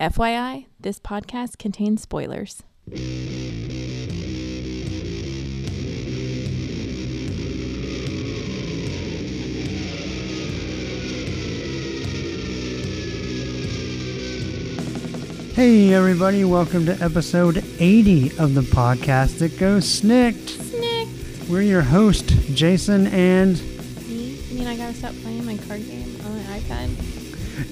[0.00, 2.62] FYI, this podcast contains spoilers.
[15.54, 20.32] Hey, everybody, welcome to episode 80 of the podcast that goes SNIKT.
[20.32, 21.48] Snikt.
[21.50, 23.60] We're your host, Jason, and
[24.08, 24.38] Me?
[24.48, 27.19] You mean I gotta stop playing my card game on my iPad?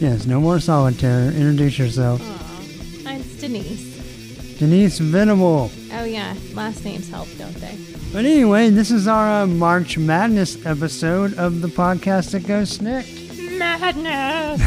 [0.00, 1.30] Yes, no more solitaire.
[1.32, 2.20] Introduce yourself.
[2.22, 3.12] Aw.
[3.16, 4.58] It's Denise.
[4.58, 5.70] Denise Venable.
[5.92, 6.34] Oh, yeah.
[6.54, 7.76] Last names help, don't they?
[8.12, 13.58] But anyway, this is our uh, March Madness episode of the podcast that goes SNIKT.
[13.58, 14.60] Madness!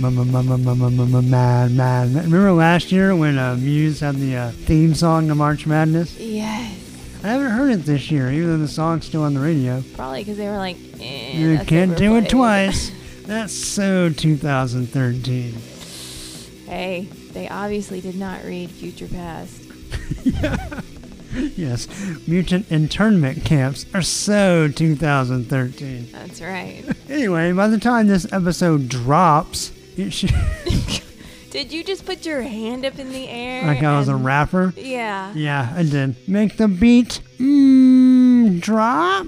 [0.00, 2.14] Mad, mad.
[2.14, 6.16] Remember last year when uh, Muse had the uh, theme song to March Madness?
[6.18, 6.74] yes.
[7.24, 9.82] I haven't heard it this year, even though the song's still on the radio.
[9.96, 12.92] Probably because they were like, eh, You can't do it twice.
[13.28, 15.54] That's so 2013.
[16.66, 19.64] Hey, they obviously did not read Future Past.
[21.56, 21.86] Yes,
[22.26, 26.08] mutant internment camps are so 2013.
[26.10, 26.84] That's right.
[27.08, 30.34] Anyway, by the time this episode drops, it should,
[31.50, 33.66] did you just put your hand up in the air?
[33.66, 34.74] like I was a rapper.
[34.76, 35.32] Yeah.
[35.34, 36.28] Yeah, I did.
[36.28, 39.26] Make the beat mm, drop.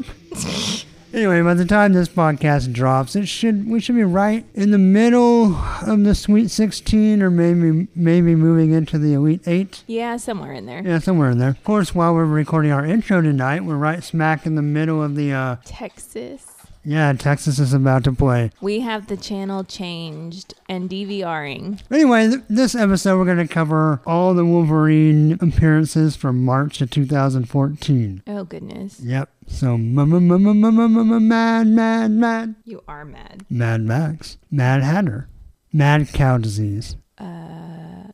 [1.13, 4.79] Anyway, by the time this podcast drops, it should we should be right in the
[4.79, 5.55] middle
[5.87, 9.83] of the Sweet 16, or maybe maybe moving into the Elite Eight.
[9.87, 10.83] Yeah, somewhere in there.
[10.85, 11.51] Yeah, somewhere in there.
[11.51, 15.17] Of course, while we're recording our intro tonight, we're right smack in the middle of
[15.17, 16.50] the uh Texas.
[16.83, 18.51] Yeah, Texas is about to play.
[18.61, 21.81] We have the channel changed and DVRing.
[21.91, 26.91] Anyway, th- this episode we're going to cover all the Wolverine appearances from March of
[26.91, 28.23] 2014.
[28.27, 29.01] Oh, goodness.
[29.01, 29.29] Yep.
[29.47, 30.07] So, mad,
[31.67, 33.45] mad, mad, You are mad.
[33.51, 35.29] Mad Max, Mad Hatter,
[35.73, 36.97] Mad Cow Disease.
[37.19, 38.13] Uh,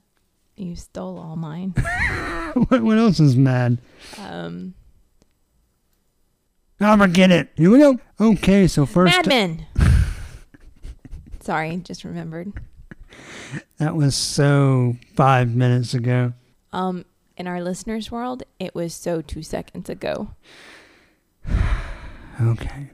[0.56, 1.70] you stole all mine.
[2.68, 3.78] what, what else is mad?
[4.18, 4.74] Um,
[6.80, 7.48] I'm gonna get it.
[7.56, 7.98] Here we go.
[8.20, 9.66] Okay, so first Mad Men.
[11.40, 12.52] Sorry, just remembered.
[13.78, 16.32] that was so five minutes ago.
[16.72, 17.04] Um,
[17.36, 20.30] in our listeners' world, it was so two seconds ago.
[22.38, 22.90] Okay.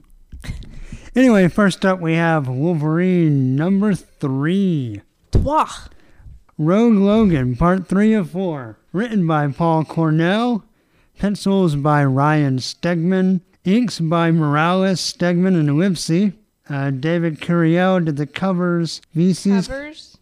[1.16, 5.02] Anyway, first up we have Wolverine number three.
[5.32, 5.66] Toi.
[6.56, 8.78] Rogue Logan, part three of four.
[8.92, 10.64] Written by Paul Cornell.
[11.18, 13.40] Pencils by Ryan Stegman.
[13.64, 16.32] Inks by Morales, Stegman, and Lipsy.
[16.68, 19.00] Uh, David Curiel did the covers.
[19.14, 19.68] VC's.
[19.68, 20.18] Covers.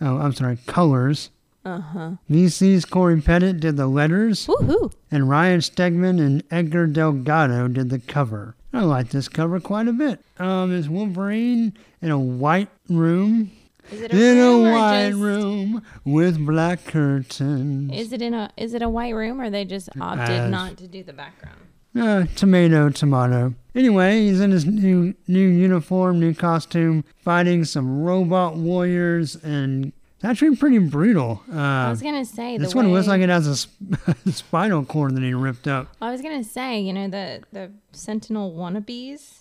[0.00, 1.30] Oh, I'm sorry, colors.
[1.62, 2.10] Uh huh.
[2.30, 4.46] VC's Corey Pettit did the letters.
[4.46, 4.92] Woohoo.
[5.10, 8.54] And Ryan Stegman and Edgar Delgado did the cover.
[8.72, 10.20] I like this cover quite a bit.
[10.38, 13.50] Um, it's Wolverine in a white room.
[13.90, 17.92] Is it a In a room or white just- room with black curtains.
[17.92, 20.78] Is it in a is it a white room or they just opted As- not
[20.78, 21.58] to do the background?
[21.98, 23.54] Uh, tomato, tomato.
[23.74, 30.24] Anyway, he's in his new new uniform, new costume, fighting some robot warriors, and it's
[30.24, 31.42] actually pretty brutal.
[31.52, 33.80] I Uh, was gonna say the this one looks like it has a sp-
[34.30, 35.88] spinal cord that he ripped up.
[36.00, 39.40] I was gonna say, you know, the the Sentinel wannabes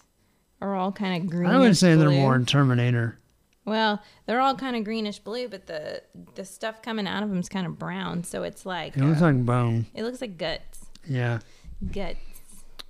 [0.62, 1.50] are all kind of green.
[1.50, 3.18] I would say they're more Terminator.
[3.66, 6.02] Well, they're all kind of greenish blue, but the
[6.36, 8.24] the stuff coming out of them is kind of brown.
[8.24, 9.86] So it's like It looks uh, like bone.
[9.94, 10.86] it looks like guts.
[11.08, 11.40] Yeah.
[11.92, 12.18] Guts.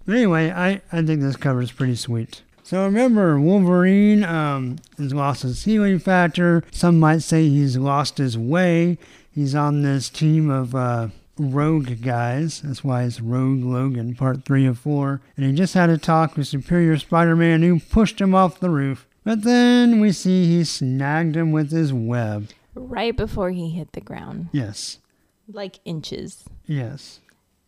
[0.10, 2.42] But anyway, I, I think this cover is pretty sweet.
[2.64, 6.64] So remember, Wolverine um, has lost his healing factor.
[6.72, 8.98] Some might say he's lost his way.
[9.30, 12.62] He's on this team of uh, rogue guys.
[12.62, 15.22] That's why it's Rogue Logan, part three of four.
[15.38, 18.72] And he just had a talk with Superior Spider Man who pushed him off the
[18.72, 19.06] roof.
[19.24, 22.50] But then we see he snagged him with his web.
[22.74, 24.98] Right before he hit the ground, Yes.
[25.48, 26.46] like inches.
[26.66, 27.20] Yes.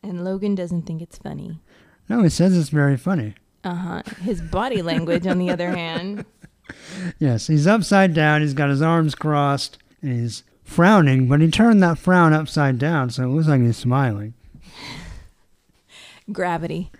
[0.02, 1.60] And Logan doesn't think it's funny.
[2.12, 3.36] No, he says it's very funny.
[3.64, 4.02] Uh huh.
[4.22, 6.26] His body language, on the other hand,
[7.20, 8.42] Yes, he's upside down.
[8.42, 9.78] He's got his arms crossed.
[10.02, 13.78] And he's frowning, but he turned that frown upside down, so it looks like he's
[13.78, 14.34] smiling.
[16.32, 16.92] gravity.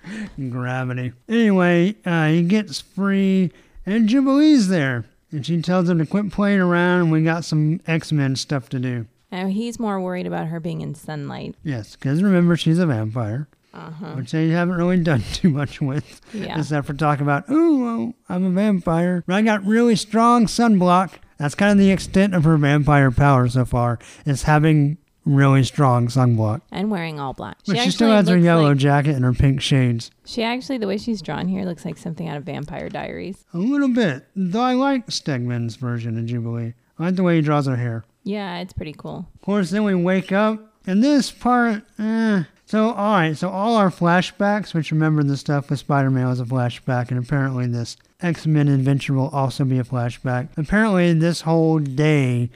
[0.50, 1.12] Gravity.
[1.28, 3.52] Anyway, uh, he gets free,
[3.86, 5.06] and Jubilee's there.
[5.32, 8.70] And she tells him to quit playing around, and we got some X Men stuff
[8.70, 9.08] to do.
[9.32, 11.56] Now he's more worried about her being in sunlight.
[11.64, 14.14] Yes, because remember, she's a vampire, Uh huh.
[14.16, 16.60] which they haven't really done too much with, Yeah.
[16.60, 21.12] except for talking about, oh, I'm a vampire, but I got really strong sunblock.
[21.38, 26.08] That's kind of the extent of her vampire power so far, is having really strong
[26.08, 26.62] sunblock.
[26.72, 27.58] And wearing all black.
[27.66, 30.12] But she, still has her yellow like- jacket and her pink shades.
[30.26, 33.46] She actually, the way she's drawn here, looks like something out of Vampire Diaries.
[33.54, 37.42] A little bit, though I like Stegman's version of Jubilee I like the way he
[37.42, 38.04] draws her hair.
[38.24, 39.28] Yeah, it's pretty cool.
[39.36, 42.44] Of course, then we wake up, and this part, eh.
[42.72, 46.40] So, all right, so all our flashbacks, which remember the stuff with Spider Man was
[46.40, 50.48] a flashback, and apparently this X Men adventure will also be a flashback.
[50.56, 52.50] Apparently, this whole day,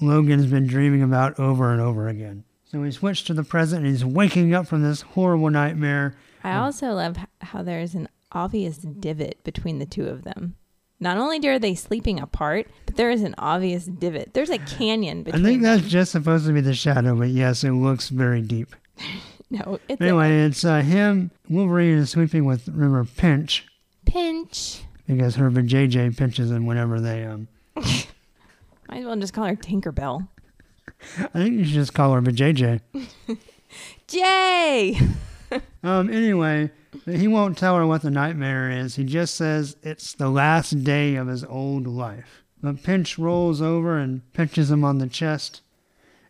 [0.00, 2.42] Logan's been dreaming about over and over again.
[2.64, 6.16] So we switch to the present, and he's waking up from this horrible nightmare.
[6.42, 6.62] I oh.
[6.62, 10.56] also love how there's an obvious divot between the two of them.
[10.98, 14.34] Not only are they sleeping apart, but there is an obvious divot.
[14.34, 15.78] There's a canyon between I think them.
[15.78, 18.74] that's just supposed to be the shadow, but yes, it looks very deep.
[19.66, 21.30] No, it's a Anyway, it's uh, him.
[21.50, 23.66] Wolverine is sleeping with, remember, Pinch.
[24.06, 24.82] pinch.
[25.06, 27.48] because her JJ pinches him whenever they um.
[27.76, 28.06] Might
[28.90, 30.26] as well just call her Tinkerbell.
[31.18, 32.80] I think you should just call her JJ.
[34.06, 34.98] Jay!
[35.82, 36.08] Um.
[36.08, 36.70] Anyway,
[37.04, 38.94] he won't tell her what the nightmare is.
[38.96, 42.42] He just says it's the last day of his old life.
[42.62, 45.60] But Pinch rolls over and pinches him on the chest,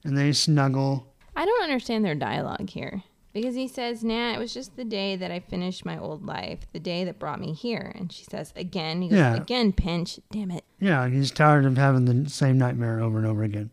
[0.02, 1.06] and they snuggle.
[1.36, 3.04] I don't understand their dialogue here.
[3.32, 6.60] Because he says, Nah, it was just the day that I finished my old life,
[6.72, 7.92] the day that brought me here.
[7.94, 9.02] And she says, Again.
[9.02, 9.34] He goes, Yeah.
[9.36, 10.20] Again, pinch.
[10.30, 10.64] Damn it.
[10.78, 13.70] Yeah, he's tired of having the same nightmare over and over again.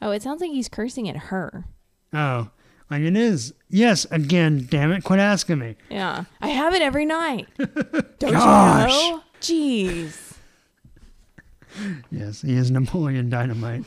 [0.00, 1.64] Oh, it sounds like he's cursing at her.
[2.12, 2.50] Oh,
[2.90, 3.54] like it is.
[3.70, 4.66] Yes, again.
[4.70, 5.02] Damn it!
[5.02, 5.76] Quit asking me.
[5.90, 6.24] Yeah.
[6.40, 7.48] I have it every night.
[7.56, 8.92] Don't Gosh.
[8.92, 9.22] you know?
[9.40, 10.28] Jeez.
[12.10, 13.86] Yes, he is Napoleon Dynamite.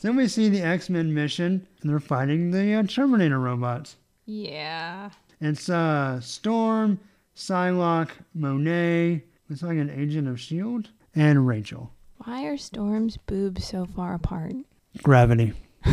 [0.00, 3.96] Then we see the X Men mission, and they're fighting the uh, Terminator robots.
[4.26, 5.10] Yeah.
[5.40, 6.98] It's uh, Storm,
[7.36, 11.92] Psylocke, Monet, it's like an agent of S.H.I.E.L.D., and Rachel.
[12.24, 14.52] Why are Storm's boobs so far apart?
[15.02, 15.54] Gravity.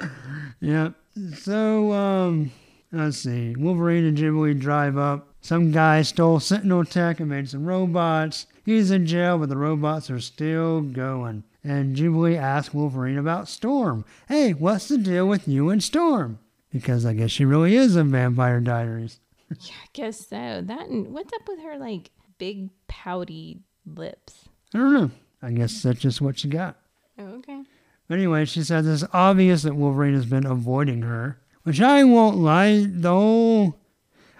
[0.60, 0.90] yeah.
[1.34, 2.52] So, um,
[2.92, 3.54] let's see.
[3.56, 5.34] Wolverine and Jubilee drive up.
[5.40, 8.46] Some guy stole Sentinel tech and made some robots.
[8.64, 11.44] He's in jail, but the robots are still going.
[11.62, 14.04] And Jubilee asks Wolverine about Storm.
[14.28, 16.38] Hey, what's the deal with you and Storm?
[16.72, 19.20] Because I guess she really is a Vampire Diaries.
[19.50, 20.62] Yeah, I guess so.
[20.64, 24.44] That what's up with her like big pouty lips?
[24.72, 25.10] I don't know.
[25.42, 26.76] I guess that's just what she got.
[27.18, 27.62] Oh, okay.
[28.08, 32.86] Anyway, she says it's obvious that Wolverine has been avoiding her, which I won't lie.
[32.88, 33.74] though.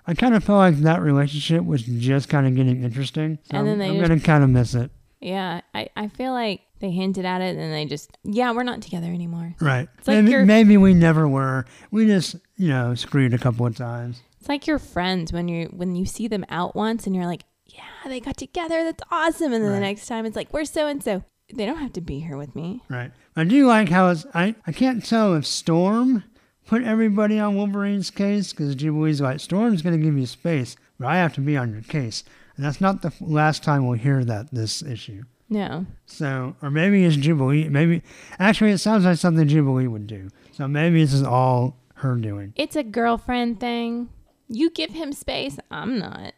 [0.07, 3.41] I kind of felt like that relationship was just kind of getting interesting.
[3.51, 4.93] So And then I'm, they I'm just- gonna kind of miss it.
[5.21, 8.83] Yeah, I, I feel like they hinted at it and they just yeah, we're not
[8.83, 9.55] together anymore.
[9.61, 9.89] Right.
[9.99, 11.65] It's like maybe, maybe we never were.
[11.91, 14.23] We just, you know, screwed a couple of times.
[14.41, 17.45] It's like your friends when you when you see them out once and you're like,
[17.67, 18.83] yeah, they got together.
[18.85, 19.53] That's awesome.
[19.53, 19.77] And then Right.
[19.77, 21.23] the next time it's like, we're so and so.
[21.53, 22.81] They don't have to be here with me.
[22.89, 23.11] Right.
[23.37, 24.25] I do like how it's.
[24.35, 26.23] I I can't tell if Storm
[26.67, 31.17] put everybody on Wolverine's case because Jubilee's like Storm's gonna give you space, but I
[31.17, 32.23] have to be on your case,
[32.57, 35.25] and that's not the last time we'll hear that this issue.
[35.51, 35.85] No.
[36.07, 37.69] So, or maybe it's Jubilee.
[37.69, 38.03] Maybe,
[38.39, 40.29] actually, it sounds like something Jubilee would do.
[40.53, 42.53] So maybe this is all her doing.
[42.57, 44.09] It's a girlfriend thing.
[44.49, 45.59] You give him space.
[45.71, 46.35] I'm not.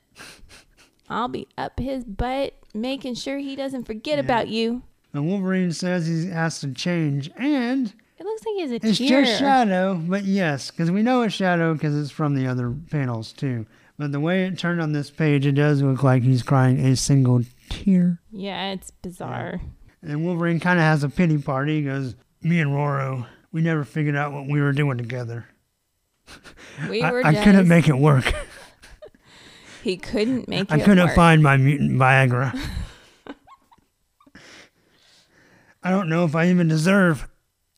[1.08, 4.82] I'll be up his butt making sure he doesn't forget about you.
[5.12, 8.96] And Wolverine says he has to change, and It looks like he has a it's
[8.98, 9.24] tear.
[9.24, 9.94] just Shadow.
[9.94, 13.66] But yes, because we know it's Shadow because it's from the other panels too.
[13.98, 16.96] But the way it turned on this page, it does look like he's crying a
[16.96, 17.42] single
[17.72, 18.20] tear.
[18.30, 19.60] yeah, it's bizarre.
[20.02, 21.78] And Wolverine kind of has a pity party.
[21.80, 25.46] He goes, "Me and Roro, we never figured out what we were doing together.
[26.88, 28.32] We I, were I just, couldn't make it work.
[29.82, 31.17] He couldn't make I it I couldn't work.
[31.17, 32.56] find my mutant Viagra.
[35.82, 37.29] I don't know if I even deserve.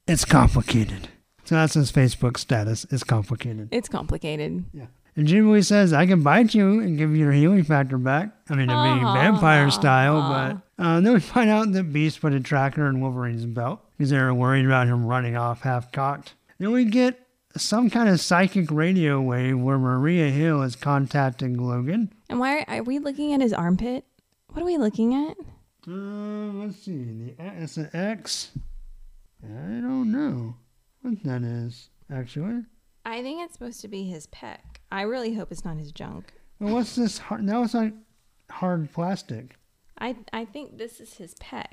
[0.07, 1.09] It's complicated.
[1.45, 2.85] So that's his Facebook status.
[2.91, 3.71] It's complicated.
[3.73, 4.67] It's complicated.
[4.75, 4.89] Yeah.
[5.17, 8.31] And Jubilee says, I can bite you and give you your healing factor back.
[8.49, 10.21] I mean, it'd be vampire style,
[10.77, 14.11] but uh, then we find out that Beast put a tracker in Wolverine's belt because
[14.11, 16.35] they were worried about him running off half cocked.
[16.59, 17.21] Then we get
[17.57, 22.13] some kind of psychic radio wave where Maria Hill is contacting Logan.
[22.29, 24.05] And why are, are we looking at his armpit?
[24.49, 25.37] What are we looking at?
[25.87, 27.05] Uh, let's see.
[27.05, 28.51] The it's an X.
[29.45, 30.57] I don't know
[31.03, 32.63] what that is actually.
[33.05, 34.59] I think it's supposed to be his pec.
[34.95, 36.33] I really hope it's not his junk.
[36.61, 37.19] Well, what's this?
[37.19, 37.93] Hard, now it's like
[38.51, 39.57] hard plastic.
[39.99, 41.65] I I think this is his pec.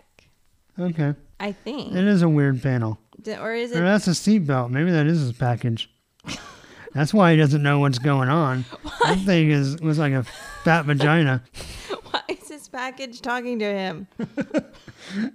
[0.80, 1.94] Okay, I think.
[1.94, 2.98] it is a weird panel.
[3.22, 3.82] D- Or is Or it?
[3.82, 4.72] that's a seatbelt.
[4.72, 5.90] Maybe that is his package.
[6.94, 8.66] That's why he doesn't know what's going on.
[9.06, 10.24] That thing is was like a
[10.66, 11.42] fat vagina.
[12.12, 14.08] Why is his package talking to him?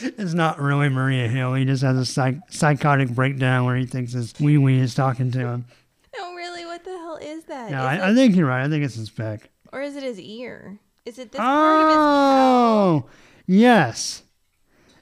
[0.00, 1.54] It's not really Maria Hill.
[1.54, 5.30] He just has a psych- psychotic breakdown where he thinks his wee wee is talking
[5.32, 5.64] to him.
[6.84, 7.70] What the hell is that?
[7.70, 8.64] No, Is I, it- I think you're right.
[8.64, 9.50] I think it's his back.
[9.72, 10.80] or is it his ear?
[11.06, 11.96] Is it this part of his?
[11.98, 13.06] Oh,
[13.46, 14.22] Yes.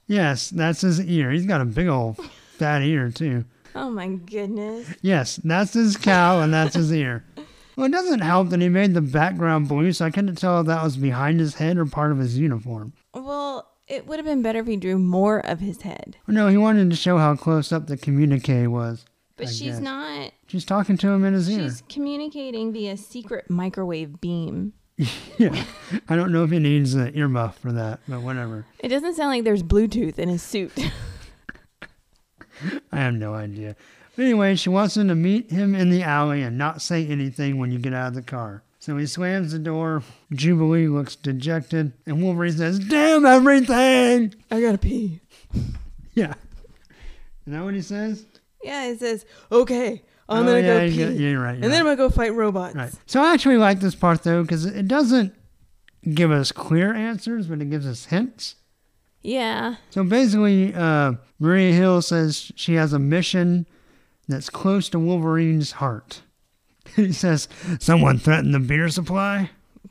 [0.07, 1.31] Yes, that's his ear.
[1.31, 2.17] He's got a big old
[2.59, 3.45] fat ear, too.
[3.75, 4.93] Oh my goodness.
[5.01, 7.25] Yes, that's his cow and that's his ear.
[7.77, 10.67] Well, it doesn't help that he made the background blue, so I couldn't tell if
[10.67, 12.93] that was behind his head or part of his uniform.
[13.15, 16.17] Well, it would have been better if he drew more of his head.
[16.27, 19.07] No, he wanted to show how close up the communique was.
[19.39, 19.81] But I she's guess.
[19.81, 20.33] not.
[20.50, 21.61] She's talking to him in his ear.
[21.61, 24.73] She's communicating via secret microwave beam.
[25.38, 25.64] Yeah.
[26.09, 28.66] I don't know if he needs an earmuff for that, but whatever.
[28.80, 30.73] It doesn't sound like there's Bluetooth in his suit.
[32.92, 33.76] I have no idea.
[34.16, 37.57] But anyway, she wants him to meet him in the alley and not say anything
[37.59, 38.62] when you get out of the car.
[38.80, 40.02] So he slams the door.
[40.33, 44.35] Jubilee looks dejected, and Wolverine says, Damn everything!
[44.50, 45.21] I gotta pee.
[46.12, 46.35] Yeah.
[47.47, 48.26] Is that what he says?
[48.62, 50.95] Yeah, it says, okay, I'm Oh, gonna yeah, go pee.
[51.23, 51.55] you're right.
[51.57, 52.75] You're and then I'm gonna go fight robots.
[52.77, 52.93] right.
[53.07, 55.35] So I actually like this part, though, because it doesn't
[56.15, 58.55] give us clear answers, but it gives us hints.
[59.23, 59.75] Yeah.
[59.91, 63.67] So basically, uh, Maria Hill says she has a mission
[64.29, 66.23] that's close to Wolverine's heart.
[66.97, 67.49] he says,
[67.81, 69.51] Someone threatened the beer supply?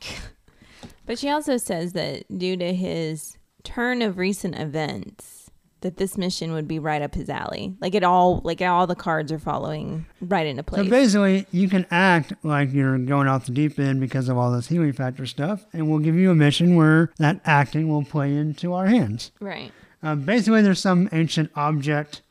[1.06, 5.39] But she also says that due to his turn of recent events,
[5.82, 7.74] that this mission would be right up his alley.
[7.80, 10.84] Like it all, like all the cards are following right into place.
[10.84, 14.52] So basically, you can act like you're going off the deep end because of all
[14.52, 18.34] this healing factor stuff, and we'll give you a mission where that acting will play
[18.34, 19.32] into our hands.
[19.40, 19.72] right.
[20.02, 22.22] Uh, basically, there's some ancient object,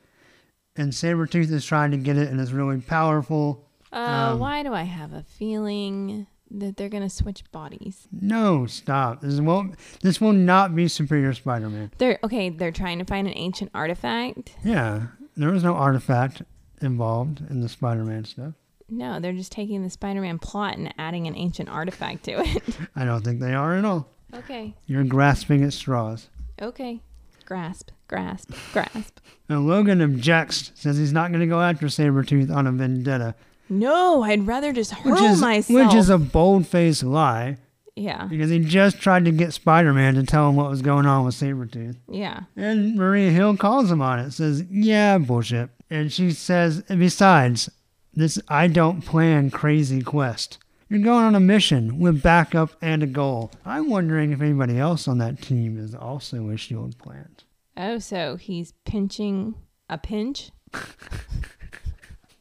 [0.76, 3.64] and Sabretooth is trying to get it, and it's really powerful.
[3.92, 8.08] Uh, Um, why do I have a feeling that they're gonna switch bodies?
[8.12, 9.22] No, stop.
[9.22, 9.76] This won't.
[10.02, 11.92] This will not be Superior Spider-Man.
[11.98, 12.50] They're okay.
[12.50, 14.56] They're trying to find an ancient artifact.
[14.64, 16.42] Yeah, there was no artifact
[16.82, 18.54] involved in the Spider-Man stuff.
[18.90, 22.64] No, they're just taking the Spider-Man plot and adding an ancient artifact to it.
[22.96, 24.10] I don't think they are at all.
[24.34, 24.74] okay.
[24.88, 26.30] You're grasping at straws.
[26.62, 27.02] Okay.
[27.46, 27.92] Grasp.
[28.08, 28.52] Grasp.
[28.74, 29.20] Grasp.
[29.48, 33.36] Now, Logan objects, says he's not going to go after Sabretooth on a vendetta,
[33.70, 35.88] No, I'd rather just hurl which is myself.
[35.88, 37.58] which is a bold-faced lie
[37.96, 38.26] yeah.
[38.26, 41.36] because he just tried to get Spider-Man to tell him what was going on with
[41.36, 41.98] Sabretooth.
[42.10, 42.42] Yeah.
[42.56, 47.70] And Maria Hill calls him on it, says, "Yeah, bullshit." And she says, "Besides,
[48.14, 50.58] this I don't plan crazy quest.
[50.88, 53.52] You're going on a mission with backup and a goal.
[53.64, 56.96] I'm wondering if anybody else on that team is also a S.H.I.E.L.D.
[56.98, 57.44] plant."
[57.78, 59.56] Oh, so he's pinching
[59.90, 60.52] a pinch?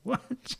[0.09, 0.57] What?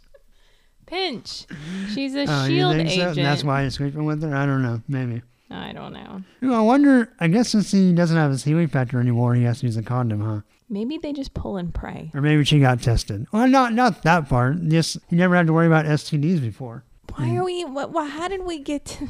[0.89, 1.47] Pinch.
[1.95, 2.77] She's a Oh, you S.H.I.E.L.D.
[2.79, 2.95] think so?
[2.95, 3.19] agent.
[3.19, 4.35] And that's why he's sleeping with her.
[4.35, 4.81] I don't know.
[4.89, 5.23] Maybe.
[5.51, 6.23] I don't know.
[6.45, 7.11] Ooh, I wonder.
[7.21, 9.83] I guess since he doesn't have his healing factor anymore, he has to use a
[9.83, 10.41] condom, huh?
[10.69, 12.11] Maybe they just pull and pray.
[12.15, 13.27] Or maybe she got tested.
[13.33, 14.63] Well, not not that part.
[14.69, 16.85] Just he never had to worry about STDs before.
[17.15, 17.65] Why are we?
[17.65, 17.91] What?
[17.91, 19.09] what how did we get to?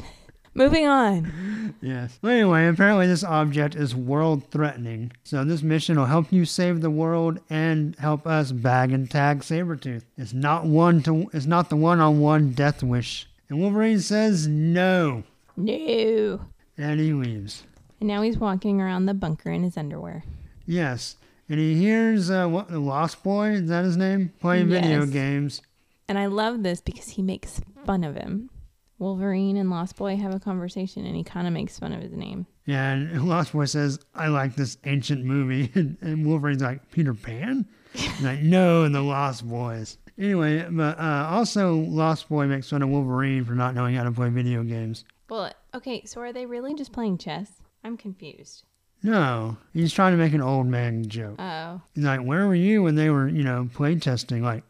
[0.58, 1.74] Moving on.
[1.80, 2.18] Yes.
[2.20, 5.12] Well, anyway, apparently this object is world threatening.
[5.22, 9.42] So this mission will help you save the world and help us bag and tag
[9.42, 10.02] Sabretooth.
[10.16, 13.28] It's not one to it's not the one on one death wish.
[13.48, 15.22] And Wolverine says no.
[15.56, 16.40] No.
[16.76, 17.62] And he leaves.
[18.00, 20.24] And now he's walking around the bunker in his underwear.
[20.66, 21.16] Yes.
[21.48, 24.32] And he hears uh, what the Lost Boy, is that his name?
[24.40, 25.62] Playing video games.
[26.08, 28.50] And I love this because he makes fun of him.
[28.98, 32.12] Wolverine and Lost Boy have a conversation and he kind of makes fun of his
[32.12, 32.46] name.
[32.66, 35.70] Yeah, and Lost Boy says, I like this ancient movie.
[35.78, 37.66] And, and Wolverine's like, Peter Pan?
[38.22, 39.96] Like, no, and the Lost Boys.
[40.18, 44.10] Anyway, but uh, also Lost Boy makes fun of Wolverine for not knowing how to
[44.10, 45.04] play video games.
[45.30, 47.62] Well, okay, so are they really just playing chess?
[47.84, 48.64] I'm confused.
[49.02, 51.36] No, he's trying to make an old man joke.
[51.38, 51.80] Oh.
[51.94, 54.42] He's like, where were you when they were, you know, play testing?
[54.42, 54.64] Like,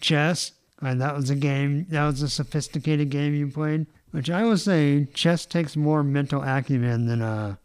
[0.00, 0.52] chess?
[0.84, 3.86] And that was a game, that was a sophisticated game you played.
[4.10, 7.56] Which I will say, chess takes more mental acumen than, uh,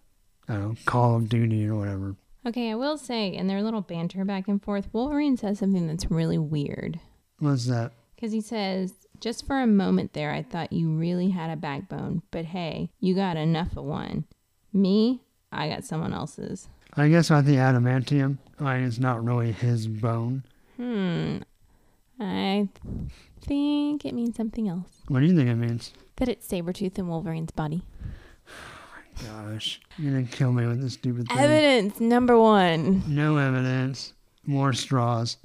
[0.48, 2.16] I don't know, Call of Duty or whatever.
[2.48, 6.10] Okay, I will say, in their little banter back and forth, Wolverine says something that's
[6.10, 7.00] really weird.
[7.38, 7.92] What's that?
[8.16, 12.24] Because he says, just for a moment there, I thought you really had a backbone,
[12.32, 14.26] but hey, you got enough of one.
[14.74, 15.22] Me,
[15.52, 16.70] I got someone else's.
[16.96, 20.44] I guess I the adamantium, like it's not really his bone.
[20.78, 21.40] Hmm.
[22.20, 22.68] I
[23.42, 24.90] think it means something else.
[25.08, 25.94] What do you think it means?
[26.18, 27.84] That it's Sabretooth and Wolverine's body.
[29.26, 31.38] Gosh, you're gonna kill me with this stupid thing.
[31.38, 33.04] Evidence number one.
[33.08, 34.14] No evidence.
[34.46, 35.38] More straws.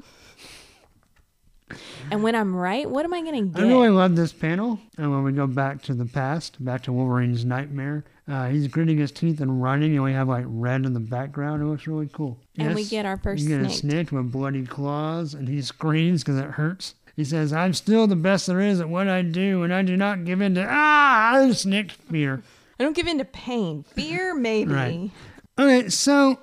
[2.11, 3.65] And when I'm right, what am I going to get?
[3.65, 4.79] I really love this panel.
[4.99, 8.99] And when we go back to the past, back to Wolverine's nightmare, uh, he's gritting
[8.99, 11.63] his teeth and running, and we have like red in the background.
[11.63, 12.39] It looks really cool.
[12.57, 14.09] and we get our first you get a snake.
[14.09, 16.95] snake with bloody claws, and he screams because it hurts.
[17.17, 19.97] He says, "I'm still the best there is at what I do, and I do
[19.97, 22.43] not give in to ah snake fear."
[22.79, 23.85] I don't give in to pain.
[23.85, 24.73] Fear, maybe.
[24.73, 25.11] Right.
[25.57, 26.41] Okay, so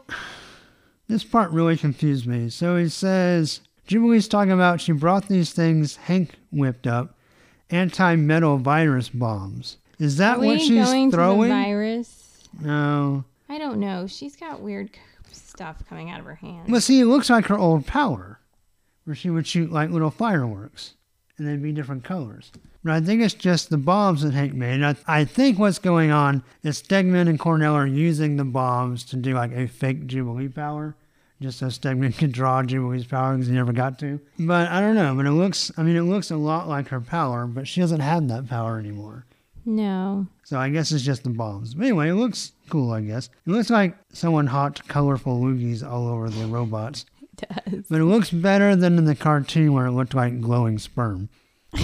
[1.09, 2.49] this part really confused me.
[2.49, 7.17] So he says Jubilee's talking about she brought these things Hank whipped up,
[7.69, 9.77] anti-metal virus bombs.
[10.01, 11.49] Is that we what she's going to the throwing?
[11.49, 12.47] virus?
[12.59, 13.23] no.
[13.47, 14.07] I don't know.
[14.07, 14.89] She's got weird
[15.31, 16.69] stuff coming out of her hands.
[16.71, 18.39] Well, see, it looks like her old power,
[19.03, 20.95] where she would shoot like little fireworks,
[21.37, 22.51] and they'd be different colors.
[22.83, 24.81] But I think it's just the bombs that Hank made.
[24.81, 29.17] I, I think what's going on is Stegman and Cornell are using the bombs to
[29.17, 30.95] do like a fake Jubilee power,
[31.41, 34.19] just so Stegman could draw Jubilee's power because he never got to.
[34.39, 35.13] But I don't know.
[35.13, 37.99] But it looks, I mean, it looks a lot like her power, but she doesn't
[37.99, 39.25] have that power anymore.
[39.65, 40.27] No.
[40.43, 41.73] So I guess it's just the bombs.
[41.73, 43.29] But anyway, it looks cool, I guess.
[43.45, 47.05] It looks like someone hot colorful loogies all over the robots.
[47.41, 47.85] It does.
[47.89, 51.29] But it looks better than in the cartoon where it looked like glowing sperm.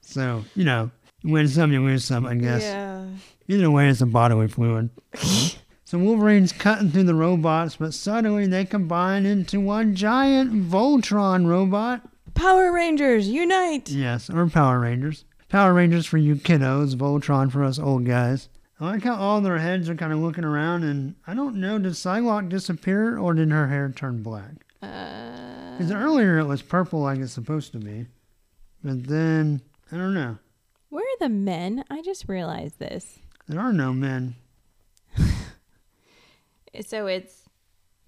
[0.00, 0.90] so, you know,
[1.22, 2.62] you win some, you lose some, I guess.
[2.62, 3.06] Yeah.
[3.46, 4.90] Either way, it's a bodily fluid.
[5.84, 12.02] so Wolverine's cutting through the robots, but suddenly they combine into one giant Voltron robot.
[12.34, 13.88] Power Rangers, unite!
[13.88, 15.24] Yes, or Power Rangers.
[15.48, 18.48] Power Rangers for you kiddos, Voltron for us old guys.
[18.80, 21.78] I like how all their heads are kind of looking around, and I don't know,
[21.78, 24.52] did Psylocke disappear or did her hair turn black?
[24.82, 28.06] Uh, Because earlier it was purple like it's supposed to be.
[28.84, 30.38] But then, I don't know.
[30.90, 31.84] where are the men?
[31.90, 33.18] I just realized this.
[33.48, 34.34] There are no men.
[36.86, 37.48] So it's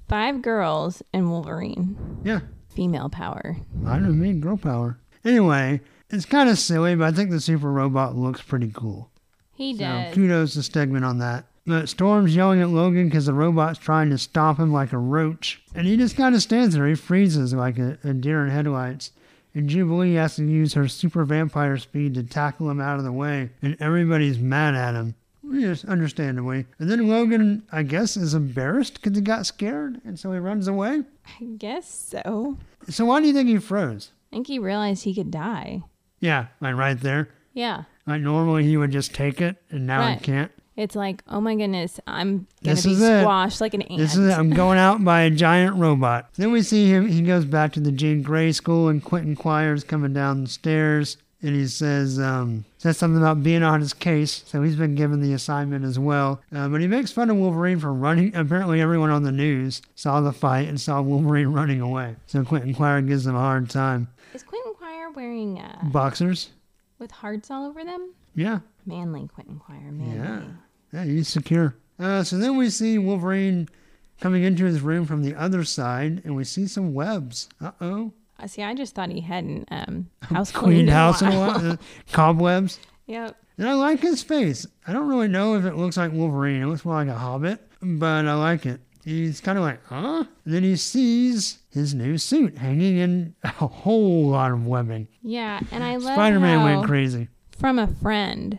[0.09, 2.21] five girls and Wolverine.
[2.23, 3.57] Yeah, Female power.
[3.87, 5.01] I don't mean girl power.
[5.25, 9.11] Anyway, it's kind of silly, but I think the super robot looks pretty cool.
[9.55, 10.15] He So does.
[10.15, 11.47] kudos to Stegman on that.
[11.67, 15.63] But Storm's yelling at Logan because the robot's trying to stop him like a roach.
[15.75, 16.87] And he just kind of stands there.
[16.89, 19.13] He freezes like a, a deer in headlights.
[19.55, 23.13] And Jubilee has to use her super vampire speed to tackle him out of the
[23.13, 23.51] way.
[23.63, 25.15] And everybody's mad at him.
[25.53, 26.67] Yes, understandably.
[26.79, 30.01] And then Logan, I guess, is embarrassed because he got scared.
[30.05, 31.03] And so he runs away.
[31.41, 32.57] I guess so.
[32.89, 34.13] So why do you think he froze?
[34.33, 35.83] I think he realized he could die.
[36.21, 37.29] Yeah, like right there.
[37.55, 37.85] Yeah.
[38.07, 40.19] Like normally he would just take it, and now Right.
[40.19, 40.53] he can't.
[40.77, 43.21] It's like, oh my goodness, I'm gonna This be is it.
[43.23, 43.99] squashed like an ant.
[43.99, 44.39] This is it.
[44.39, 46.31] I'm going out by a giant robot.
[46.37, 47.07] Then we see him.
[47.09, 51.19] He goes back to the Jean Grey school, and Quentin Quires coming down the stairs,
[51.43, 54.43] and he says um, says something about being on his case.
[54.47, 56.41] So he's been given the assignment as well.
[56.55, 58.35] Uh, but he makes fun of Wolverine for running.
[58.35, 62.17] Apparently, everyone on the news saw the fight and saw Wolverine running away.
[62.27, 64.09] So Quentin Quire gives him a hard time.
[64.35, 66.51] Is Quentin Quire wearing uh, Boxers.
[66.99, 68.15] with hearts all over them?
[68.35, 68.61] Yeah.
[68.87, 70.17] Manly Quentin Quire, manly.
[70.17, 70.43] Yeah.
[70.93, 71.77] Yeah, he's secure.
[71.99, 73.69] Uh, so then we see Wolverine
[74.21, 77.49] coming into his room from the other side, and we see some webs.
[77.61, 78.13] Uh oh.
[78.39, 81.61] Uh, See, I just thought he hadn't um, house Cleaned cleaned house in a while.
[81.61, 81.73] while.
[81.73, 81.77] Uh,
[82.13, 82.79] Cobwebs.
[83.07, 83.37] Yep.
[83.59, 84.67] And I like his face.
[84.87, 86.63] I don't really know if it looks like Wolverine.
[86.63, 88.81] It looks more like a hobbit, but I like it.
[89.11, 90.25] He's kind of like, huh?
[90.45, 95.09] And then he sees his new suit hanging in a whole lot of webbing.
[95.23, 97.29] Yeah, and I love Spider Man went crazy.
[97.51, 98.55] from a friend.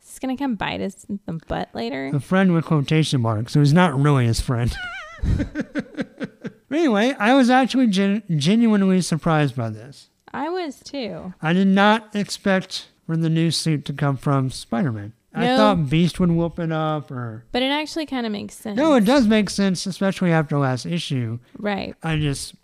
[0.00, 2.10] Is this gonna come bite us in the butt later?
[2.14, 4.72] A friend with quotation marks, so he's not really his friend.
[6.70, 10.10] anyway, I was actually gen- genuinely surprised by this.
[10.32, 11.34] I was too.
[11.42, 15.12] I did not expect for the new suit to come from Spider Man.
[15.34, 15.56] I No.
[15.56, 18.76] thought Beast would whoop it up, or But it actually kind of makes sense.
[18.76, 21.38] no, it does make sense, especially after last issue.
[21.58, 21.94] Right.
[22.02, 22.54] I just,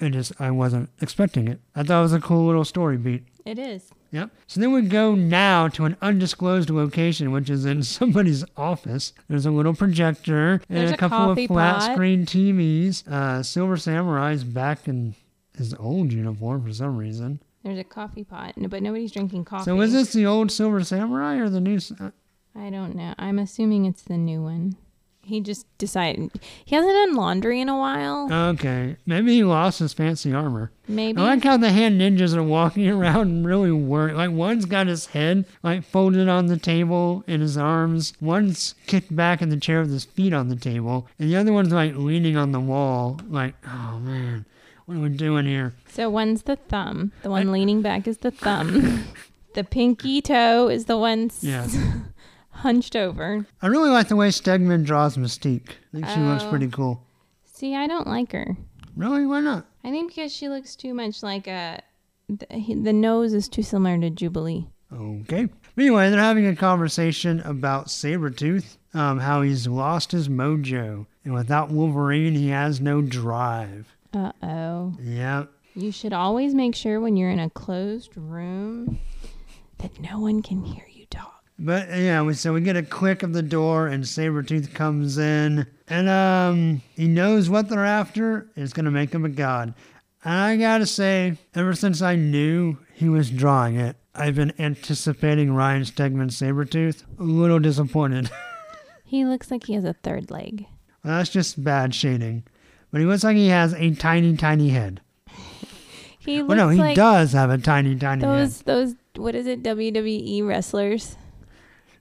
[0.00, 1.60] I just, I wasn't expecting it.
[1.74, 3.24] I thought it was a cool little story beat.
[3.44, 3.90] It is.
[4.12, 4.30] Yep.
[4.46, 9.14] So then we go now to an undisclosed location, which is in somebody's office.
[9.28, 11.92] There's a little projector and There's a a couple of flat pot.
[11.94, 13.08] screen TVs.
[13.08, 15.14] Uh, Silver Samurai's back in
[15.56, 17.40] his old uniform for some reason.
[17.62, 19.64] There's a coffee pot, but nobody's drinking coffee.
[19.64, 21.78] So is this the old Silver Samurai or the new?
[22.00, 22.10] uh,
[22.54, 23.14] I don't know.
[23.18, 24.76] I'm assuming it's the new one.
[25.24, 26.32] He just decided
[26.64, 28.28] he hasn't done laundry in a while.
[28.32, 30.72] Okay, maybe he lost his fancy armor.
[30.88, 31.16] Maybe.
[31.20, 34.16] I like how the hand ninjas are walking around and really worried.
[34.16, 38.14] Like one's got his head like folded on the table in his arms.
[38.20, 41.52] One's kicked back in the chair with his feet on the table, and the other
[41.52, 43.20] one's like leaning on the wall.
[43.28, 44.44] Like, oh man,
[44.86, 45.74] what are we doing here?
[45.88, 47.12] so one's the thumb.
[47.22, 49.04] The one leaning back is the thumb.
[49.54, 51.66] the pinky toe is the one Yeah.
[52.50, 53.46] hunched over.
[53.60, 55.70] I really like the way Stegman draws Mystique.
[55.70, 56.50] I think she looks Oh.
[56.50, 57.02] pretty cool.
[57.44, 58.56] See, I don't like her.
[58.96, 59.26] Really?
[59.26, 59.66] Why not?
[59.84, 61.82] I think because she looks too much like a.
[62.28, 64.68] The, the nose is too similar to Jubilee.
[64.92, 65.48] Okay.
[65.76, 71.06] Anyway, they're having a conversation about Sabretooth, um, how he's lost his mojo.
[71.24, 73.91] And without Wolverine, he has no drive.
[74.12, 74.94] Uh oh.
[75.00, 75.50] Yep.
[75.74, 78.98] You should always make sure when you're in a closed room
[79.78, 81.42] that no one can hear you talk.
[81.58, 85.66] But yeah, we, so we get a click of the door and Sabretooth comes in
[85.88, 88.48] and um he knows what they're after.
[88.54, 89.74] It's gonna make him a god.
[90.24, 95.54] And I gotta say, ever since I knew he was drawing it, I've been anticipating
[95.54, 97.04] Ryan Stegman's Sabretooth.
[97.18, 98.30] A little disappointed.
[99.04, 100.64] He looks like he has a third leg.
[101.04, 102.44] well, that's just bad shading.
[102.92, 105.00] But he looks like he has a tiny, tiny head.
[106.20, 108.38] He looks Well, no, he like does have a tiny, tiny head.
[108.38, 111.16] those those what is it WWE wrestlers.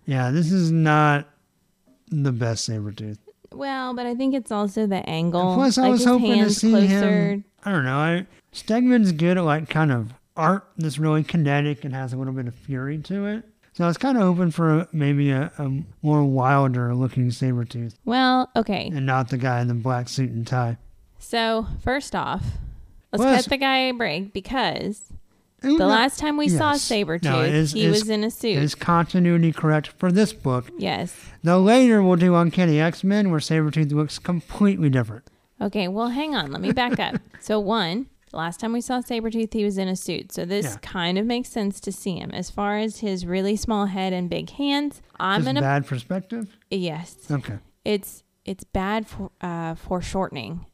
[0.05, 1.27] Yeah, this is not
[2.09, 3.17] the best Sabretooth.
[3.51, 5.55] Well, but I think it's also the angle.
[5.55, 6.87] Plus, I like was hoping to see closer.
[6.87, 7.45] him.
[7.63, 7.97] I don't know.
[7.97, 12.33] I, Stegman's good at like kind of art that's really kinetic and has a little
[12.33, 13.43] bit of fury to it.
[13.81, 17.95] So I was kind of hoping for a, maybe a, a more wilder looking Sabretooth.
[18.05, 18.91] Well, okay.
[18.93, 20.77] and not the guy in the black suit and tie.
[21.17, 22.43] So first off,
[23.11, 25.11] let's Plus- cut the guy a break because
[25.61, 26.87] the no, last time we saw yes.
[26.87, 28.57] Sabretooth, No, is- he it's- was in a suit.
[28.57, 30.69] Is continuity correct for this book?
[30.77, 31.15] yes.
[31.43, 35.23] Though later we'll do Uncanny X Men where Sabretooth looks completely different.
[35.59, 36.51] Okay, well, hang on.
[36.51, 37.15] Let me back up.
[37.39, 38.05] So, one,
[38.37, 40.31] last time we saw Sabretooth, he was in a suit.
[40.31, 40.77] So, this Yeah.
[40.81, 42.31] kind of makes sense to see him.
[42.31, 45.61] As far as his really small head and big hands, I'm going to.
[45.61, 46.57] bad perspective?
[46.69, 47.15] Yes.
[47.29, 47.57] Okay.
[47.85, 50.65] It's it's bad for uh, foreshortening.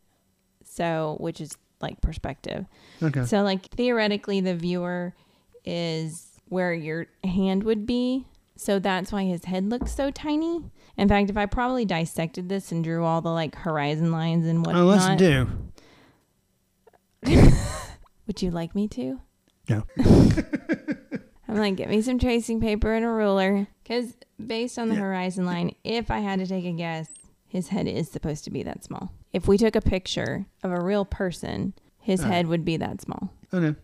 [0.64, 2.66] So, which is like perspective.
[3.02, 3.24] Okay.
[3.26, 5.14] So, like, theoretically, the viewer
[5.66, 8.26] is where your hand would be.
[8.56, 10.62] So, that's why his head looks so tiny.
[10.98, 14.66] In fact, if I probably dissected this and drew all the like horizon lines and
[14.66, 15.48] whatnot, Oh, let's do.
[18.28, 19.20] Would you like me to?
[19.70, 19.84] No.
[21.50, 23.68] I'm like, get me some tracing paper and a ruler.
[23.84, 24.14] Because
[24.46, 25.02] based on the Yeah.
[25.02, 27.10] horizon line, if I had to take a guess,
[27.48, 29.14] his head is supposed to be that small.
[29.34, 32.34] If we took a picture of a real person, his Alright.
[32.36, 33.32] head would be that small.
[33.54, 33.78] Okay.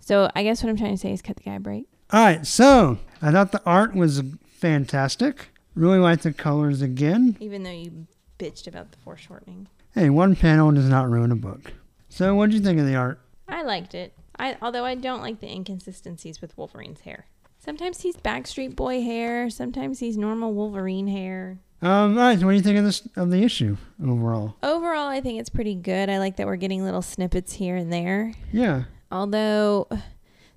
[0.00, 1.86] So I guess what I'm trying to say is cut the guy a break.
[2.10, 5.48] All right, so I thought the art was fantastic.
[5.74, 7.36] Really liked the colors again.
[7.40, 8.06] Even though you
[8.38, 9.68] bitched about the foreshortening.
[9.94, 11.72] Hey, one panel does not ruin a book.
[12.08, 13.20] So, what would you think of the art?
[13.48, 14.12] I liked it.
[14.38, 17.26] I although I don't like the inconsistencies with Wolverine's hair.
[17.58, 21.58] Sometimes he's Backstreet Boy hair, sometimes he's normal Wolverine hair.
[21.80, 24.56] Um, all right, so what do you think of this of the issue overall?
[24.62, 26.08] Overall, I think it's pretty good.
[26.08, 28.32] I like that we're getting little snippets here and there.
[28.52, 29.88] Yeah, Although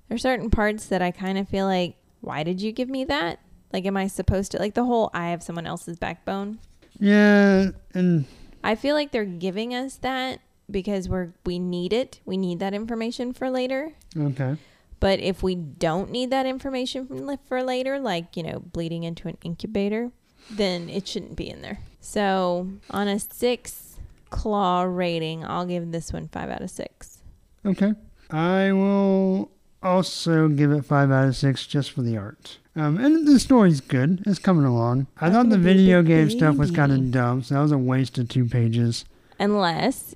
[0.08, 3.40] there's certain parts that I kind of feel like, why did you give me that?
[3.72, 6.58] Like, am I supposed to like the whole I have someone else's backbone?
[6.98, 8.26] yeah, and
[8.62, 10.40] I feel like they're giving us that
[10.72, 12.20] because we're we need it.
[12.24, 13.92] We need that information for later.
[14.18, 14.56] okay,
[14.98, 19.36] But if we don't need that information for later, like you know, bleeding into an
[19.44, 20.10] incubator,
[20.50, 21.80] then it shouldn't be in there.
[22.00, 23.96] So on a six
[24.30, 27.18] claw rating, I'll give this one five out of six.
[27.64, 27.92] okay.
[28.30, 29.50] I will
[29.82, 32.58] also give it five out of six just for the art.
[32.74, 34.22] Um, and the story's good.
[34.24, 35.06] It's coming along.
[35.20, 37.60] I thought the gonna be a video game stuff was kind of dumb, so that
[37.60, 39.04] was a waste of two pages.
[39.38, 40.14] Unless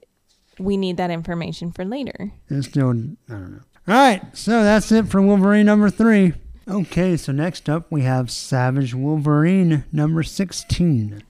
[0.58, 2.32] we need that information for later.
[2.48, 3.60] It's still, I don't know.
[3.88, 6.32] All right, so that's it for Wolverine number three.
[6.68, 11.22] Okay, so next up we have Savage Wolverine number 16.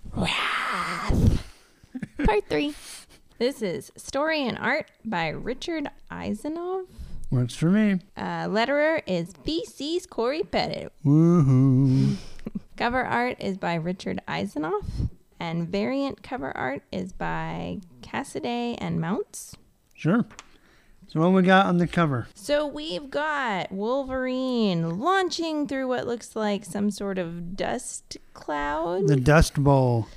[2.25, 2.75] Part three.
[3.39, 6.87] This is story and art by Richard Isanove.
[7.31, 8.01] Works for me.
[8.17, 10.91] Uh, letterer is VC's Corey Pettit.
[11.05, 12.17] Woohoo.
[12.79, 15.11] Cover art is by Richard Isanove.
[15.39, 19.55] And variant cover art is by Cassaday and Mounts.
[19.95, 20.25] Sure.
[21.09, 22.27] So what we got on the cover?
[22.35, 29.07] So we've got Wolverine launching through what looks like some sort of dust cloud.
[29.09, 30.09] The Dust Bowl.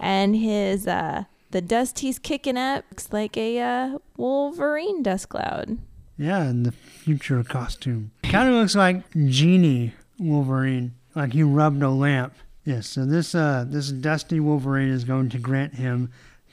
[0.00, 5.78] and his uh the dust he's kicking up looks like a uh, Wolverine dust cloud.
[6.18, 8.10] Yeah, and the future costume.
[8.24, 12.34] Kind of looks like Genie Wolverine, like he rubbed a lamp.
[12.64, 16.10] Yes, so this uh this dusty Wolverine is going to grant him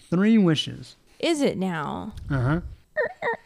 [0.10, 0.96] three wishes.
[1.20, 2.14] Is it now?
[2.30, 2.62] Uh-huh.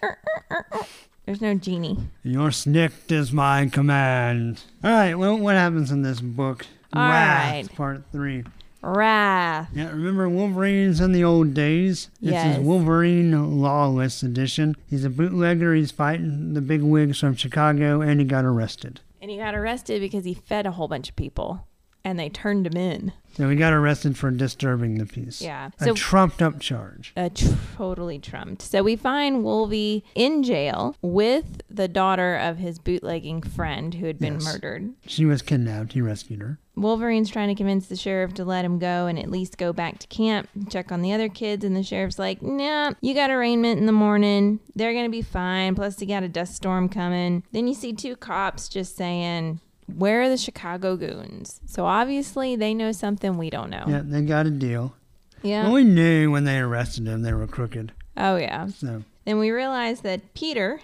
[1.26, 1.98] There's no genie.
[2.24, 4.62] Your snikt is my command.
[4.84, 6.66] All right, well, what happens in this book?
[6.94, 7.76] All Wrath, right.
[7.76, 8.44] part three.
[8.82, 9.70] Wrath.
[9.74, 12.10] Yeah, remember Wolverine's in the old days?
[12.22, 12.58] This Yes.
[12.58, 14.76] is Wolverine Lawless Edition.
[14.88, 15.74] He's a bootlegger.
[15.74, 19.02] He's fighting the big wigs from Chicago, and he got arrested.
[19.20, 21.68] And he got arrested because he fed a whole bunch of people
[22.06, 23.12] and they turned him in.
[23.36, 25.42] So we got arrested for disturbing the peace.
[25.42, 25.72] Yeah.
[25.82, 27.12] A So trumped up charge.
[27.18, 27.28] uh,
[27.76, 28.62] totally trumped.
[28.62, 34.20] So we find Wolvie in jail with the daughter of his bootlegging friend who had
[34.20, 34.46] been Yes.
[34.46, 34.94] murdered.
[35.06, 35.92] She was kidnapped.
[35.94, 36.60] He rescued her.
[36.78, 40.00] Wolverine's trying to convince the sheriff to let him go and at least go back
[40.00, 43.80] to camp, check on the other kids, and the sheriff's like, nah, you got arraignment
[43.80, 44.60] in the morning.
[44.76, 45.76] They're going to be fine.
[45.76, 47.44] Plus, you got a dust storm coming.
[47.52, 51.62] Then you see two cops just saying, where are the Chicago goons?
[51.66, 53.86] So obviously they know something we don't know.
[53.88, 54.96] Yeah, they got a deal.
[55.44, 55.64] Yeah.
[55.64, 57.92] Well, we knew when they arrested him they were crooked.
[58.18, 58.68] oh yeah.
[58.68, 60.82] So Then we realize that Peter,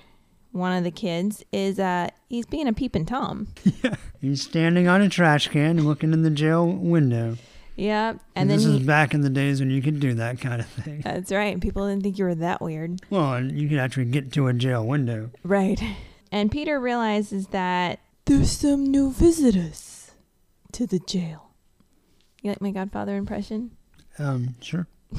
[0.52, 3.48] one of the kids, is uh he's being a peeping tom.
[3.84, 3.96] Yeah.
[4.22, 7.38] He's standing on a trash can and looking in the jail window.
[7.76, 8.10] Yeah.
[8.10, 10.40] And And then this he is back in the days when you could do that
[10.40, 11.02] kind of thing.
[11.02, 11.60] That's right.
[11.60, 13.02] People didn't think you were that weird.
[13.10, 15.32] Well, and you could actually get to a jail window.
[15.44, 15.82] Right.
[16.34, 20.12] And Peter realizes that there's some new visitors
[20.74, 21.50] to the jail.
[22.42, 23.72] You like my Godfather impression?
[24.20, 24.88] Um, sure.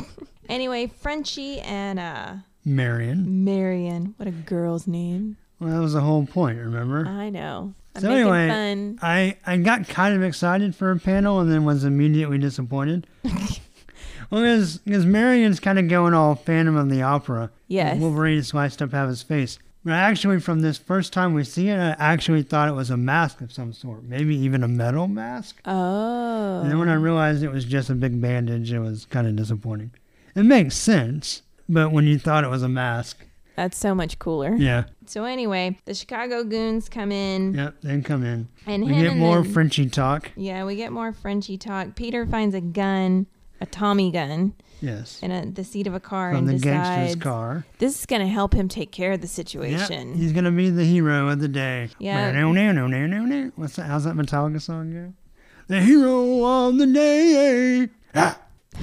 [0.49, 2.35] Anyway, Frenchie and uh
[2.65, 3.45] Marion.
[3.45, 5.37] Marion, what a girl's name.
[5.61, 7.07] Well, that was the whole point, remember?
[7.07, 7.75] I know.
[7.95, 8.99] I'm So making anyway, fun.
[9.01, 13.07] I, I got kind of excited for a panel and then was immediately disappointed.
[13.25, 17.51] well, because because Marion's kind of going all Phantom of the Opera.
[17.69, 17.99] Yes.
[18.01, 19.61] Wolverine sliced up half his face.
[19.85, 22.97] But actually, from this first time we see it, I actually thought it was a
[22.97, 25.61] mask of some sort, maybe even a metal mask.
[25.65, 26.61] Oh.
[26.63, 29.35] And then when I realized it was just a big bandage, it was kind of
[29.35, 29.91] disappointing.
[30.37, 34.55] It makes sense, but when you thought it was a mask, That's so much cooler.
[34.55, 38.49] yeah, So anyway, the Chicago goons come in yep, they come in.
[38.67, 40.31] and We get and more then- Frenchy talk.
[40.37, 41.97] Yeah, we get more Frenchy talk.
[41.97, 43.27] Peter finds a gun,
[43.61, 46.53] a Tommy gun, Yes, in a, uh, the seat of a car from and the
[46.55, 47.65] decides gangster's car.
[47.79, 50.15] this is going to help him take care of the situation.
[50.15, 51.89] he's gonna be the hero of the day.
[52.01, 52.33] Yeah.
[52.33, 53.53] No, no, no, no, no, no.
[53.57, 53.85] What's that?
[53.87, 55.13] How's that Metallica song go?
[55.69, 57.89] The hero of the day.
[58.15, 58.39] Ah!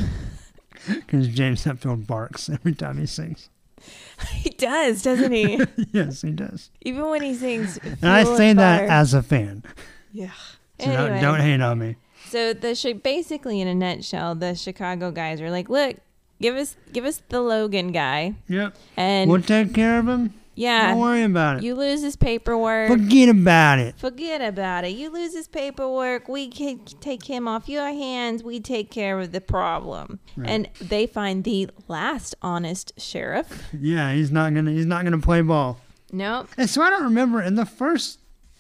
[0.88, 3.50] Because James Hetfield barks every time he sings.
[4.34, 5.62] he does, doesn't he?
[5.92, 6.72] yes, he does.
[6.82, 7.78] Even when he sings.
[7.78, 9.64] And I say that as a fan.
[10.12, 10.32] Yeah.
[10.80, 11.96] So don't- Anyway, don't hate on me.
[12.30, 15.98] So the basically in a nutshell, the Chicago guys are like, "Look,
[16.42, 18.76] give us give us the Logan guy, Yep.
[18.98, 20.34] and we'll take care of him.
[20.56, 21.64] yeah, Don't worry about it.
[21.64, 23.96] you lose his paperwork." Forget about it.
[23.98, 24.90] Forget about it.
[24.90, 26.28] You lose his paperwork.
[26.28, 28.44] We can take him off your hands.
[28.44, 30.20] We take care of the problem.
[30.36, 30.50] Right.
[30.50, 33.64] And they find the last honest sheriff.
[33.80, 34.72] Yeah, he's not gonna.
[34.72, 35.80] He's not gonna play ball.
[36.12, 36.50] Nope.
[36.58, 38.20] And so I don't remember in the first.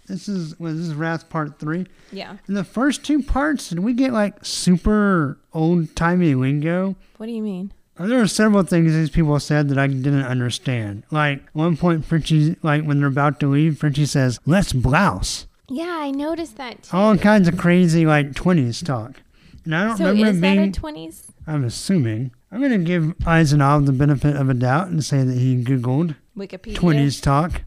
[0.09, 1.85] This is well, this is Wrath Part Three.
[2.11, 2.37] Yeah.
[2.47, 6.95] In the first two parts, did we get like super old timey lingo?
[7.17, 7.71] What do you mean?
[7.97, 11.03] There were several things these people said that I didn't understand.
[11.11, 15.97] Like one point, Frenchie, like when they're about to leave, Frenchie says, "Let's blouse." Yeah,
[15.99, 16.97] I noticed that too.
[16.97, 19.21] All kinds of crazy like twenties talk.
[19.65, 20.69] And I don't so remember is it that being.
[20.69, 21.31] a twenties?
[21.45, 22.31] I'm assuming.
[22.51, 26.75] I'm gonna give Eisenhower the benefit of a doubt and say that he googled Wikipedia.
[26.75, 27.61] twenties talk.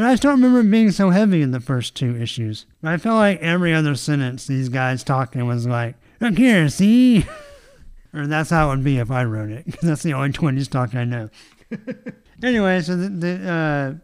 [0.00, 2.64] But I just don't remember it being so heavy in the first two issues.
[2.80, 7.26] But I felt like every other sentence these guys talking was like, "Look here, see."
[8.14, 10.68] Or that's how it would be if I wrote it, 'cause that's the only 20s
[10.68, 11.28] talk I know.
[12.42, 13.94] anyway, so the, the uh,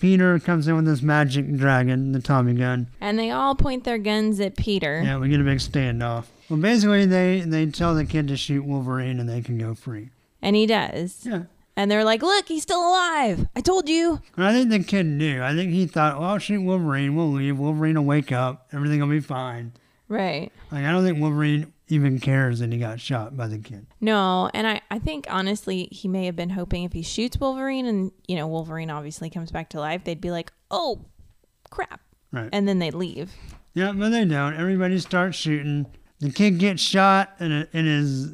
[0.00, 2.86] Peter comes in with this magic dragon, the Tommy gun.
[3.00, 5.02] And they all point their guns at Peter.
[5.04, 6.26] Yeah, we get a big standoff.
[6.48, 10.10] Well, basically, they, they tell the kid to shoot Wolverine and they can go free.
[10.40, 11.18] And he does.
[11.26, 11.42] Yeah.
[11.76, 13.46] And they're like, look, he's still alive.
[13.56, 14.20] I told you.
[14.36, 15.42] I think the kid knew.
[15.42, 17.16] I think he thought, well, I'll shoot Wolverine.
[17.16, 17.58] We'll leave.
[17.58, 18.68] Wolverine will wake up.
[18.72, 19.72] Everything will be fine.
[20.08, 20.52] Right.
[20.70, 23.86] Like, I don't think Wolverine even cares that he got shot by the kid.
[24.00, 27.86] No, and I, I think honestly he may have been hoping if he shoots Wolverine
[27.86, 31.04] and you know Wolverine obviously comes back to life, they'd be like, "Oh,
[31.70, 32.00] crap,"
[32.32, 32.48] Right.
[32.52, 33.32] and then they'd leave.
[33.74, 34.54] Yeah, but they don't.
[34.54, 35.86] Everybody starts shooting.
[36.20, 38.32] The kid gets shot in, in his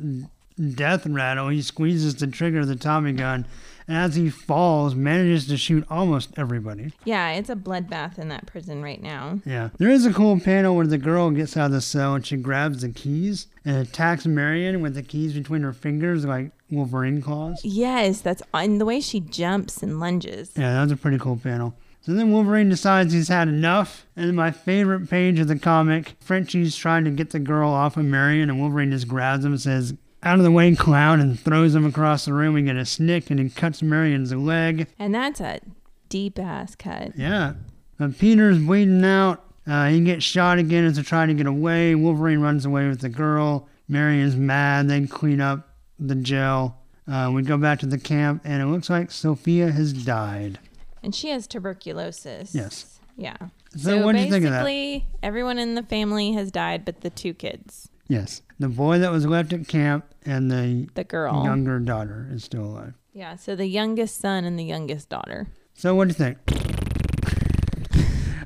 [0.58, 1.48] death rattle.
[1.48, 3.46] He squeezes the trigger of the Tommy gun,
[3.86, 6.92] and as he falls, manages to shoot almost everybody.
[7.04, 9.40] Yeah, it's a bloodbath in that prison right now.
[9.46, 9.70] Yeah.
[9.78, 12.36] There is a cool panel where the girl gets out of the cell and she
[12.36, 17.60] grabs the keys and attacks Marion with the keys between her fingers like Wolverine claws.
[17.64, 20.52] Yes, that's and the way she jumps and lunges.
[20.54, 21.74] Yeah, that was a pretty cool panel.
[22.02, 26.76] So then Wolverine decides he's had enough, and my favorite page of the comic, Frenchie's
[26.76, 29.94] trying to get the girl off of Marion, and Wolverine just grabs him and says,
[30.22, 32.54] out of the way, clown, and throws him across the room.
[32.54, 34.88] We get a snick, and he cuts Marion's leg.
[34.98, 35.60] And that's a
[36.08, 37.12] deep ass cut.
[37.16, 37.54] Yeah.
[37.98, 39.44] But Peter's bleeding out.
[39.66, 41.94] Uh, he gets shot again as they're trying to get away.
[41.94, 43.68] Wolverine runs away with the girl.
[43.86, 44.88] Marion's mad.
[44.88, 46.78] They clean up the jail.
[47.06, 50.58] Uh, we go back to the camp, and it looks like Sophia has died.
[51.02, 52.54] And she has tuberculosis.
[52.54, 52.98] Yes.
[53.16, 53.36] Yeah.
[53.76, 54.64] So, what do you think of that?
[54.64, 57.88] basically, everyone in the family has died but the two kids.
[58.08, 58.42] Yes.
[58.58, 61.44] The boy that was left at camp and the The girl.
[61.44, 62.94] younger daughter is still alive.
[63.12, 65.48] Yeah, so the youngest son and the youngest daughter.
[65.74, 66.38] So what do you think?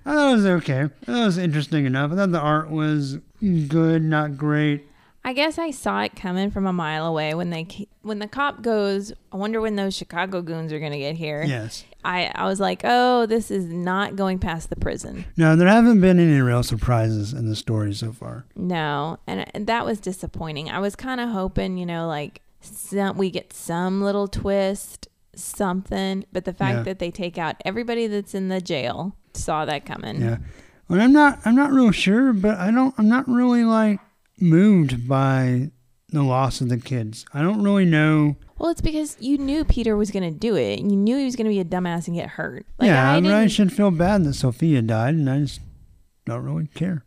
[0.05, 0.81] I thought it was okay.
[0.83, 2.13] I thought it was interesting enough.
[2.13, 3.19] I thought the art was
[3.69, 4.87] good, not great.
[5.25, 8.63] I guess I saw it coming from a mile away when they when the cop
[8.63, 9.13] goes.
[9.31, 11.45] I wonder when those Chicago goons are gonna get here.
[11.45, 11.85] Yes.
[12.05, 15.25] I I was like, oh, this is not going past the prison.
[15.37, 18.45] No, there haven't been any real surprises in the story so far.
[18.57, 20.69] No, and, and that was disappointing.
[20.71, 26.25] I was kind of hoping, you know, like some, we get some little twist, something.
[26.33, 26.83] But the fact Yeah.
[26.85, 30.21] that they take out everybody that's in the jail saw that coming.
[30.21, 30.39] Yeah.
[30.89, 31.39] Well, I'm not.
[31.45, 32.95] I'm not real sure, but I don't.
[32.99, 33.99] I'm not really like
[34.41, 35.71] moved by
[36.11, 37.25] the loss of the kids.
[37.33, 38.37] I don't really know.
[38.63, 41.25] Well, it's because you knew Peter was going to do it, and you knew he
[41.25, 42.65] was going to be a dumbass and get hurt.
[42.79, 45.61] Like, yeah, I I, mean, I should feel bad that Sophia died, and I just
[46.27, 47.05] don't really care.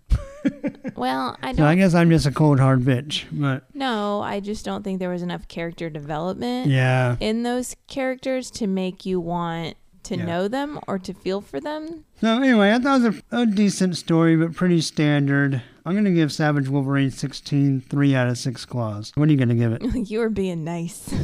[0.97, 1.77] well, I So I don't.
[1.77, 3.23] guess I'm just a cold hard bitch.
[3.31, 7.15] But No, I just don't think there was enough character development yeah.
[7.21, 10.25] in those characters to make you want to Yeah.
[10.25, 12.05] know them or to feel for them.
[12.21, 15.61] So anyway, I thought it was a, a decent story, but pretty standard.
[15.85, 19.11] I'm gonna give Savage Wolverine 16 three out of six claws.
[19.15, 19.81] What are you gonna give it?
[20.09, 21.13] you were being nice.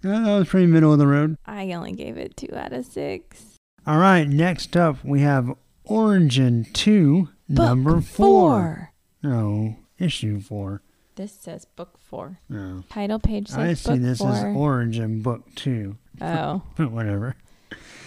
[0.00, 1.36] That was pretty middle of the road.
[1.44, 3.56] I only gave it two out of six.
[3.84, 8.92] All right, next up we have Origin 2, number Book four.
[9.24, 10.82] No, issue four.
[11.16, 12.38] This says book four.
[12.48, 12.84] No.
[12.88, 14.30] Title page says I see this four.
[14.30, 15.96] as Origin Book 2.
[16.20, 17.34] oh, But whatever.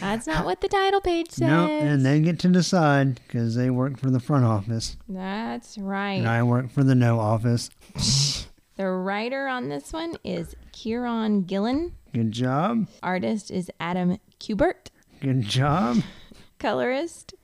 [0.01, 1.47] That's not what the title page says.
[1.47, 4.97] No, and they get to decide because they work for the front office.
[5.07, 6.13] That's right.
[6.19, 6.27] And.
[6.27, 7.69] I work for the no office.
[8.77, 11.91] The writer on this one is Kieron Gillen.
[12.15, 12.87] Good job.
[13.03, 14.87] Artist is Adam Kubert.
[15.19, 15.97] Good job.
[16.57, 17.35] Colorist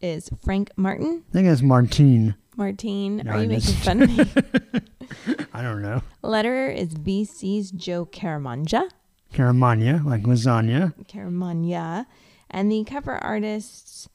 [0.00, 1.24] is Frank Martin.
[1.28, 2.36] I think it's Martine.
[2.56, 4.24] Martine, No, are you making fun of me?
[5.52, 6.00] I don't know.
[6.24, 8.88] Letterer is VC's Joe Caramanja.
[9.32, 10.94] Caramagna, like lasagna.
[11.06, 12.06] Caramanja.
[12.50, 14.08] And the cover artists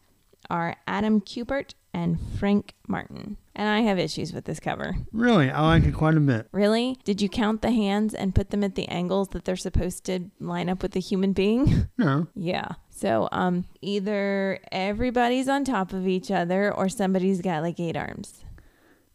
[0.50, 3.38] are Adam Kubert and Frank Martin.
[3.56, 4.96] And I have issues with this cover.
[5.12, 6.48] Really, I like it quite a bit.
[6.52, 7.00] Really?
[7.04, 10.30] Did you count the hands and put them at the angles that they're supposed to
[10.40, 11.88] line up with the human being?
[11.98, 12.74] No, yeah.
[12.92, 18.44] So um either everybody's on top of each other or somebody's got like eight arms.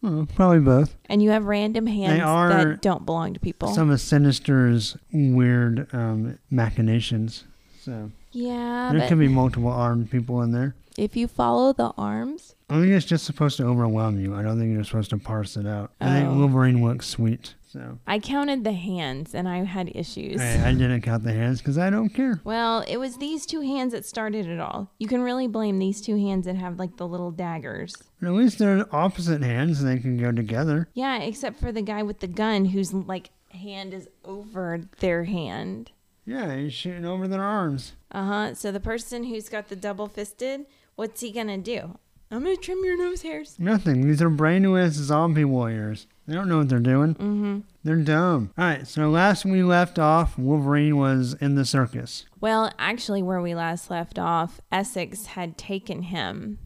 [0.03, 0.97] Well, probably both.
[1.07, 3.69] And you have random hands that don't belong to people.
[3.75, 7.45] Some of Sinister's weird um, machinations.
[7.81, 10.75] So yeah, there could be multiple armed people in there.
[10.99, 14.35] if you follow the arms, I think it's just supposed to overwhelm you.
[14.35, 15.93] I don't think you're supposed to parse it out.
[16.01, 16.39] I think Oh.
[16.39, 17.55] Wolverine looks sweet.
[17.71, 20.39] So I counted the hands and I had issues.
[20.43, 22.39] I, I didn't count the hands because I don't care.
[22.45, 24.91] Well, it was these two hands that started it all.
[24.99, 27.95] You can really blame these two hands that have like the little daggers.
[28.21, 30.89] But at least they're opposite hands and they can go together.
[30.93, 35.93] Yeah, except for the guy with the gun whose like hand is over their hand.
[36.25, 37.93] Yeah, he's shooting over their arms.
[38.11, 38.55] Uh huh.
[38.55, 41.99] So the person who's got the double fisted, what's he gonna do?
[42.31, 43.57] I'm gonna trim your nose hairs.
[43.59, 44.07] Nothing.
[44.07, 46.07] These are brainless zombie warriors.
[46.27, 47.15] They don't know what they're doing.
[47.17, 47.59] Mm-hmm.
[47.85, 48.53] They're dumb.
[48.57, 52.25] All right, so last we left off, Wolverine was in the circus.
[52.41, 56.59] Well, actually, where we last left off, Essex had taken him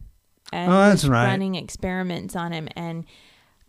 [0.53, 1.25] and Oh, that's right.
[1.25, 3.05] running experiments on him, and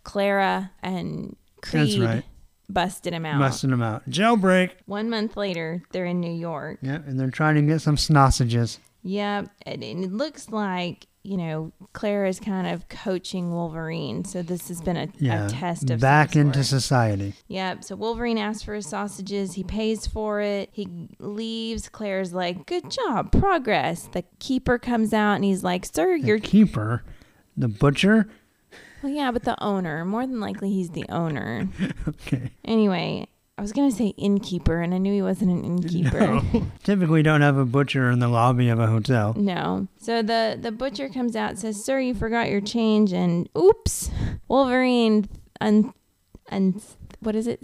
[0.04, 2.24] Clara and Creed That's right.
[2.68, 3.38] Busted him out.
[3.38, 4.08] Busting them out.
[4.10, 4.70] Jailbreak.
[4.86, 6.78] One month later, they're in New York.
[6.82, 8.78] Yep, and they're trying to get some sausages.
[9.02, 14.24] Yeah, and, and it looks like you know Clara is kind of coaching Wolverine.
[14.24, 17.34] So this has been a, Yeah, a test of back into society.
[17.48, 17.84] Yep.
[17.84, 19.54] So Wolverine asks for his sausages.
[19.54, 20.70] He pays for it.
[20.72, 21.88] He leaves.
[21.88, 26.38] Claire's like, "Good job, progress." The keeper comes out and he's like, "Sir, The you're
[26.40, 27.02] keeper,
[27.56, 28.28] the butcher.
[29.02, 30.04] Well, yeah, but the owner.
[30.04, 31.68] More than likely, he's the owner."
[32.08, 32.50] Okay.
[32.64, 36.20] Anyway, I was gonna say innkeeper, and I knew he wasn't an innkeeper.
[36.20, 36.42] No.
[36.84, 39.34] Typically, don't have a butcher in the lobby of a hotel.
[39.36, 39.88] No.
[39.98, 44.10] So the the butcher comes out and says, "Sir, you forgot your change." And oops,
[44.48, 45.28] Wolverine
[45.60, 45.92] un
[46.50, 46.80] un
[47.20, 47.60] what is it?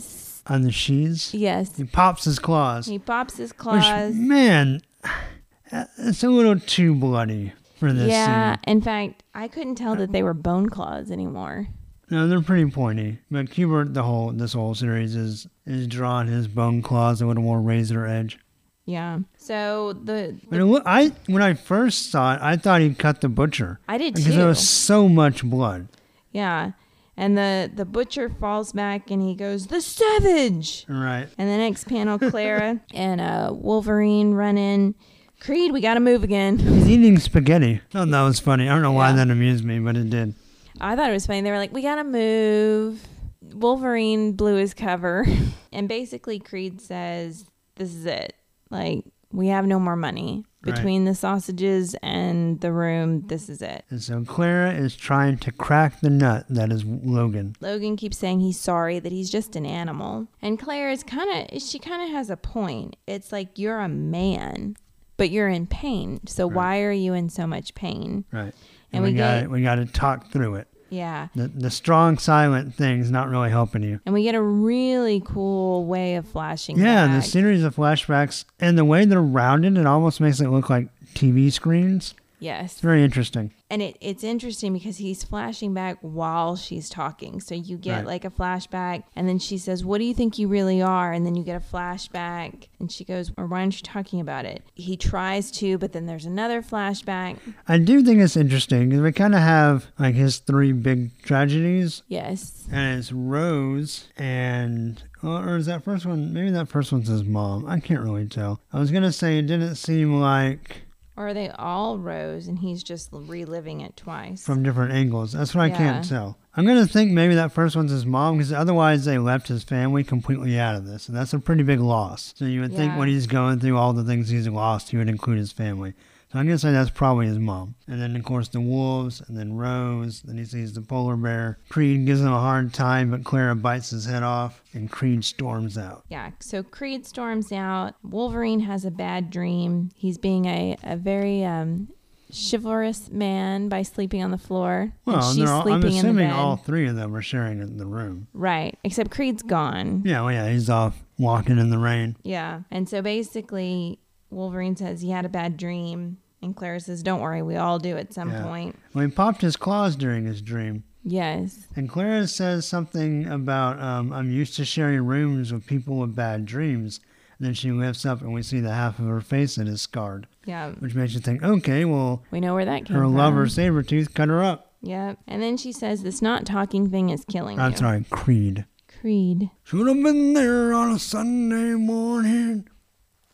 [0.46, 1.76] On the sheaths, Yes.
[1.76, 2.86] he pops his claws.
[2.86, 4.14] He pops his Which, claws.
[4.14, 4.82] man,
[5.98, 7.52] it's a little too bloody
[7.88, 8.56] for this yeah.
[8.66, 11.68] In fact, I couldn't tell that they were bone claws anymore.
[12.10, 13.18] No, they're pretty pointy.
[13.30, 17.28] But Kubert, the whole this whole series is is drawing his bone claws with a
[17.28, 18.38] little more razor edge.
[18.86, 19.20] Yeah.
[19.38, 23.30] So the, But it, I when I first saw it, I thought he cut the
[23.30, 24.36] butcher I did because too.
[24.38, 25.88] there was so much blood.
[26.32, 26.72] yeah.
[27.16, 31.28] And the the butcher falls back and he goes, "The savage!" Right.
[31.38, 34.96] And the next panel, Clara and uh, Wolverine run in.
[35.40, 36.58] Creed, we gotta move again.
[36.58, 37.80] He's eating spaghetti.
[37.94, 38.68] Oh, that was funny.
[38.68, 39.16] I don't know why Yeah.
[39.16, 40.34] that amused me, but it did.
[40.80, 41.42] I thought it was funny.
[41.42, 43.06] They were like, "We gotta move."
[43.54, 45.26] Wolverine blew his cover,
[45.72, 47.44] and basically Creed says,
[47.76, 48.34] "This is it.
[48.70, 50.44] Like, we have no more money.
[50.64, 50.74] Right.
[50.74, 53.84] Between the sausages and the room, this is it.
[53.90, 57.54] And so Clara is trying to crack the nut that is Logan.
[57.60, 60.26] Logan keeps saying he's sorry that he's just an animal.
[60.40, 62.96] And Claire is kind of she kind of has a point.
[63.06, 64.76] It's like you're a man,
[65.16, 66.20] but you're in pain.
[66.26, 66.56] So Right.
[66.56, 68.24] why are you in so much pain?
[68.32, 68.54] Right.
[68.92, 70.68] And And, we we, got we got to talk through it.
[70.90, 71.28] Yeah.
[71.34, 73.98] The the strong silent thing is not really helping you.
[74.06, 77.22] And we get a really cool way of flashing Yeah, back.
[77.22, 80.88] the series of flashbacks and the way they're rounded, it almost makes it look like
[81.14, 82.14] TV screens.
[82.38, 82.80] Yes.
[82.80, 83.52] Very interesting.
[83.70, 87.40] And it, it's interesting because he's flashing back while she's talking.
[87.40, 88.06] So you get Right.
[88.06, 91.12] like a flashback, and then she says, What do you think you really are?
[91.12, 94.44] And then you get a flashback, and she goes, Or why aren't you talking about
[94.44, 94.62] it?
[94.74, 97.38] He tries to, but then there's another flashback.
[97.66, 102.02] I do think it's interesting because we kind of have like his three big tragedies,
[102.08, 102.66] Yes.
[102.70, 105.02] and it's Rose and.
[105.22, 106.34] Or or is that first one?
[106.34, 107.66] Maybe that first one's his mom.
[107.66, 108.60] I can't really tell.
[108.74, 110.82] I was gonna say it didn't seem like
[111.16, 114.44] Or are they all Rose, and he's just reliving it twice?
[114.44, 115.32] from different angles.
[115.32, 116.38] That's what I can't tell.
[116.56, 120.02] I'm gonna think maybe that first one's his mom because otherwise they left his family
[120.04, 122.32] completely out of this, and that's a pretty big loss.
[122.36, 125.08] So you would think when he's going through all the things he's lost, he would
[125.08, 125.94] include his family.
[126.34, 127.76] So I'm gonna say that's probably his mom.
[127.86, 130.20] And then of course the wolves, and then Rose.
[130.22, 131.60] Then he sees the polar bear.
[131.68, 135.78] Creed gives him a hard time, but Clara bites his head off, and Creed storms
[135.78, 136.02] out.
[136.08, 137.94] Yeah, so Creed storms out.
[138.02, 139.90] Wolverine has a bad dream.
[139.94, 141.90] He's being a, a very um,
[142.32, 144.92] chivalrous man by sleeping on the floor.
[145.04, 146.34] Well, and she's all, I'm sleeping in the assuming bed.
[146.36, 148.26] all three of them are sharing the room.
[148.34, 150.02] Right, except Creed's gone.
[150.04, 152.16] Yeah, well, yeah, he's off walking in the rain.
[152.24, 152.62] Yeah.
[152.72, 156.18] And so basically, Wolverine says he had a bad dream.
[156.44, 158.42] And Clara says, Don't worry, we all do at some Yeah.
[158.42, 158.78] point.
[158.92, 160.84] Well, he popped his claws during his dream.
[161.02, 161.66] Yes.
[161.76, 166.46] And Clara says something about, um, I'm used to sharing rooms with people with bad
[166.46, 167.00] dreams.
[167.38, 169.82] And then she lifts up and we see the half of her face that is
[169.82, 170.70] scarred, Yeah.
[170.78, 173.12] which makes you think, okay, well, We know where that came her from.
[173.12, 174.72] Her lover, Sabretooth, cut her up.
[174.82, 175.18] Yep.
[175.26, 177.76] And then she says, This not talking thing is killing I'm you.
[177.78, 178.64] sorry, Creed.
[179.00, 179.50] Creed.
[179.64, 182.68] Should have been there on a Sunday morning.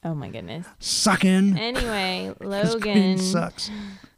[0.02, 0.66] Oh my goodness.
[0.78, 1.58] Sucking.
[1.58, 3.18] Anyway, Logan.
[3.18, 3.70] Sucks.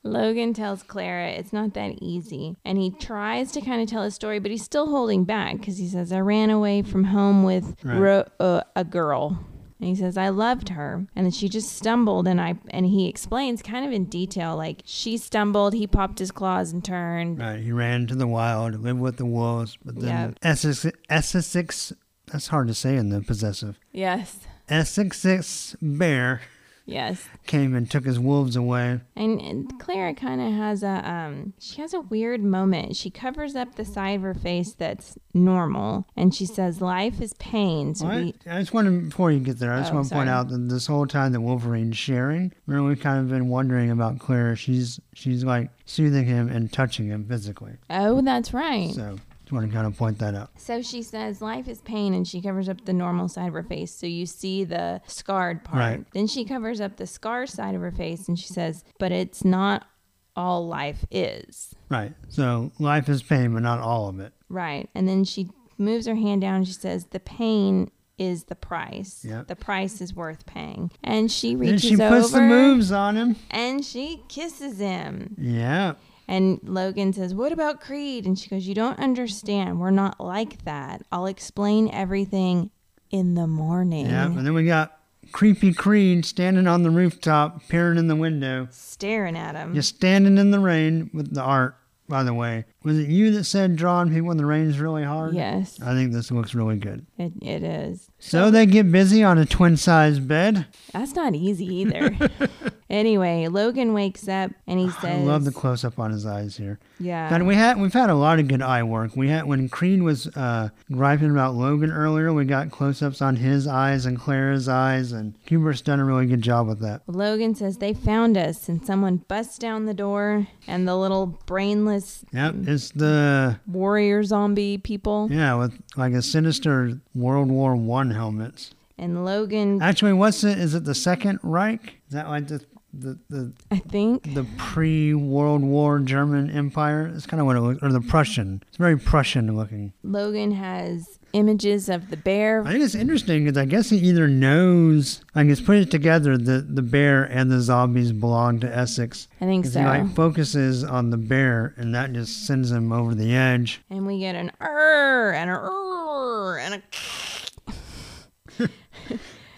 [0.05, 2.57] Logan tells Clara it's not that easy.
[2.65, 5.79] And he tries to kind of tell his story, but he's still holding back because
[5.79, 7.99] he says, I ran away from home with Right.
[7.99, 9.45] ro- uh, a girl.
[9.81, 11.05] And he says, I loved her.
[11.17, 12.29] And then she just stumbled.
[12.29, 16.31] And I and he explains kind of in detail like she stumbled, he popped his
[16.31, 17.41] claws and turned.
[17.41, 21.93] Right, he ran to the wild, lived with the wolves, but then Essex, Essex,
[22.27, 23.79] that's hard to say in the possessive.
[23.93, 24.47] Yes.
[24.69, 26.41] Essex bear
[26.85, 27.29] Yes.
[27.47, 29.01] came and took his wolves away.
[29.15, 32.97] And, Clara kind of has a um she has a weird moment.
[32.97, 37.35] She covers up the side of her face that's normal and she says life is
[37.35, 37.95] pain.
[37.95, 39.97] So Well, we I, I just want to, before you get there, I just Oh,
[39.97, 43.29] want to point out that this whole time that Wolverine's sharing, remember we've kind of
[43.29, 44.57] been wondering about Claire.
[44.57, 47.75] She's she's like soothing him and touching him physically.
[47.91, 48.91] Oh, that's right.
[48.91, 49.19] So
[49.53, 50.51] want to kind of point that out.
[50.57, 53.63] So she says life is pain and she covers up the normal side of her
[53.63, 53.93] face.
[53.95, 55.79] So you see the scarred part.
[55.79, 56.05] Right.
[56.13, 59.45] Then she covers up the scar side of her face and she says, but it's
[59.45, 59.87] not
[60.35, 61.75] all life is.
[61.91, 62.13] Right.
[62.29, 64.33] So life is pain, but not all of it.
[64.49, 64.89] Right.
[64.95, 69.25] And then she moves her hand down and she says, the pain is the price.
[69.29, 69.49] Yep.
[69.49, 70.91] The price is worth paying.
[71.03, 71.97] And she reaches over.
[71.97, 73.37] Then she puts over the moves on him.
[73.51, 75.35] and she kisses him.
[75.39, 75.95] Yeah.
[76.33, 78.25] And Logan says, What about Creed?
[78.25, 79.79] And she goes, You don't understand.
[79.79, 81.03] We're not like that.
[81.13, 82.71] I'll explain everything
[83.11, 84.07] in the morning.
[84.07, 84.25] Yeah.
[84.25, 84.99] And then we got
[85.33, 89.75] creepy Creed standing on the rooftop, peering in the window, Staring at him.
[89.75, 91.77] just standing in the rain with the art.
[92.09, 95.35] By the way, was it you that said drawing people when the rain's really hard?
[95.35, 97.07] Yes, I think this looks really good.
[97.19, 98.11] it, it is.
[98.19, 100.67] So they get busy on a twin size bed.
[100.93, 102.17] That's not easy either.
[102.91, 106.57] anyway, Logan wakes up and he says, I love the close up on his eyes
[106.57, 106.79] here.
[107.01, 107.29] Yeah.
[107.29, 109.17] God, we had we've had a lot of good eye work.
[109.17, 113.37] We had when Creed was uh, griping about Logan earlier, we got close ups on
[113.37, 117.03] his eyes and Clara's eyes, and Kubert's done a really good job with that.
[117.07, 118.69] Logan says, They found us.
[118.69, 124.79] And someone busts down the door, and the little brainless Yep, it's the warrior zombie
[124.79, 125.29] people.
[125.31, 128.73] yeah with like a sinister World War One helmets.
[128.99, 130.59] And Logan, Actually, what's it?
[130.59, 131.97] Is it the Second Reich?
[132.09, 132.61] Is that like the
[132.93, 137.11] the the, I think, the pre World War German Empire?
[137.15, 138.63] It's kind of what it looks, or the Prussian.
[138.69, 139.93] It's very Prussian looking.
[140.03, 142.63] Logan has images of the bear.
[142.63, 146.37] I think it's interesting because I guess he either knows, like he's put it together
[146.37, 149.29] that the bear and the zombies belong to Essex.
[149.41, 149.81] I think so.
[149.81, 153.81] he like focuses on the bear, and that just sends him over the edge.
[153.91, 156.83] and we get an er and a er and a.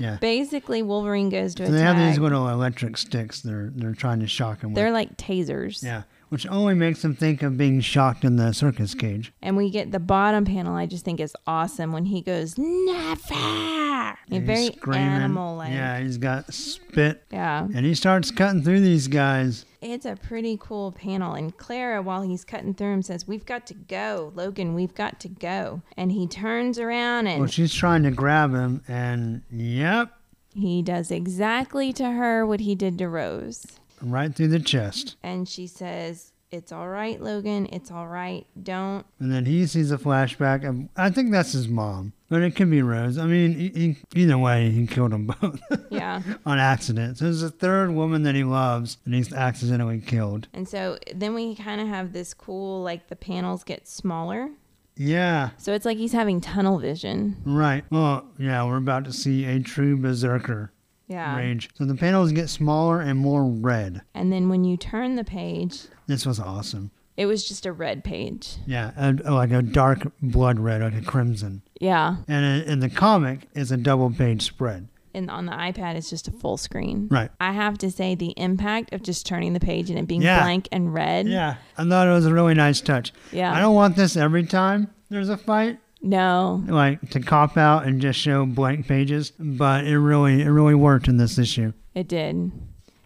[0.05, 0.18] Yeah.
[0.20, 3.40] Basically, Wolverine goes to So they have these little electric sticks.
[3.40, 4.74] They're they're trying to shock him.
[4.74, 5.82] They're like tasers.
[5.82, 6.02] yeah,
[6.35, 9.32] which only makes him think of being shocked in the circus cage.
[9.41, 10.74] And we get the bottom panel.
[10.74, 14.16] I just think is awesome when he goes never.
[14.28, 15.03] He's very screaming.
[15.07, 15.72] animal like.
[15.72, 17.68] Yeah, he's got spit, Yeah.
[17.72, 19.64] and he starts cutting through these guys.
[19.80, 21.35] It's a pretty cool panel.
[21.35, 24.32] And Clara, while he's cutting through him, says, We've got to go.
[24.35, 25.82] Logan, we've got to go.
[25.97, 30.11] And he turns around and Well, she's trying to grab him, and yep,
[30.53, 33.66] he does exactly to her what he did to Rose.
[34.11, 35.16] Right through the chest.
[35.22, 37.68] And she says, It's all right, Logan.
[37.72, 38.46] It's all right.
[38.62, 39.05] Don't.
[39.20, 42.70] And then he sees a flashback of, I think that's his mom, but it could
[42.70, 43.18] be Rose.
[43.18, 46.22] I mean, he, he, either way, he killed them both Yeah.
[46.46, 47.18] on accident.
[47.18, 50.46] So there's a third woman that he loves, and he's accidentally killed.
[50.52, 54.50] and so then we kind of have this cool, like the panels get smaller.
[54.96, 57.36] Yeah, So it's like he's having tunnel vision.
[57.44, 57.82] right.
[57.90, 60.70] Well, yeah, we're about to see a true berserker
[61.09, 61.36] Yeah.
[61.36, 61.68] rage.
[61.74, 64.02] So the panels get smaller and more red.
[64.14, 66.90] And then when you turn the page, This was awesome.
[67.16, 68.57] it was just a red page.
[68.66, 71.62] Yeah, a, oh, like a dark blood red, like a crimson.
[71.80, 72.16] Yeah.
[72.26, 74.88] And in, in the comic, it's a double page spread.
[75.16, 77.07] And on the iPad, it's just a full screen.
[77.09, 77.30] Right.
[77.38, 80.40] I have to say, the impact of just turning the page and it being Yeah.
[80.42, 81.28] blank and red.
[81.28, 83.12] Yeah, I thought it was a really nice touch.
[83.30, 83.52] Yeah.
[83.52, 86.62] I don't want this every time there's a fight, No.
[86.66, 91.09] like to cop out and just show blank pages, but it really it really worked
[91.09, 91.72] in this issue.
[91.94, 92.52] It did.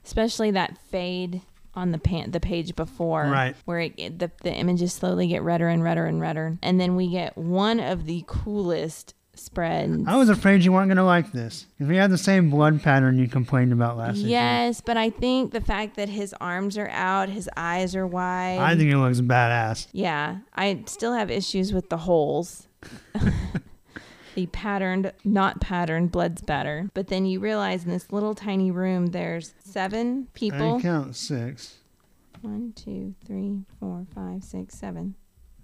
[0.05, 1.43] Especially that fade
[1.75, 3.25] on the pan- the page before.
[3.25, 3.55] Right.
[3.67, 6.59] Where it, the, the images slowly get redder and redder and redder.
[6.63, 10.03] And then we get one of the coolest spreads.
[10.07, 13.19] I was afraid you weren't gonna like this because we had the same blood pattern
[13.19, 14.17] you complained about last.
[14.19, 18.59] Yes, but I think the fact that his arms are out, his eyes are wide.
[18.59, 19.87] I think it looks badass.
[19.93, 22.68] Yeah, I still have issues with the holes.
[24.35, 26.91] the patterned, not patterned blood spatter.
[26.95, 30.77] But then you realize in this little tiny room, there's seven people.
[30.77, 31.77] I count six.
[32.41, 35.17] One, two, three, four, five, six, seven.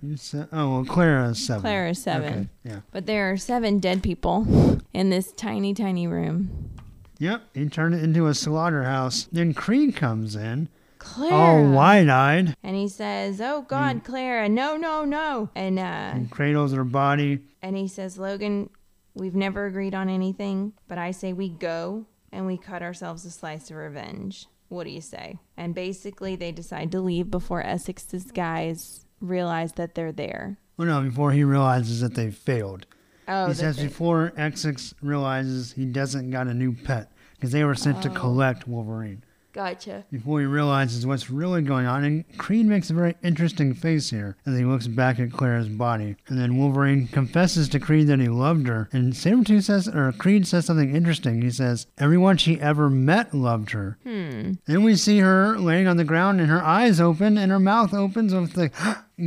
[0.02, 1.62] You said, oh well, Clara's seven.
[1.62, 2.32] Clara is seven.
[2.32, 2.48] Okay.
[2.74, 2.80] Yeah.
[2.90, 6.70] But there are seven dead people in this tiny, tiny room.
[7.18, 7.42] Yep.
[7.54, 9.28] He turned it into a slaughterhouse.
[9.32, 10.68] Then Creed comes in,
[11.04, 11.34] Clara.
[11.34, 13.68] all wide-eyed, And he says, "Oh Mm.
[13.68, 15.82] God, Clara, no, no, no!" And uh,
[16.14, 17.40] and cradles her body.
[17.62, 18.70] and he says, "Logan,
[19.14, 23.30] we've never agreed on anything, but I say we go and we cut ourselves a
[23.30, 24.46] slice of revenge.
[24.68, 29.94] What do you say?" And basically, they decide to leave before Essex's guys realize that
[29.94, 30.58] they're there.
[30.76, 32.86] Well, no, before he realizes that they failed.
[33.28, 37.64] Oh, he says they- before Essex realizes he doesn't got a new pet because they
[37.64, 38.14] were sent to Oh.
[38.14, 39.23] collect Wolverine.
[39.54, 40.04] Gotcha.
[40.10, 44.36] Before he realizes what's really going on, and Creed makes a very interesting face here
[44.44, 46.16] as he looks back at Clara's body.
[46.28, 50.46] And then Wolverine confesses to Creed that he loved her, and Sabretooth says, or Creed
[50.46, 51.40] says something interesting.
[51.40, 54.52] He says, "Everyone she ever met loved her." Hmm.
[54.66, 57.94] Then we see her laying on the ground, and her eyes open, and her mouth
[57.94, 58.70] opens with the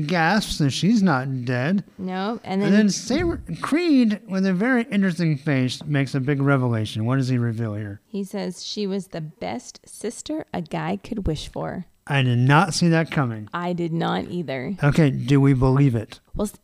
[0.05, 1.83] gasps, and she's not dead.
[1.97, 6.41] No, and then, And then Saber Creed, with a very interesting face, makes a big
[6.41, 7.05] revelation.
[7.05, 8.01] What does he reveal here?
[8.07, 11.85] he says she was the best sister a guy could wish for.
[12.09, 13.49] I did not see that coming.
[13.53, 14.75] I did not either.
[14.83, 16.19] Okay, do we believe it?
[16.35, 16.49] Well,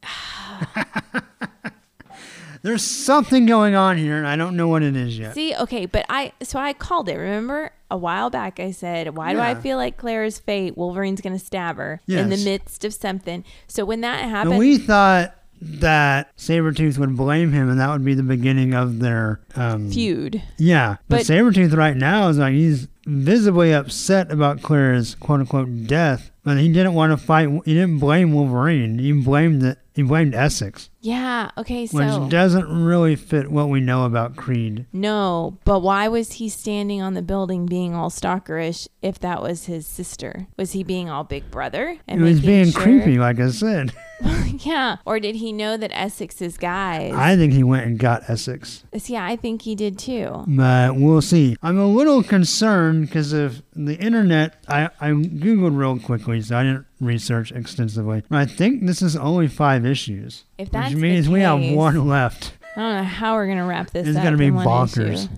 [2.62, 5.34] There's something going on here, and I don't know what it is yet.
[5.34, 7.18] See, okay, but I so I called it.
[7.18, 10.76] Remember a while back I said, "Why do I feel like Claire's fate?
[10.76, 14.58] Wolverine's going to stab her in the midst of something." So when that And happened,
[14.58, 19.39] we thought that Sabretooth would blame him, and that would be the beginning of their
[19.56, 20.41] um, feud.
[20.58, 25.88] Yeah, but, But- Sabretooth right now is like he's visibly upset about Claire's quote unquote
[25.88, 27.48] death, but he didn't want to fight.
[27.66, 29.00] He didn't blame Wolverine.
[29.00, 31.51] He blamed the, he blamed Essex, Yeah.
[31.58, 31.86] Okay.
[31.86, 34.86] So which doesn't really fit what we know about Creed.
[34.93, 39.66] no, but why was he standing on the building being all stalkerish if that was
[39.66, 40.47] his sister?
[40.58, 41.97] Was he being all big brother?
[42.08, 43.93] And He was being sure- creepy, like I said.
[44.60, 44.97] yeah.
[45.06, 47.14] Or did he know that Essex's guys?
[47.14, 50.45] I think he went and got Essex, yeah, I think he did too.
[50.47, 51.58] but we'll see.
[51.62, 54.64] I'm a little concerned because of the internet.
[54.68, 58.24] I, I googled real quickly, so I didn't research extensively.
[58.32, 62.08] I think this is only five issues, If that's which means the we have one
[62.08, 62.54] left.
[62.76, 64.24] I don't know how we're gonna wrap this It's up.
[64.24, 65.30] gonna be in one bonkers.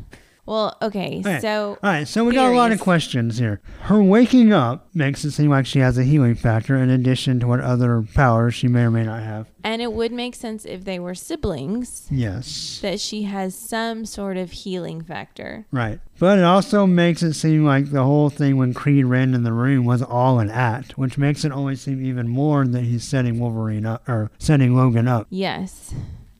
[0.47, 1.39] Well, okay, Okay.
[1.39, 3.61] so All right, so we got a lot of questions here.
[3.81, 7.47] Her waking up makes it seem like she has a healing factor in addition to
[7.47, 9.47] what other powers she may or may not have.
[9.63, 12.77] and it would make sense if they were siblings Yes.
[12.83, 15.65] that she has some sort of healing factor.
[15.71, 15.99] Right.
[16.19, 19.51] But it also makes it seem like the whole thing when Creed ran in the
[19.51, 23.39] room was all an act, which makes it only seem even more that he's setting
[23.39, 25.25] Wolverine up or setting Logan up.
[25.31, 25.91] Yes.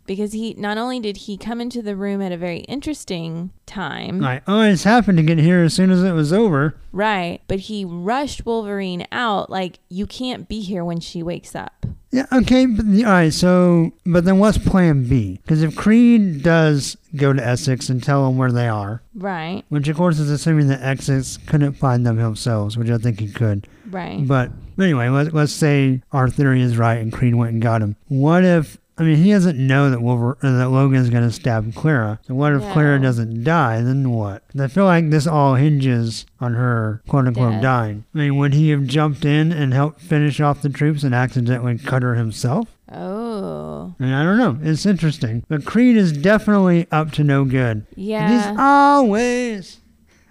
[0.05, 4.23] Because he not only did he come into the room at a very interesting time,
[4.47, 6.75] oh, it's happened to get here as soon as it was over.
[6.91, 11.85] right, but he rushed Wolverine out like you can't be here when she wakes up.
[12.11, 13.33] Yeah, okay, but all right.
[13.33, 15.39] So, but then what's Plan B?
[15.41, 19.89] Because if Creed does go to Essex and tell them where they are, Right, which
[19.89, 23.67] of course is assuming that Essex couldn't find them themselves, which I think he could.
[23.89, 24.25] right.
[24.25, 27.97] But anyway, let, let's say our theory is right and Creed went and got him.
[28.07, 28.77] What if?
[28.97, 32.19] I mean, he doesn't know that Wolver- uh, that Logan's going to stab Clara.
[32.25, 33.81] So what if Clara doesn't die?
[33.81, 34.43] Then what?
[34.57, 37.61] I feel like this all hinges on her quote unquote Death.
[37.61, 38.05] dying.
[38.15, 41.77] I mean, would he have jumped in and helped finish off the troops and accidentally
[41.77, 42.69] cut her himself?
[42.89, 44.59] Oh, I mean, I don't know.
[44.69, 45.43] It's interesting.
[45.49, 47.85] But Creed is definitely up to no good.
[47.95, 48.29] Yeah.
[48.51, 49.79] He's always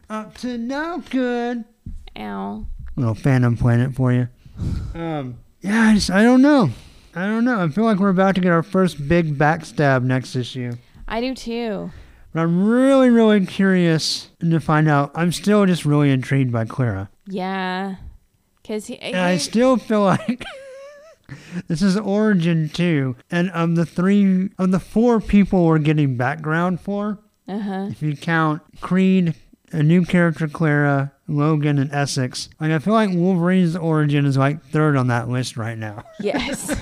[0.09, 1.65] up to no good.
[2.17, 2.67] Ow.
[2.97, 4.29] Little Phantom Planet for you.
[4.95, 6.71] Um, yeah, I just, I don't know.
[7.17, 7.63] I don't know.
[7.63, 10.73] I feel like we're about to get our first big backstab next issue.
[11.07, 11.91] I do too.
[12.33, 15.13] But I'm really, really curious to find out.
[15.15, 17.09] I'm still just really intrigued by Clara.
[17.27, 17.97] Yeah,
[18.63, 18.99] because he.
[18.99, 20.45] And I still feel like
[21.69, 23.15] this is Origin 2.
[23.31, 27.87] And of the three, of the four people we're getting background for, Uh huh.
[27.91, 29.35] if you count Creed,
[29.73, 34.65] a new character Clara, Logan, and Essex, like I feel like Wolverine's origin is like
[34.67, 36.05] third on that list right now.
[36.21, 36.75] Yes.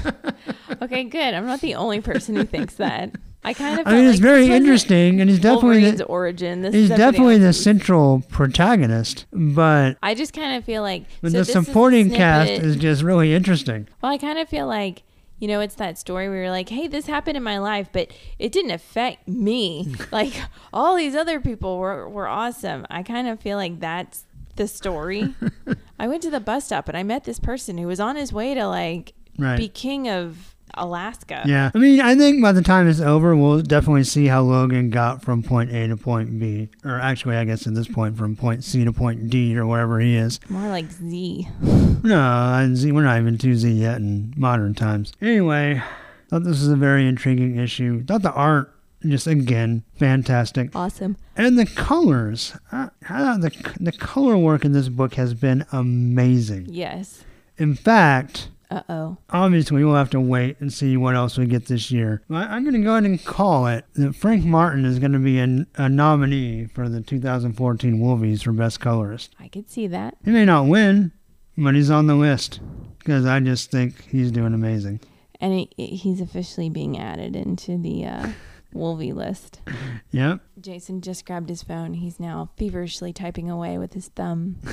[0.82, 1.34] okay, good.
[1.34, 3.12] I'm not the only person who thinks that.
[3.44, 3.86] I kind of.
[3.86, 6.62] I mean, it's like very interesting, and he's definitely Wolverine's the, origin.
[6.62, 11.28] This he's is definitely the central protagonist, but I just kind of feel like so
[11.28, 13.88] the this is supporting cast is just really interesting.
[14.00, 15.02] Well, I kind of feel like
[15.40, 18.12] you know it's that story where you're like, hey, this happened in my life, but
[18.38, 19.92] it didn't affect me.
[20.12, 20.34] like
[20.72, 22.86] all these other people were were awesome.
[22.90, 24.24] I kind of feel like that's
[24.62, 25.34] the story.
[25.98, 28.32] I went to the bus stop and I met this person who was on his
[28.32, 29.56] way to like Right.
[29.58, 31.42] be king of Alaska.
[31.46, 34.90] Yeah, I mean, I think by the time it's over, we'll definitely see how Logan
[34.90, 38.36] got from point A to point B, or actually, I guess at this point, from
[38.36, 40.38] point C to point D, or wherever he is.
[40.48, 41.48] More like Z.
[42.04, 45.12] No, Z, we're not even to Z yet in modern times.
[45.20, 45.80] Anyway,
[46.28, 48.02] thought this was a very intriguing issue.
[48.04, 48.71] Thought the art,
[49.06, 50.74] just again, fantastic.
[50.74, 51.16] Awesome.
[51.36, 53.50] And the colors, uh, uh, the,
[53.80, 56.66] the color work in this book has been amazing.
[56.68, 57.24] Yes.
[57.58, 59.16] In fact, Uh oh.
[59.30, 62.22] obviously we'll have to wait and see what else we get this year.
[62.28, 65.18] But I'm going to go ahead and call it that Frank Martin is going to
[65.18, 69.34] be a, a nominee for the 2014 Wolvies for Best Colorist.
[69.38, 70.16] I could see that.
[70.24, 71.12] He may not win,
[71.58, 72.60] but he's on the list
[72.98, 75.00] because I just think he's doing amazing.
[75.40, 78.28] And he, he's officially being added into the uh,
[78.72, 79.60] Wolvie list.
[80.14, 80.40] Yep.
[80.60, 81.94] Jason just grabbed his phone.
[81.94, 84.56] He's now feverishly typing away with his thumb.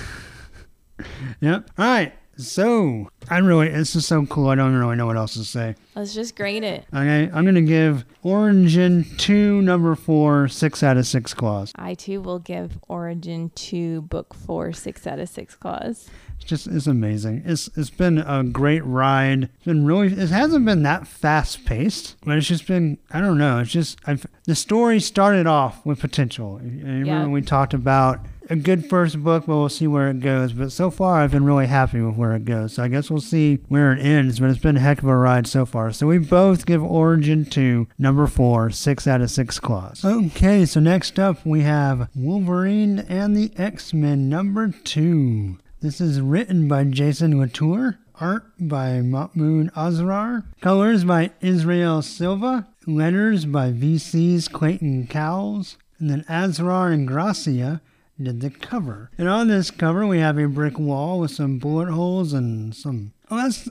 [1.42, 1.70] Yep.
[1.78, 2.14] All right.
[2.38, 4.48] So I really, this is so cool.
[4.48, 5.76] I don't really know what else to say.
[5.94, 6.86] Let's just grade it.
[6.94, 11.74] Okay, I'm gonna give Origin two, number four, six out of six claws.
[11.76, 16.10] I too will give Origin 2 book 4 6 out of 6 claws.
[16.52, 17.44] It's just, it's amazing.
[17.46, 19.44] It's it's been a great ride.
[19.58, 23.38] It's been really, it hasn't been that fast paced, but it's just been, I don't
[23.38, 23.60] know.
[23.60, 26.58] It's just, I've, the story started off with potential.
[26.58, 27.28] Remember Yeah.
[27.28, 28.20] we talked about
[28.50, 30.54] a good first book, but we'll see where it goes.
[30.54, 32.74] But so far, I've been really happy with where it goes.
[32.74, 34.40] So I guess we'll see where it ends.
[34.40, 35.92] But it's been a heck of a ride so far.
[35.92, 40.04] So we both give Origin 2, number 4, 6 out of 6 claws.
[40.04, 45.60] Okay, so next up we have Wolverine and the X Men, number 2.
[45.82, 48.00] This is written by Jason Latour.
[48.20, 50.44] Art by Mahmud Asrar.
[50.60, 52.68] Colors by Israel Silva.
[52.86, 55.78] Letters by VC's Clayton Cowles.
[55.98, 57.80] And then Azrar and Gracia
[58.22, 59.10] did the cover.
[59.18, 63.14] And on this cover, we have a brick wall with some bullet holes and some.
[63.32, 63.70] Oh, that's.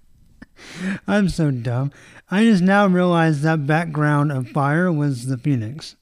[1.06, 1.92] I'm so dumb.
[2.30, 5.94] I just now realized that background of fire was the phoenix.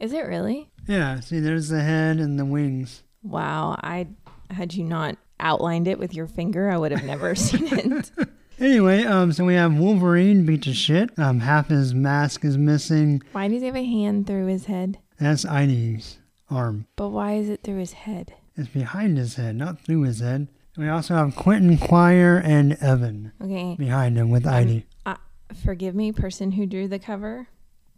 [0.00, 0.72] Is it really?
[0.86, 3.02] Yeah, see, there's the head and the wings.
[3.22, 3.76] Wow.
[3.82, 4.06] I
[4.50, 8.10] had you not outlined it with your finger, I would have never seen it.
[8.60, 11.10] Anyway, um, so we have Wolverine beat to shit.
[11.18, 13.20] Um, half his mask is missing.
[13.32, 14.98] Why does he have a hand through his head?
[15.18, 16.18] That's Idie's
[16.48, 16.86] arm.
[16.94, 18.32] But why is it through his head?
[18.56, 20.46] It's behind his head, not through his head.
[20.76, 23.74] We also have Quentin Quire and Evan Okay.
[23.76, 24.84] behind him with Idie.
[25.04, 25.16] Uh,
[25.64, 27.48] forgive me, person who drew the cover,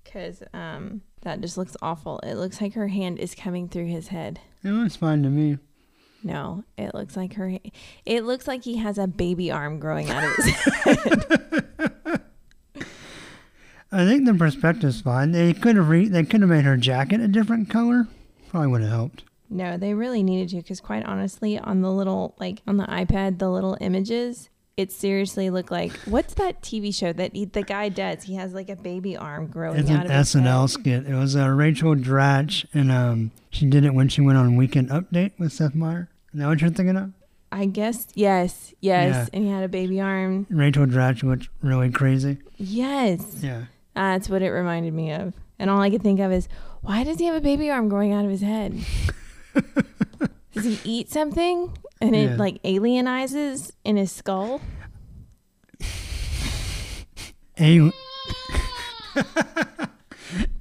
[0.05, 2.19] because um, that just looks awful.
[2.21, 4.41] It looks like her hand is coming through his head.
[4.63, 5.59] It looks fine to me.
[6.23, 7.59] No, it looks like her.
[8.05, 10.55] It looks like he has a baby arm growing out of his
[10.85, 12.23] head.
[13.93, 15.33] I think the perspective's fine.
[15.33, 18.09] They could have re- they could have made her jacket a different color.
[18.49, 19.25] Probably would have helped.
[19.49, 23.39] no, they really needed to, because quite honestly, on the little like on the iPad,
[23.39, 27.89] the little images, it seriously looked like what's that TV show that he, the guy
[27.89, 28.25] does?
[28.25, 30.71] He has like a baby arm growing It's out an of his SNL head.
[30.71, 31.07] skit.
[31.07, 34.91] It was uh, Rachel Dratch, and um, she did it when she went on Weekend
[34.91, 36.09] Update with Seth Meyer.
[36.35, 37.13] Is that what you're thinking of?
[37.53, 39.27] I guess yes, yes, Yeah.
[39.33, 40.47] and he had a baby arm.
[40.51, 42.39] Rachel Dratch looked really crazy.
[42.59, 43.67] Yes, Yeah.
[43.95, 45.33] that's what it reminded me of.
[45.59, 46.49] And all I could think of is,
[46.83, 48.79] why does he have a baby arm growing out of his head?
[50.57, 54.61] does he eat something and it like alienizes in his skull?
[57.61, 57.93] A-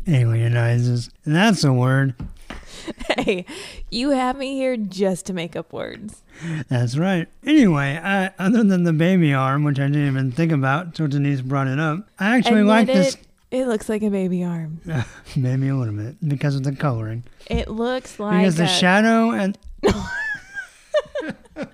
[0.06, 1.10] Alienizes.
[1.26, 2.14] That's a word.
[3.18, 3.46] hey,
[3.90, 6.22] you have me here just to make up words.
[6.70, 7.28] That's right.
[7.46, 11.42] Anyway, I, other than the baby arm, which I didn't even think about until Denise
[11.42, 13.16] brought it up, I actually like this.
[13.16, 13.22] It
[13.52, 14.82] looks like a baby arm.
[15.36, 17.24] Maybe a little bit because of the coloring.
[17.50, 19.58] It looks like Because the a- shadow and.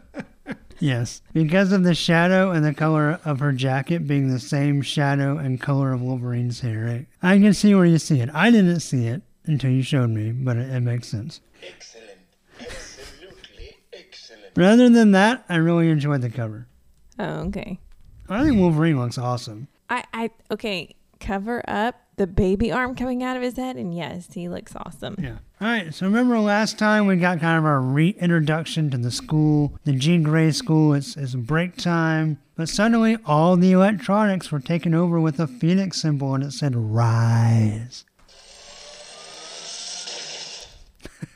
[0.80, 1.22] yes.
[1.34, 5.60] Because of the shadow and the color of her jacket being the same shadow and
[5.62, 6.86] color of Wolverine's hair.
[6.86, 7.08] Right?
[7.22, 8.30] I can see where you see it.
[8.34, 11.42] I didn't see it until you showed me, but it, it makes sense.
[11.68, 12.08] Excellent.
[12.60, 14.54] Absolutely excellent.
[14.54, 16.68] But other than that, I really enjoyed the cover.
[17.20, 17.80] Oh, okay.
[18.30, 19.68] I think Wolverine looks awesome.
[19.90, 20.96] I, I okay.
[21.22, 25.16] Cover up the baby arm coming out of his head, and yes, he looks awesome.
[25.18, 25.38] Yeah.
[25.62, 25.94] All right.
[25.94, 30.24] So remember last time we got kind of our reintroduction to the school, the Jean
[30.24, 30.94] Grey school.
[30.94, 36.02] It's, it's break time, but suddenly all the electronics were taken over with a phoenix
[36.02, 38.04] symbol, and it said "Rise."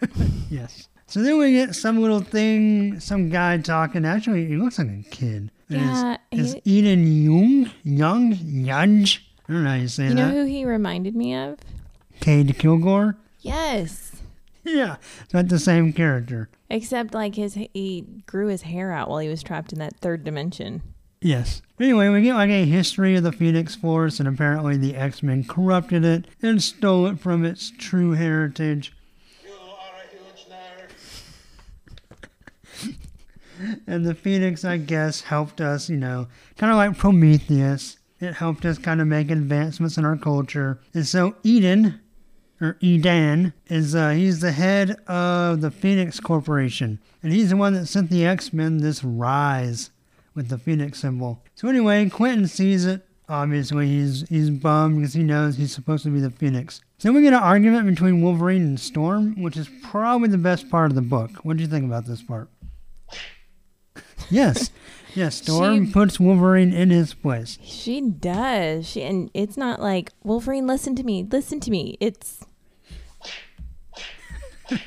[0.49, 0.87] yes.
[1.07, 4.05] So then we get some little thing, some guy talking.
[4.05, 5.51] Actually, he looks like a kid.
[5.69, 9.05] Yeah, It's, he- it's Eden Young, Young, Young.
[9.47, 10.33] I don't know how you say You know that.
[10.33, 11.59] who he reminded me of?
[12.19, 13.15] Kade Kilgore.
[13.41, 14.11] Yes.
[14.63, 16.49] Yeah, it's not the same character.
[16.69, 20.23] Except like his he grew his hair out while he was trapped in that third
[20.23, 20.81] dimension.
[21.21, 21.61] Yes.
[21.79, 25.43] Anyway, we get like a history of the Phoenix Force, and apparently the X Men
[25.43, 28.93] corrupted it and stole it from its true heritage.
[29.43, 30.47] You are a huge
[32.89, 33.79] nerd.
[33.87, 36.27] And the Phoenix, I guess, helped us, you know,
[36.57, 37.97] kind of like Prometheus.
[38.25, 40.79] It helped us kind of make advancements in our culture.
[40.95, 42.01] And so Eden,
[42.59, 47.73] or Edan, is uh, he's the head of the Phoenix Corporation, and he's the one
[47.73, 49.91] that sent the X Men this rise
[50.33, 51.43] with the Phoenix symbol.
[51.53, 53.05] So anyway, Quentin sees it.
[53.29, 56.81] Obviously, he's he's bummed because he knows he's supposed to be the Phoenix.
[56.97, 60.89] So we get an argument between Wolverine and Storm, which is probably the best part
[60.89, 61.29] of the book.
[61.43, 62.49] What do you think about this part?
[64.29, 64.71] Yes,
[65.13, 65.35] yes.
[65.41, 67.57] Storm She- puts Wolverine in his place.
[67.63, 68.87] She does.
[68.87, 70.67] She and it's not like Wolverine.
[70.67, 71.23] Listen to me.
[71.29, 71.97] Listen to me.
[71.99, 72.45] It's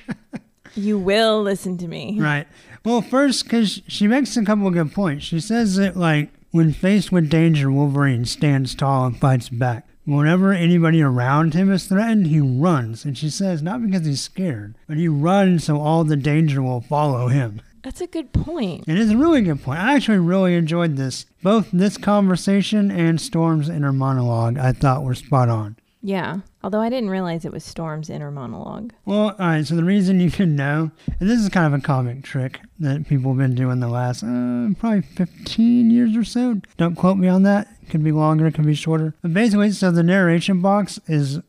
[0.74, 2.18] you will listen to me.
[2.20, 2.46] Right.
[2.84, 5.24] Well, first, because she makes a couple of good points.
[5.24, 9.86] She says that, like, when faced with danger, Wolverine stands tall and fights back.
[10.04, 13.04] Whenever anybody around him is threatened, he runs.
[13.04, 16.80] And she says, not because he's scared, but he runs so all the danger will
[16.80, 17.60] follow him.
[17.88, 18.84] That's a good point.
[18.86, 19.80] It's a really good point.
[19.80, 21.24] I actually really enjoyed this.
[21.42, 25.78] Both this conversation and Storm's inner monologue I thought were spot on.
[26.02, 26.40] Yeah.
[26.62, 28.92] Although I didn't realize it was Storm's inner monologue.
[29.06, 29.66] Well, all right.
[29.66, 33.08] So the reason you can know, and this is kind of a comic trick that
[33.08, 36.60] people have been doing the last uh, probably 15 years or so.
[36.76, 37.68] Don't quote me on that.
[37.82, 38.46] It could be longer.
[38.48, 39.14] It could be shorter.
[39.22, 41.40] But basically, so the narration box is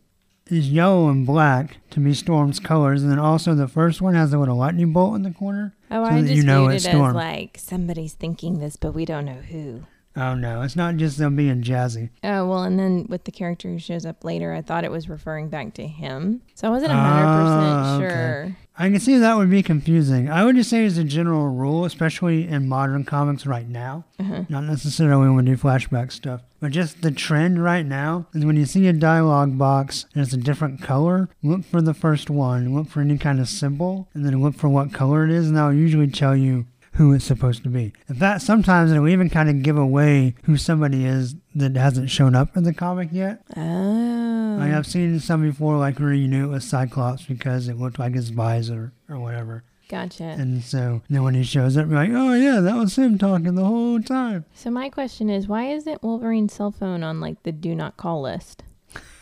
[0.52, 4.34] is yellow and black to be Storm's colors, and then also the first one has
[4.34, 5.74] a little lightning bolt in the corner.
[5.92, 7.10] Oh, so I just you know viewed it's it Storm.
[7.10, 9.84] as like somebody's thinking this, but we don't know who.
[10.16, 12.10] Oh no, it's not just them being jazzy.
[12.24, 15.08] Oh well, and then with the character who shows up later, I thought it was
[15.08, 18.14] referring back to him, so I wasn't hundred Ah, percent okay.
[18.14, 18.58] sure.
[18.82, 20.30] I can see that would be confusing.
[20.30, 24.46] I would just say, as a general rule, especially in modern comics right now, Uh-huh.
[24.50, 28.56] not necessarily when we do flashback stuff, but just the trend right now is when
[28.56, 32.74] you see a dialogue box and it's a different color, look for the first one,
[32.74, 35.58] look for any kind of symbol, and then look for what color it is, and
[35.58, 36.66] that'll usually tell you
[37.00, 37.94] who it's supposed to be.
[38.10, 42.36] In fact, sometimes it'll even kind of give away who somebody is that hasn't shown
[42.36, 43.42] up in the comic yet.
[43.56, 47.78] Oh, I have seen some before, like where you knew it was Cyclops because it
[47.78, 49.64] looked like his visor or whatever.
[49.88, 50.26] gotcha.
[50.26, 53.56] And so then when he shows up, you're like, oh yeah, that was him talking
[53.56, 54.44] the whole time.
[54.54, 58.24] So my question is, why isn't Wolverine's cell phone on like the do not call
[58.24, 58.64] list?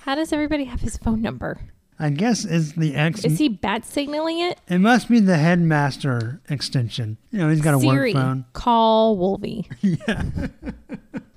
[0.02, 1.60] How does everybody have his phone number?
[2.00, 3.26] I guess it's the X.
[3.26, 4.60] Is he bat signaling it?
[4.68, 7.18] It must be the headmaster extension.
[7.32, 8.46] You know, he's got a Siri, work phone.
[8.54, 9.68] call Wolvie.
[9.82, 10.24] Yeah.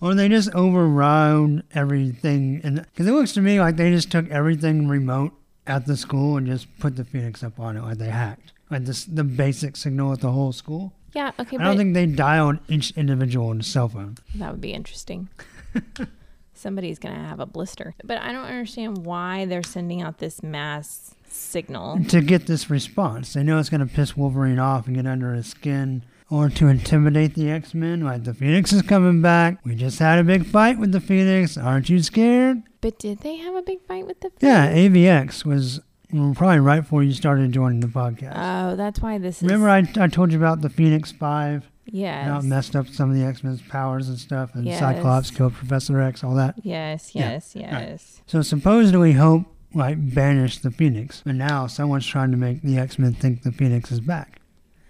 [0.01, 2.61] or they just override everything.
[2.63, 5.33] And Because it looks to me like they just took everything remote
[5.67, 8.53] at the school and just put the Phoenix up on it like they hacked.
[8.71, 10.93] Like this, the basic signal at the whole school.
[11.15, 14.17] Yeah, okay, I don't think they dialed each individual's cell phone.
[14.37, 15.29] that would be interesting.
[16.61, 17.95] Somebody's going to have a blister.
[18.05, 22.05] But I don't understand why they're sending out this mass signal.
[22.09, 23.33] to get this response.
[23.33, 26.69] They know it's going to piss Wolverine off and get under his skin, or to
[26.69, 28.03] intimidate the X Men.
[28.03, 29.59] Like, the Phoenix is coming back.
[29.65, 31.57] We just had a big fight with the Phoenix.
[31.57, 32.63] Aren't you scared?
[32.83, 34.43] But did they have a big fight with the Phoenix?
[34.43, 35.81] Yeah, AVX was
[36.11, 38.35] probably right before you started joining the podcast.
[38.37, 39.45] Oh, that's why this is.
[39.45, 41.70] Remember, I, I told you about the Phoenix Five?
[41.87, 42.45] Yes.
[42.45, 44.79] Messed up some of the X Men's powers and stuff, and Yes.
[44.79, 46.55] Cyclops killed Professor X, all that.
[46.63, 48.23] Yes, Yeah, yes, yes.
[48.27, 52.99] So supposedly Hope like banished the Phoenix, but now someone's trying to make the X
[52.99, 54.37] Men think the Phoenix is back.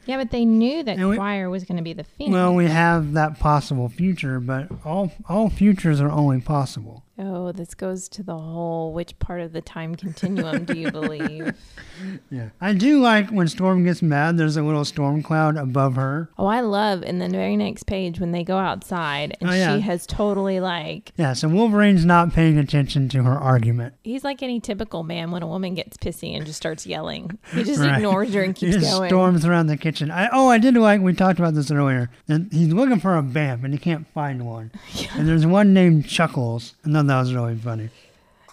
[0.06, 2.32] Yeah, but they knew that And we- was going to be the Phoenix.
[2.32, 7.04] Well, we have that possible future, but all all futures are only possible.
[7.22, 11.52] Oh, this goes to the whole which part of the time continuum do you believe?
[12.30, 14.38] Yeah, I do like when Storm gets mad.
[14.38, 16.30] There's a little storm cloud above her.
[16.38, 19.74] Oh, I love in the very next page when they go outside and Oh, yeah.
[19.76, 23.96] she has totally like Yeah, so Wolverine's not paying attention to her argument.
[24.02, 27.38] he's like any typical man when a woman gets pissy and just starts yelling.
[27.52, 27.96] He just Right.
[27.96, 29.10] ignores her and He keeps just going.
[29.10, 30.10] storms around the kitchen.
[30.10, 32.08] I oh, I did like we talked about this earlier.
[32.28, 34.70] And he's looking for a bamf and he can't find one.
[35.14, 36.76] And there's one named Chuckles.
[36.86, 37.90] I thought that was really funny.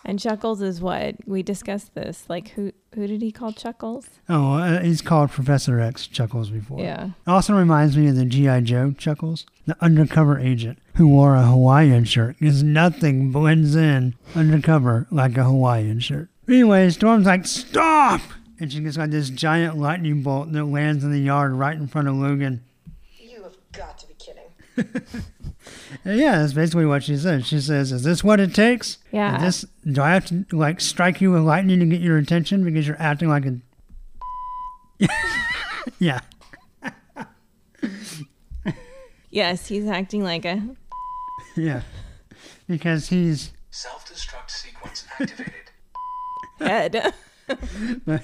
[0.05, 2.25] And Chuckles is what we discussed this.
[2.29, 4.07] Like who who did he call Chuckles?
[4.29, 6.79] Oh, uh, he's called Professor X Chuckles before.
[6.79, 7.09] Yeah.
[7.27, 8.61] Also reminds me of the G.I.
[8.61, 15.07] Joe Chuckles, the undercover agent who wore a Hawaiian shirt because nothing blends in undercover
[15.11, 16.29] like a Hawaiian shirt.
[16.47, 18.21] Anyway, Storm's like, stop!
[18.59, 21.87] And she gets like this giant lightning bolt that lands in the yard right in
[21.87, 22.63] front of Logan.
[23.19, 24.06] You have got to be kidding.
[24.06, 24.06] And
[26.05, 27.45] yeah, that's basically what she says.
[27.47, 28.97] She says, is this what it takes?
[29.11, 29.37] Yeah.
[29.37, 32.63] Is this, do I have to like strike you with lightning to get your attention
[32.63, 33.57] because you're acting like a...
[35.99, 36.19] yeah.
[39.29, 40.61] Yes, he's acting like a
[41.57, 41.81] Yeah.
[42.67, 45.53] Because he's Self-destruct sequence activated.
[46.59, 47.13] head.
[48.05, 48.23] But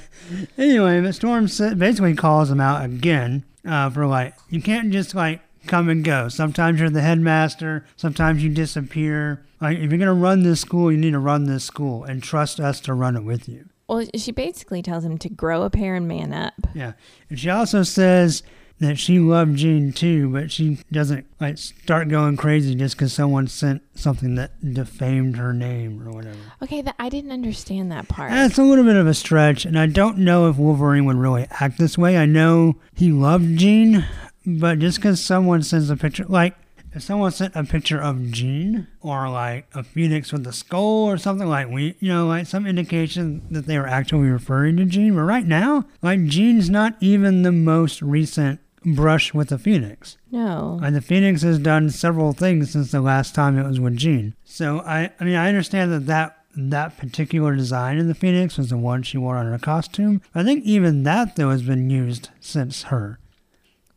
[0.57, 1.45] anyway, but Storm
[1.77, 6.29] basically calls him out again uh, for like, you can't just like come and go.
[6.29, 7.85] Sometimes you're the headmaster.
[7.95, 9.45] Sometimes you disappear.
[9.61, 12.59] Like, if you're gonna run this school, you need to run this school and trust
[12.59, 13.65] us to run it with you.
[13.87, 16.53] well, she basically tells him to grow a pair and man up.
[16.73, 16.93] Yeah.
[17.29, 18.43] And she also says
[18.79, 23.47] that she loved Jean too, but she doesn't like start going crazy just because someone
[23.47, 26.39] sent something that defamed her name or whatever.
[26.61, 28.31] Okay, that I didn't understand that part.
[28.31, 31.45] That's a little bit of a stretch, and I don't know if Wolverine would really
[31.61, 32.17] act this way.
[32.17, 34.05] I know he loved Jean,
[34.45, 36.55] but just because someone sends a picture, like
[36.93, 41.17] if someone sent a picture of Jean or like a phoenix with a skull or
[41.17, 45.15] something like we, you know, like some indication that they were actually referring to Jean.
[45.15, 50.17] But right now, like Jean's not even the most recent brush with the phoenix.
[50.29, 50.79] no.
[50.83, 54.35] And the Phoenix has done several things since the last time it was with Jean.
[54.43, 58.69] So I, I mean, I understand that that that particular design in the Phoenix was
[58.69, 60.21] the one she wore on her costume.
[60.35, 63.19] I think even that though has been used since her.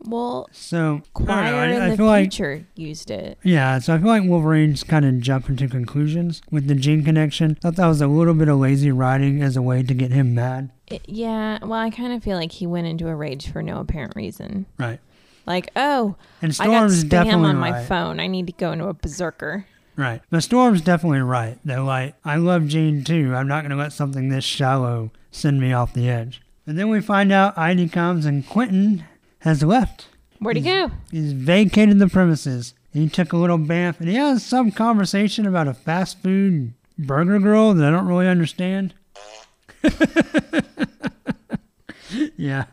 [0.07, 3.39] Well, So I don't know, I, I feel like future used it.
[3.43, 3.79] yeah.
[3.79, 7.53] So I feel like Wolverine's kind of jumping to conclusions with the Jean connection.
[7.59, 10.13] I Thought that was a little bit of lazy writing as a way to get
[10.13, 10.71] him mad.
[10.87, 13.81] It- yeah, well, I kind of feel like he went into a rage for no
[13.81, 14.67] apparent reason.
[14.79, 15.01] Right.
[15.47, 17.87] Like, oh, And I got Storm's spam definitely on my right.
[17.87, 18.19] phone.
[18.21, 19.67] I need to go into a berserker.
[19.97, 20.21] Right.
[20.29, 21.59] But Storm's definitely right.
[21.65, 23.35] They're like, I love Jean too.
[23.35, 26.43] I'm not going to let something this shallow send me off the edge.
[26.67, 29.05] And then we find out Idie comes and Quentin
[29.47, 30.09] has left.
[30.41, 30.91] Where'd he go?
[31.11, 32.75] He's vacated the premises.
[32.93, 37.39] He took a little bath and he has some conversation about a fast food burger
[37.39, 38.93] girl that I don't really understand.
[42.37, 42.65] yeah.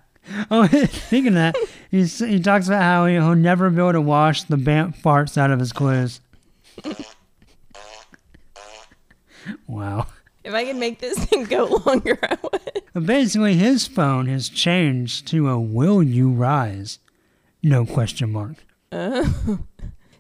[0.50, 1.56] Oh, of that,
[1.92, 5.52] he's, he talks about how he'll never be able to wash the bamf farts out
[5.52, 6.22] of his clothes.
[9.68, 10.08] wow.
[10.44, 13.06] If I could make this thing go longer, I would.
[13.06, 17.00] Basically, his phone has changed to a "Will you rise?"
[17.62, 18.58] No question mark.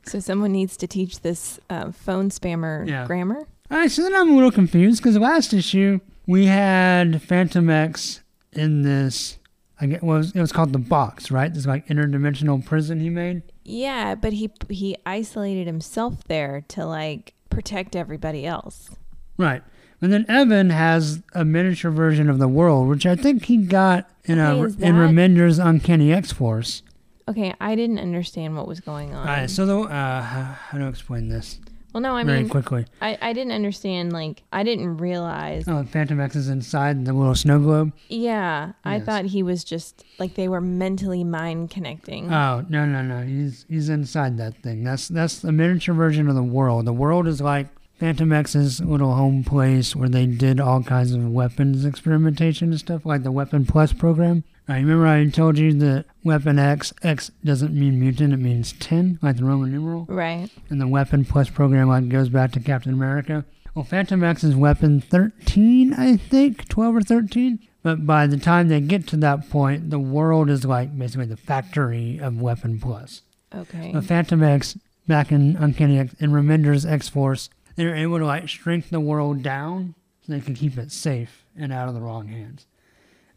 [0.05, 3.05] So someone needs to teach this uh, phone spammer Yeah.
[3.07, 3.47] grammar.
[3.71, 8.19] All right, so then I'm a little confused because the last issue we had Fantomex
[8.51, 9.38] in this.
[9.80, 11.53] I get was it was called the box, right?
[11.53, 13.43] This like interdimensional prison he made.
[13.63, 18.89] Yeah, but he he isolated himself there to like protect everybody else.
[19.38, 19.63] Right.
[20.04, 24.10] And then Evan has a miniature version of the world, which I think he got
[24.26, 26.84] in Okay, a is in that- Remender's Uncanny X Force.
[27.30, 29.20] Okay, I didn't understand what was going on.
[29.26, 31.58] All right, so the uh, how, how do I explain this?
[31.93, 32.86] Well, no, I very mean, quickly.
[33.01, 34.12] I, I didn't understand.
[34.12, 35.68] Like, I didn't realize.
[35.68, 37.93] Oh, Fantomex is inside the little snow globe.
[38.10, 39.06] Yeah, I Yes.
[39.06, 42.34] thought he was just like they were mentally mind connecting.
[42.34, 43.22] Oh no no no!
[43.22, 44.84] He's he's inside that thing.
[44.84, 46.86] That's that's the miniature version of the world.
[46.86, 47.68] The world is like
[48.04, 53.24] Fantomex's little home place where they did all kinds of weapons experimentation and stuff, like
[53.24, 54.43] the Weapon Plus program.
[54.68, 59.20] I remember I told you that Weapon X X doesn't mean mutant; it means ten,
[59.22, 60.06] like the Roman numeral.
[60.10, 60.49] right.
[60.70, 63.45] And the Weapon Plus program like goes back to Captain America.
[63.74, 67.58] Well, Fantomex is weapon 13, I think, 12 or 13.
[67.82, 71.38] But by the time they get to that point, the world is like basically the
[71.38, 73.22] factory of Weapon Plus.
[73.56, 73.91] Okay.
[73.93, 74.78] But Fantomex,
[75.08, 78.99] back in Uncanny X, in Remender's X Force, they were able to like shrink the
[78.99, 79.95] world down
[80.26, 82.65] so they can keep it safe and out of the wrong hands.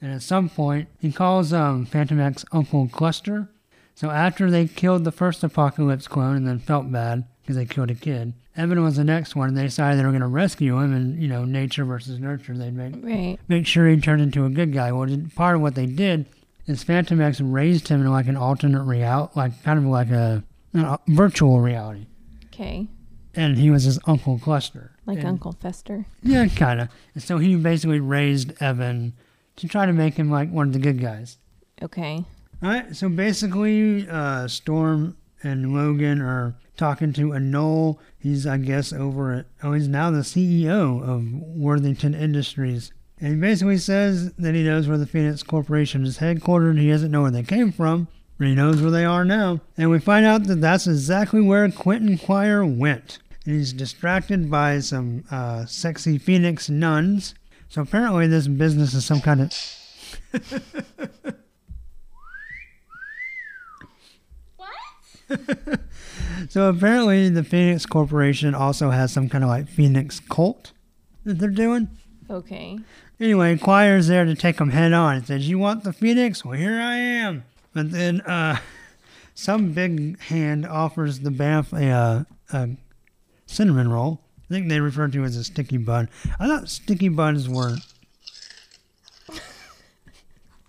[0.00, 3.48] And at some point, he calls um, Fantomex Uncle Cluster.
[3.94, 7.90] So after they killed the first Apocalypse clone and then felt bad because they killed
[7.90, 9.48] a kid, Evan was the next one.
[9.48, 12.56] and They decided they were going to rescue him, and you know, nature versus nurture.
[12.56, 13.38] They'd make right.
[13.48, 14.92] make sure he turned into a good guy.
[14.92, 16.26] Well, part of what they did
[16.66, 20.42] is Fantomex raised him in like an alternate reality, like kind of like a,
[20.74, 22.06] a virtual reality,
[22.46, 22.88] Okay.
[23.36, 24.92] And he was his Uncle Cluster.
[25.06, 26.06] Like And- Uncle Fester.
[26.22, 26.88] Yeah, kind of.
[27.14, 29.12] And so he basically raised Evan
[29.56, 31.38] to try to make him like one of the good guys.
[31.82, 32.24] Okay.
[32.62, 37.98] All right, so basically, uh, Storm and Logan are talking to Anol.
[38.18, 42.92] He's, I guess, over at, oh, he's now the CEO of Worthington Industries.
[43.20, 46.78] And he basically says that he knows where the Phoenix Corporation is headquartered.
[46.78, 48.08] He doesn't know where they came from,
[48.38, 49.60] but he knows where they are now.
[49.76, 53.18] And we find out that that's exactly where Quentin Quire went.
[53.46, 57.34] And he's distracted by some uh, sexy Phoenix nuns.
[57.68, 59.52] So apparently, this business is some kind of.
[64.56, 64.70] What?
[66.48, 70.72] so apparently, the Phoenix Corporation also has some kind of like Phoenix cult
[71.24, 71.88] that they're doing.
[72.30, 72.78] Okay.
[73.18, 75.20] Anyway, Quire's there to take them head on.
[75.20, 76.44] He says, "You want the Phoenix?
[76.44, 78.58] Well, here I am." But then, uh,
[79.34, 82.68] some big hand offers the Bamf a, uh, a
[83.46, 84.20] cinnamon roll.
[84.48, 86.08] I think they refer to it as a sticky bun.
[86.38, 87.76] I thought sticky buns were.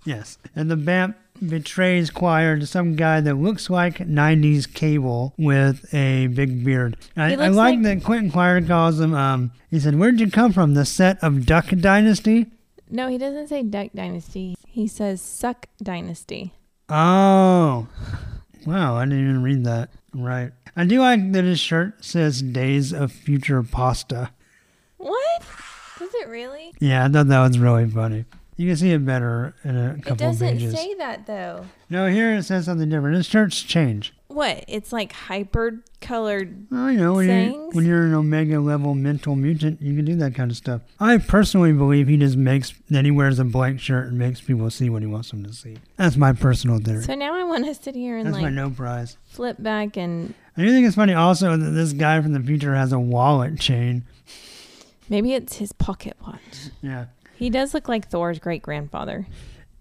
[0.05, 1.15] yes, and the Bamf
[1.47, 6.97] betrays Quire to some guy that looks like 90s Cable with a big beard.
[7.15, 10.51] I, I like, like- that Quentin Quire calls him, um, he said, Where'd you come
[10.53, 10.73] from?
[10.73, 12.47] The set of Duck Dynasty?
[12.89, 14.55] No, he doesn't say Duck Dynasty.
[14.65, 16.53] He says Suck Dynasty.
[16.89, 17.87] Oh.
[18.67, 19.89] Wow, I didn't even read that.
[20.13, 20.51] Right.
[20.75, 24.31] I do like that his shirt says Days of Future Pasta.
[24.97, 25.41] What?
[25.97, 26.73] Does it really?
[26.79, 28.25] Yeah, I thought that was really funny.
[28.57, 30.73] You can see it better in a It couple of doesn't pages.
[30.73, 31.65] say that though.
[31.89, 33.15] no, here it says something different.
[33.15, 34.13] His shirts change.
[34.27, 34.65] What?
[34.67, 36.67] It's like hyper colored.
[36.69, 40.35] You know, when you're, when you're an Omega level mental mutant, you can do that
[40.35, 40.81] kind of stuff.
[40.99, 44.69] I personally believe he just makes that he wears a blank shirt and makes people
[44.69, 45.77] see what he wants them to see.
[45.95, 47.03] That's my personal theory.
[47.03, 49.17] So now I want to sit here and That's my like no prize.
[49.27, 52.75] flip back and I do think it's funny also that this guy from the future
[52.75, 54.03] has a wallet chain.
[55.09, 56.69] maybe it's his pocket watch.
[56.81, 57.05] Yeah.
[57.37, 59.25] He does look like Thor's great grandfather.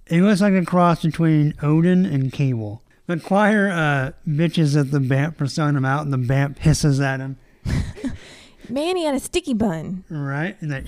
[0.09, 2.83] He looks like a cross between Odin and Cable.
[3.07, 7.01] But Quire uh, bitches at the Bamf for selling him out, and the Bamf hisses
[7.01, 7.39] at him.
[8.69, 10.05] Man, he had a sticky bun.
[10.11, 10.61] Right?
[10.61, 10.87] And then.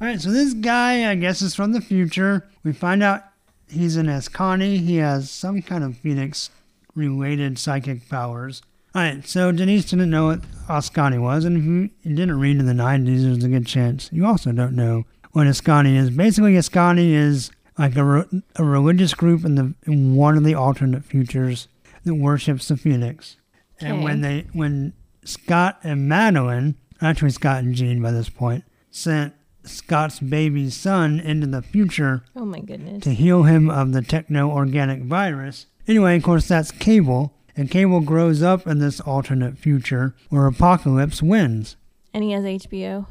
[0.00, 2.48] All right, so this guy, I guess, is from the future.
[2.62, 3.22] We find out
[3.68, 4.78] he's an Askani.
[4.78, 6.50] He has some kind of Phoenix
[6.94, 8.62] related psychic powers.
[8.94, 12.66] All right, so Denise didn't know what Askani was, and if you didn't read in
[12.66, 16.10] the 90s, there's a good chance you also don't know what Askani is.
[16.10, 20.54] Basically, Askani is like a, re- a religious group in the in one of the
[20.54, 21.68] alternate futures
[22.04, 23.36] that worships the Phoenix.
[23.80, 24.92] And when they when
[25.24, 31.46] Scott and Madeline, actually Scott and Jean by this point, sent Scott's baby son into
[31.46, 33.02] the future Oh my goodness.
[33.04, 35.66] to heal him of the techno organic virus.
[35.88, 41.22] Anyway, of course, that's Cable, and Cable grows up in this alternate future where Apocalypse
[41.22, 41.76] wins.
[42.12, 43.06] And he has HBO.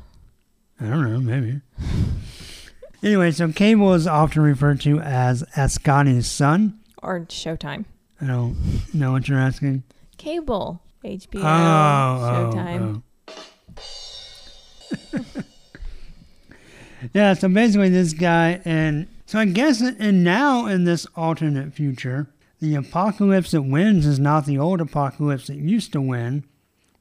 [0.79, 1.61] I don't know, maybe.
[3.03, 6.79] anyway, so Cable is often referred to as Askani's son.
[7.01, 7.85] Or Showtime.
[8.21, 8.55] I don't
[8.93, 9.83] know what you're asking.
[10.17, 10.81] Cable.
[11.03, 11.41] HBO.
[11.41, 12.81] Oh, oh, Showtime.
[12.81, 13.03] oh,
[15.35, 15.43] oh.
[17.13, 22.27] yeah, so basically this guy, and so I guess, and now in this alternate future,
[22.59, 26.45] the apocalypse that wins is not the old apocalypse that used to win,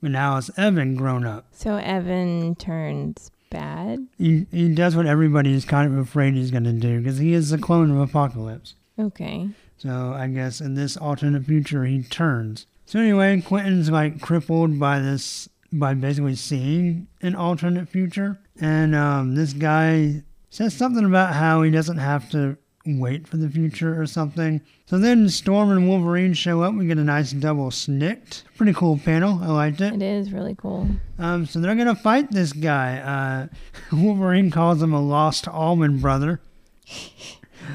[0.01, 1.47] but now it's Evan grown up.
[1.53, 4.07] So Evan turns bad.
[4.19, 7.33] He, he does what everybody is kind of afraid he's going to do because he
[7.33, 8.75] is the clone of Apocalypse.
[8.99, 9.51] Okay.
[9.77, 12.67] So I guess in this alternate future he turns.
[12.87, 18.41] So anyway, Quentin's like crippled by this, by basically seeing an alternate future.
[18.61, 23.49] And um, this guy says something about how he doesn't have to wait for the
[23.49, 24.61] future or something.
[24.87, 26.75] So then Storm and Wolverine show up.
[26.75, 28.43] We get a nice double snikt.
[28.57, 29.41] Pretty cool panel.
[29.43, 29.95] I liked it.
[29.95, 30.89] It is really cool.
[31.19, 32.99] Um, so they're gonna fight this guy.
[32.99, 33.47] Uh,
[33.97, 36.41] Wolverine calls him a lost Allman brother.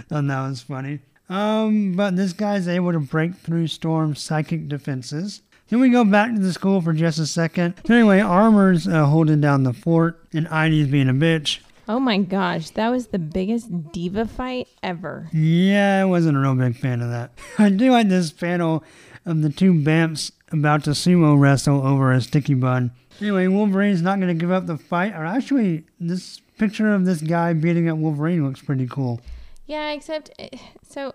[0.10, 1.00] Thought that was funny.
[1.30, 5.42] Um, but this guy's able to break through Storm's psychic defenses.
[5.70, 7.76] Then we go back to the school for just a second.
[7.86, 11.60] So anyway, Armor's uh, holding down the fort, and Idie's being a bitch.
[11.90, 15.30] Oh my gosh, that was the biggest diva fight ever.
[15.32, 17.32] Yeah, I wasn't a real big fan of that.
[17.58, 18.84] I do like this panel
[19.26, 22.92] of the two Bamfs about to sumo wrestle over a sticky bun.
[23.22, 25.14] Anyway, Wolverine's not going to give up the fight.
[25.14, 29.22] Or actually, this picture of this guy beating up Wolverine looks pretty cool.
[29.66, 30.50] Yeah, except eh,
[30.88, 31.14] so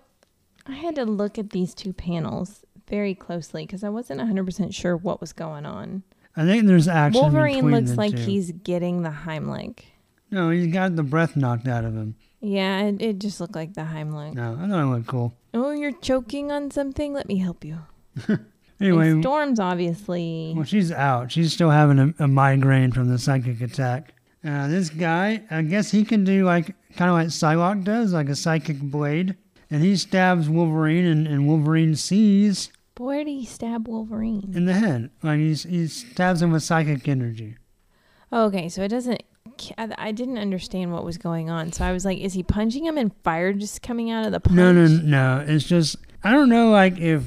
[0.67, 4.97] I had to look at these two panels very closely because I wasn't 100% sure
[4.97, 6.03] what was going on.
[6.35, 7.21] I think there's action.
[7.21, 8.21] Wolverine looks like two.
[8.21, 9.83] he's getting the Heimlich.
[10.33, 12.15] No, he's got the breath knocked out of him.
[12.41, 14.33] Yeah, it, it just looked like the Heimlich.
[14.33, 15.33] No, I thought it looked cool.
[15.53, 17.13] Oh, you're choking on something?
[17.13, 17.79] Let me help you.
[18.81, 20.51] Anyway, And Storm's obviously.
[20.55, 21.31] well, she's out.
[21.31, 24.13] She's still having a, a migraine from the psychic attack.
[24.43, 28.27] Uh, this guy, I guess he can do like kind of like Psylocke does, like
[28.27, 29.37] a psychic blade.
[29.71, 34.51] And he stabs Wolverine, and, and Wolverine sees But where did he stab Wolverine?
[34.53, 35.11] in the head.
[35.21, 37.55] Like he's, he stabs him with psychic energy.
[38.33, 39.23] Oh, okay, so it doesn't.
[39.77, 42.85] I I didn't understand what was going on, so I was like, "Is he punching
[42.85, 45.45] him and fire just coming out of the punch?" No, no, no.
[45.47, 47.23] It's just I don't know, like if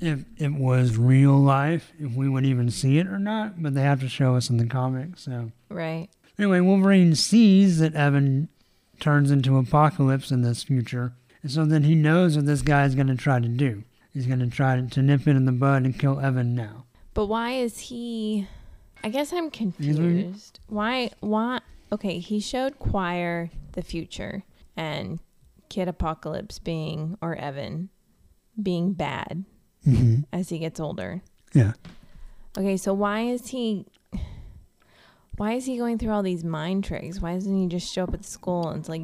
[0.00, 3.62] if it was real life, if we would even see it or not.
[3.62, 5.22] But they have to show us in the comics.
[5.22, 6.08] So Right.
[6.38, 8.48] anyway, Wolverine sees that Evan
[9.00, 11.12] turns into Apocalypse in this future,
[11.42, 13.84] and so then he knows what this guy is going to try to do.
[14.12, 16.84] He's going to try to nip it in the bud and kill Evan now.
[17.14, 18.48] But why is he?
[19.04, 20.60] I guess I'm confused.
[20.66, 21.10] Why?
[21.20, 21.60] Why?
[21.92, 24.44] Okay, he showed Quire the future
[24.76, 25.20] and
[25.68, 27.90] Kid Apocalypse being or Evan
[28.60, 29.44] being bad
[29.84, 31.22] hmm as he gets older.
[31.54, 31.72] Yeah.
[32.56, 33.86] Okay, so why is he?
[35.36, 37.20] Why is he going through all these mind tricks?
[37.20, 39.02] Why doesn't he just show up at the school and it's like,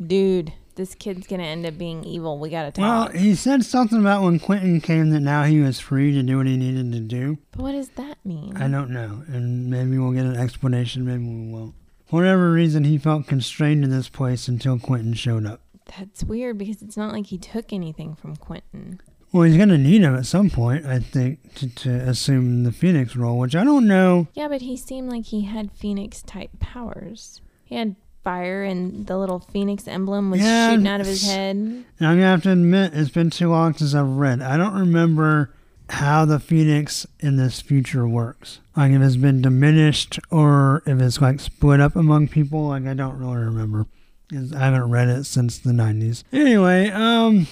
[0.00, 2.38] dude, this kid's gonna end up being evil.
[2.38, 2.82] We gotta talk.
[2.82, 3.14] Well, talk.
[3.14, 6.46] he said something about when Quentin came that now he was free to do what
[6.46, 7.38] he needed to do.
[7.50, 8.56] but what does that mean?
[8.56, 11.74] I don't know, and maybe we'll get an explanation, maybe we won't.
[12.06, 15.62] For whatever reason, he felt constrained to this place until Quentin showed up.
[15.98, 19.00] That's weird because it's not like he took anything from Quentin.
[19.32, 22.72] Well, he's going to need him at some point, I think, to, to assume the
[22.72, 24.28] Phoenix role, which I don't know.
[24.34, 27.40] Yeah, but he seemed like he had Phoenix type powers.
[27.64, 31.56] He had fire, and the little Phoenix emblem was Yeah, shooting out of his head.
[31.56, 34.40] I'm going to have to admit, it's been too long since I've read.
[34.42, 35.54] I don't remember
[35.88, 38.60] how the Phoenix in this future works.
[38.76, 42.68] Like, if it's been diminished or if it's, like, split up among people.
[42.68, 43.86] Like, I don't really remember.
[44.32, 46.24] I haven't read it since the 90s.
[46.32, 47.46] Anyway, um...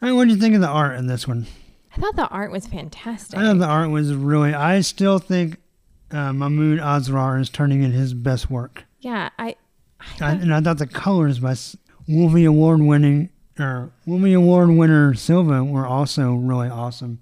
[0.00, 1.46] Hey, what do you think of the art in this one?
[1.96, 3.38] I thought the art was fantastic.
[3.38, 4.52] I thought the art was really.
[4.52, 5.56] I still think
[6.10, 9.56] uh, Mahmud Asrar is turning in his best work, yeah, I.
[10.20, 11.54] I and I thought the colors by
[12.08, 17.20] Wolvie Award winning or Wolvie Award winner Silva were also really awesome.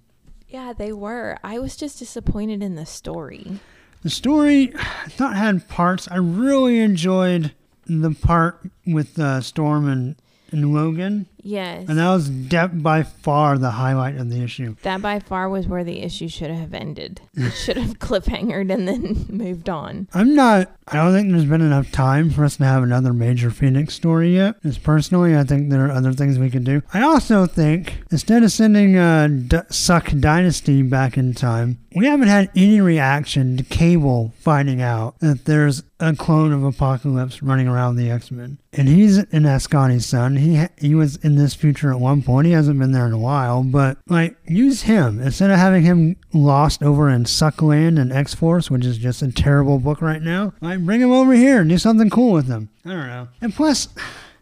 [0.49, 1.39] yeah, they were.
[1.43, 3.61] I was just disappointed in the story.
[4.03, 6.09] The story, I thought had parts.
[6.11, 7.53] I really enjoyed
[7.87, 10.16] the part with uh, Storm and,
[10.51, 11.84] and Logan, Yes.
[11.88, 14.76] and that was de- by far the highlight of the issue.
[14.82, 17.20] That by far was where the issue should have ended.
[17.34, 20.09] It should have cliffhangered and then moved on.
[20.14, 20.70] I'm not.
[20.88, 24.34] I don't think there's been enough time for us to have another major Phoenix story
[24.34, 24.62] yet.
[24.62, 26.82] Just personally, I think there are other things we could do.
[26.92, 32.28] I also think instead of sending uh, D- Suck Dynasty back in time, we haven't
[32.28, 37.97] had any reaction to Cable finding out that there's a clone of Apocalypse running around
[37.97, 40.36] the X Men, and he's an Askani's son.
[40.36, 42.47] He ha- he was in this future at one point.
[42.47, 46.16] He hasn't been there in a while, but like use him instead of having him
[46.32, 50.52] lost over in Suckland and X Force, which is just a terrible book right now.
[50.60, 52.70] Like bring him over here and do something cool with him.
[52.85, 53.28] I don't know.
[53.40, 53.89] And plus,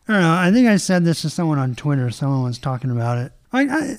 [0.09, 0.35] I don't know.
[0.35, 2.11] I think I said this to someone on Twitter.
[2.11, 3.33] Someone was talking about it.
[3.53, 3.97] Like I,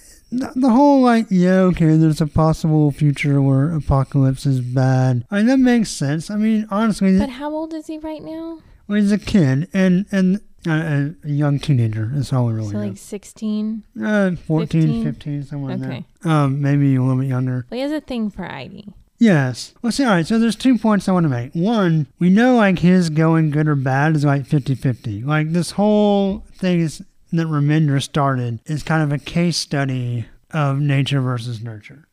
[0.56, 5.48] the, whole like yeah okay there's a possible future where apocalypse is bad i mean
[5.48, 8.60] that makes sense i mean honestly But how old is he right now?
[8.88, 12.78] well, he's a kid and and uh, a young teenager that's all we really So
[12.80, 13.84] know like 16?
[14.04, 15.04] uh, 14 15?
[15.04, 16.06] 15 somewhere Okay.
[16.24, 18.94] there um maybe a little bit younger Well, he has a thing for Idie.
[19.20, 19.74] Yes.
[19.82, 21.54] Well, see, all right, so there's two points I want to make.
[21.54, 25.24] One, we know, like, his going good or bad is like 50 50.
[25.24, 27.02] Like, this whole thing is
[27.34, 32.08] that Remender started is kind of a case study of nature versus nurture.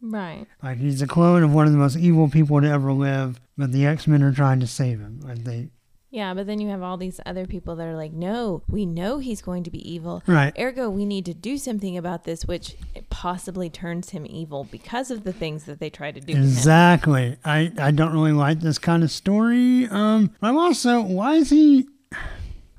[0.00, 0.46] Right.
[0.62, 3.72] Like he's a clone of one of the most evil people to ever live, but
[3.72, 5.20] the X Men are trying to save him.
[5.22, 5.68] Like they,
[6.10, 9.18] Yeah, but then you have all these other people that are like, no, we know
[9.18, 10.22] he's going to be evil.
[10.26, 10.56] Right.
[10.58, 12.76] Ergo, we need to do something about this, which
[13.10, 16.32] possibly turns him evil because of the things that they try to do.
[16.32, 16.44] to him.
[16.44, 17.36] exactly.
[17.44, 19.86] I I don't really like this kind of story.
[19.88, 21.88] Um, I'm also why is he?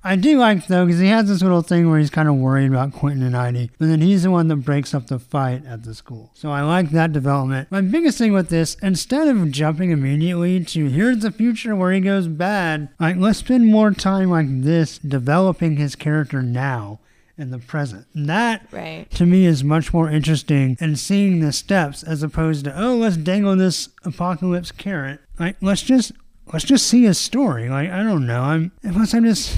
[0.03, 2.67] I do like though because he has this little thing where he's kind of worried
[2.71, 5.83] about Quentin and Idie, but then he's the one that breaks up the fight at
[5.83, 6.31] the school.
[6.33, 7.69] So I like that development.
[7.71, 11.99] My biggest thing with this, instead of jumping immediately to here's the future where he
[11.99, 16.99] goes bad, like let's spend more time like this developing his character now
[17.37, 18.07] in the present.
[18.15, 19.09] And that Right.
[19.11, 23.17] to me is much more interesting and seeing the steps as opposed to oh let's
[23.17, 25.19] dangle this apocalypse carrot.
[25.39, 26.11] Like let's just
[26.51, 27.69] let's just see his story.
[27.69, 28.41] Like I don't know.
[28.41, 29.55] I'm unless I'm just.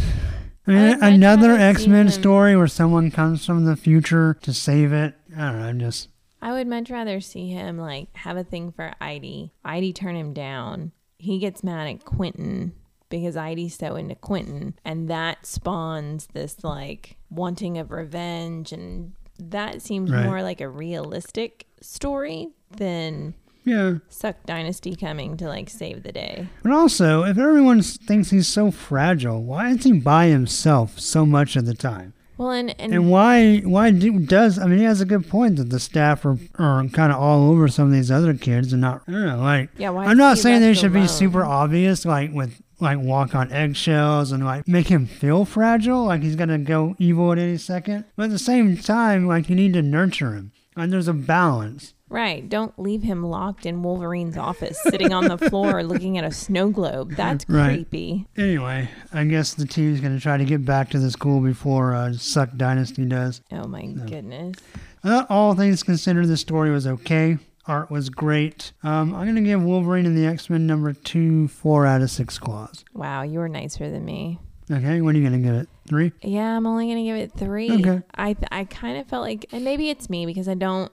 [0.67, 4.53] I I mean, would another X Men story where someone comes from the future to
[4.53, 5.13] save it.
[5.35, 5.65] I don't know.
[5.65, 6.09] I'm just
[6.41, 9.51] I would much rather see him like have a thing for Idie.
[9.65, 10.91] Idie turn him down.
[11.17, 12.73] He gets mad at Quentin
[13.09, 19.81] because Idie's so into Quentin, and that spawns this like wanting of revenge, and that
[19.81, 20.25] seems Right.
[20.25, 23.33] more like a realistic story than
[23.63, 23.95] yeah.
[24.09, 26.47] Suck Dynasty coming to like save the day.
[26.61, 31.55] But also, if everyone thinks he's so fragile, why is he by himself so much
[31.55, 32.13] of the time?
[32.37, 35.57] Well, and and, And why why do, does I mean he has a good point
[35.57, 38.81] that the staff are, are kind of all over some of these other kids and
[38.81, 42.05] not I don't know like Yeah, why I'm not saying they should be super obvious
[42.05, 46.57] like with like walk on eggshells and like make him feel fragile like he's gonna
[46.57, 50.33] go evil at any second but at the same time like you need to nurture
[50.33, 55.25] him and there's a balance right, don't leave him locked in Wolverine's office, sitting on
[55.27, 57.15] the floor looking at a snow globe.
[57.15, 57.73] That's Right.
[57.75, 58.27] creepy.
[58.37, 62.13] anyway I guess the team's gonna try to get back to the school before uh,
[62.13, 64.55] Suck Dynasty does Oh my goodness.
[65.03, 67.37] I thought all things considered, the story was okay.
[67.65, 68.73] Art was great.
[68.83, 72.37] Um, I'm gonna give Wolverine and the X Men number two four out of six
[72.37, 72.83] claws.
[72.93, 74.39] Wow, you were nicer than me.
[74.71, 75.67] Okay, what are you gonna give it?
[75.87, 76.11] Three?
[76.21, 77.71] Yeah, I'm only gonna give it three.
[77.71, 78.01] Okay.
[78.15, 80.91] I I kind of felt like, and maybe it's me because I don't,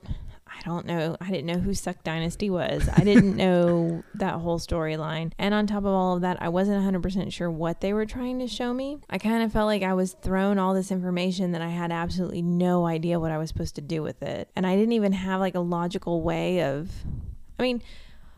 [0.61, 1.17] I don't know.
[1.21, 2.89] I didn't know who Suck Dynasty was.
[2.95, 5.33] I didn't know that whole storyline.
[5.39, 8.07] And on top of all of that, I wasn't 100 percent sure what they were
[8.07, 8.99] trying to show me.
[9.09, 12.43] I kind of felt like I was thrown all this information that I had absolutely
[12.43, 15.41] no idea what I was supposed to do with it, and I didn't even have
[15.41, 16.91] like a logical way of.
[17.59, 17.83] I mean,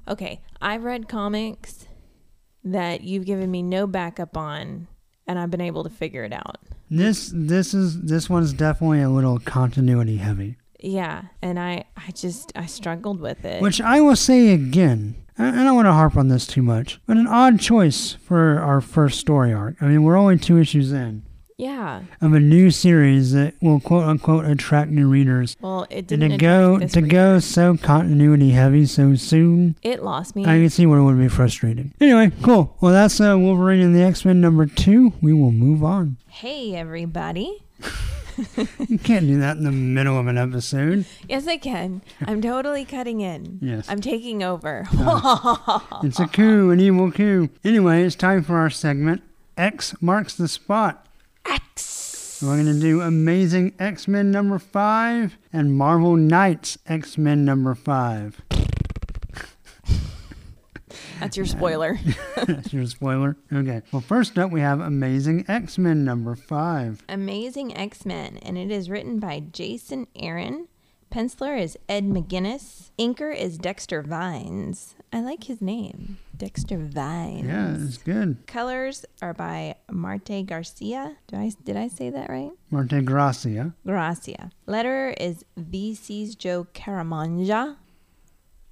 [0.09, 1.87] okay, I've read comics
[2.65, 4.87] that you've given me no backup on,
[5.27, 6.59] and I've been able to figure it out.
[6.91, 10.57] This this is this one's definitely a little continuity heavy.
[10.83, 13.63] Yeah, and I I just I struggled with it.
[13.63, 15.17] Which I will say again.
[15.39, 18.59] I I don't want to harp on this too much, but an odd choice for
[18.61, 19.77] our first story arc.
[19.81, 21.23] I mean, we're only two issues in
[21.63, 22.03] yeah.
[22.21, 25.57] of a new series that will quote unquote attract new readers.
[25.61, 30.43] Well, it didn't to go to go so continuity heavy so soon, It lost me.
[30.43, 31.95] I can see where it would be frustrating.
[32.01, 32.77] Anyway, cool.
[32.81, 35.13] Well, that's uh, Wolverine and the X Men number two.
[35.21, 36.17] We will move on.
[36.29, 37.63] hey everybody.
[38.89, 41.05] You can't do that in the middle of an episode.
[41.29, 42.03] Yes, I can.
[42.27, 43.59] I'm totally cutting in.
[43.61, 43.87] Yes.
[43.89, 44.87] I'm taking over.
[46.03, 47.49] It's a coup, an evil coup.
[47.65, 49.23] Anyway, it's time for our segment.
[49.57, 51.07] X marks the spot.
[51.47, 52.41] X.
[52.43, 57.75] We're going to do Amazing X Men number five and Marvel Knights X Men number
[57.75, 58.41] five.
[61.21, 61.99] That's your spoiler.
[62.37, 63.37] That's your spoiler.
[63.53, 63.83] Okay.
[63.93, 67.03] Well, first up, we have Amazing X Men number five.
[67.09, 70.69] Amazing X Men, and it is written by Jason Aaron.
[71.13, 72.91] Penciler is Ed McGuinness.
[72.99, 74.95] Inker is Dexter Vines.
[75.13, 77.47] I like his name, Dexter Vines.
[77.47, 78.39] Yeah, it's good.
[78.47, 81.17] Colors are by Marte Garcia.
[81.27, 82.53] Do I did I say that right?
[82.71, 83.75] Marte Gracia.
[83.85, 84.53] Gracia.
[84.67, 87.77] Letterer is VC's Joe Caramagna.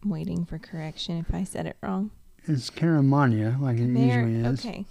[0.04, 2.10] Waiting for correction if I said it wrong.
[2.46, 4.64] It's Caramagna, like it There, usually is.
[4.66, 4.86] okay.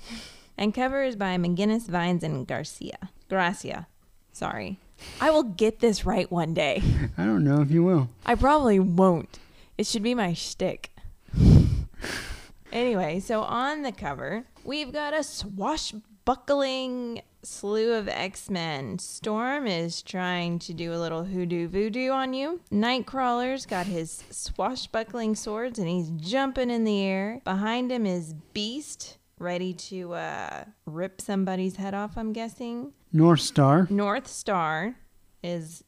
[0.57, 3.09] And cover is by McGuinness, Vines, and Garcia.
[3.29, 3.87] Gracia.
[4.31, 4.77] Sorry.
[5.21, 6.83] I will get this right one day.
[7.17, 8.09] I don't know if you will.
[8.25, 9.39] I probably won't.
[9.77, 10.91] It should be my shtick.
[12.71, 18.99] anyway, so on the cover, we've got a swashbuckling slew of X Men.
[18.99, 22.61] Storm is trying to do a little hoodoo voodoo on you.
[22.71, 27.41] Nightcrawler's got his swashbuckling swords and he's jumping in the air.
[27.43, 32.93] Behind him is Beast, ready to uh, rip somebody's head off, I'm guessing.
[33.11, 33.87] North Star.
[33.89, 34.95] North Star
[35.43, 35.83] is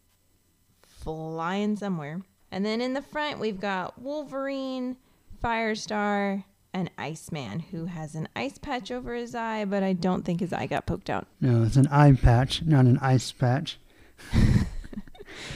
[0.81, 2.21] flying somewhere.
[2.51, 4.97] And then in the front, we've got Wolverine,
[5.43, 10.39] Firestar, and Iceman, who has an ice patch over his eye, but I don't think
[10.39, 11.27] his eye got poked out.
[11.39, 13.77] No, it's an eye patch, not an ice patch.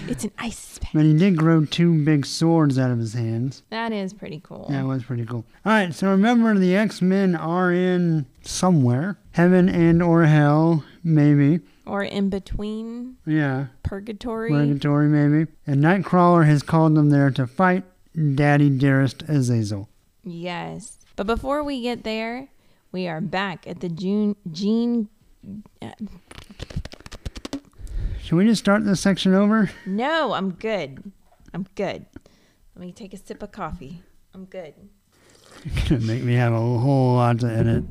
[0.07, 0.93] It's an ice patch.
[0.93, 3.61] But he did grow two big swords out of his hands.
[3.71, 4.67] That is pretty cool.
[4.69, 5.45] Yeah, it was pretty cool.
[5.65, 11.59] All right, so remember the X Men are in somewhere, heaven and or hell, maybe.
[11.85, 14.49] Or in between Yeah, purgatory.
[14.49, 15.51] purgatory, maybe.
[15.67, 17.83] And Nightcrawler has called them there to fight
[18.35, 19.89] Daddy Dearest Azazel.
[20.23, 20.99] Yes.
[21.15, 22.49] But before we get there,
[22.91, 25.07] we are back at the June Gene.
[25.81, 25.91] Uh,
[28.21, 29.69] Should we just start this section over?
[29.85, 31.11] No, I'm good.
[31.53, 32.05] I'm good.
[32.75, 34.01] Let me take a sip of coffee.
[34.33, 34.73] I'm good.
[35.63, 37.85] You're Gonna make me have a whole lot to edit.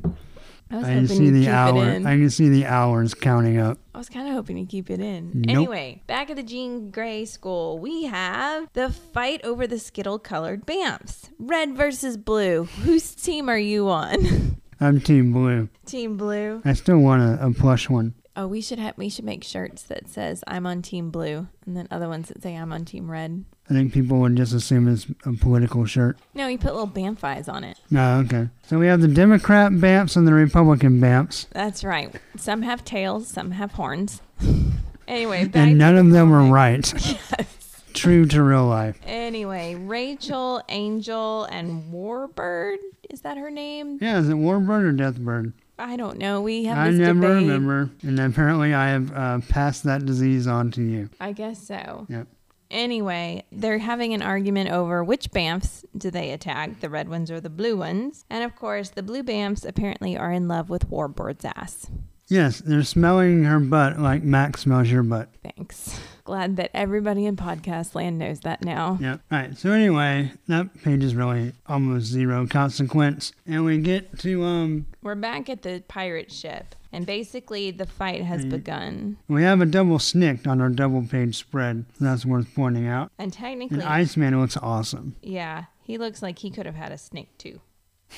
[0.70, 1.84] I was I can see the keep hour.
[1.84, 3.78] I can see the hours counting up.
[3.94, 5.30] I was kind of hoping to keep it in.
[5.34, 5.56] Nope.
[5.56, 10.66] Anyway, back at the Jean Grey school, we have the fight over the Skittle colored
[10.66, 11.30] Bamfs.
[11.38, 12.64] Red versus blue.
[12.82, 14.60] Whose team are you on?
[14.80, 15.68] I'm Team Blue.
[15.86, 16.60] team blue.
[16.64, 18.14] I still want a, a plush one.
[18.36, 21.76] Oh, we should have we should make shirts that says I'm on team blue and
[21.76, 23.44] then other ones that say I'm on team red.
[23.70, 26.18] I think people would just assume it's a political shirt.
[26.34, 27.78] No, you put little Bamf eyes on it.
[27.90, 28.48] No, okay.
[28.66, 32.14] So we have the Democrat Bamfs and the Republican Bamfs, That's right.
[32.36, 34.20] Some have tails, some have horns.
[35.08, 36.52] anyway, and none of them were comic.
[36.52, 37.18] right.
[37.38, 37.82] Yes.
[37.94, 38.98] True to real life.
[39.06, 42.78] Anyway, Rachel, Angel, and Warbird.
[43.08, 43.98] Is that her name?
[44.02, 45.52] Yeah, is it Warbird or Deathbird?
[45.78, 46.40] I don't know.
[46.40, 47.42] We have I this never debate.
[47.48, 47.90] remember.
[48.02, 51.10] And apparently I have uh, passed that disease on to you.
[51.20, 52.06] I guess so.
[52.08, 52.28] Yep.
[52.70, 57.40] Anyway, they're having an argument over which Bamfs do they attack, the red ones or
[57.40, 58.24] the blue ones.
[58.30, 61.88] And of course, the blue Bamfs apparently are in love with Warbird's ass.
[62.28, 65.28] Yes, they're smelling her butt like Max smells your butt.
[65.42, 66.00] Thanks.
[66.24, 68.96] Glad that everybody in podcast land knows that now.
[68.98, 69.20] Yep.
[69.30, 69.56] All right.
[69.58, 75.16] So anyway, that page is really almost zero consequence, and we get to um, We're
[75.16, 79.18] back at the pirate ship, and basically the fight has begun.
[79.28, 81.84] we have a double snikt on our double page spread.
[81.98, 83.12] So that's worth pointing out.
[83.18, 85.16] And technically, And Iceman looks awesome.
[85.20, 87.60] yeah, he looks like he could have had a snake too.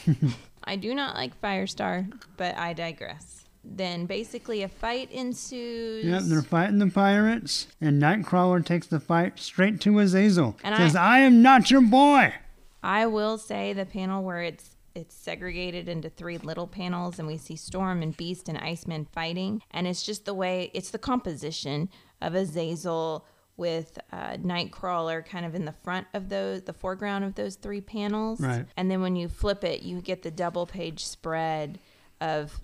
[0.62, 3.45] I do not like Firestar, but I digress.
[3.68, 6.04] Then basically a fight ensues.
[6.04, 10.56] Yep, they're fighting the pirates, and Nightcrawler takes the fight straight to Azazel.
[10.62, 12.32] And Says, I- "I am not your boy."
[12.82, 17.36] I will say the panel where it's it's segregated into three little panels and we
[17.36, 21.90] see Storm and Beast and Iceman fighting and it's just the way it's the composition
[22.22, 23.26] of Azazel
[23.58, 27.82] with uh, Nightcrawler kind of in the front of those the foreground of those three
[27.82, 28.64] panels Right.
[28.74, 31.78] and then when you flip it you get the double page spread
[32.22, 32.58] of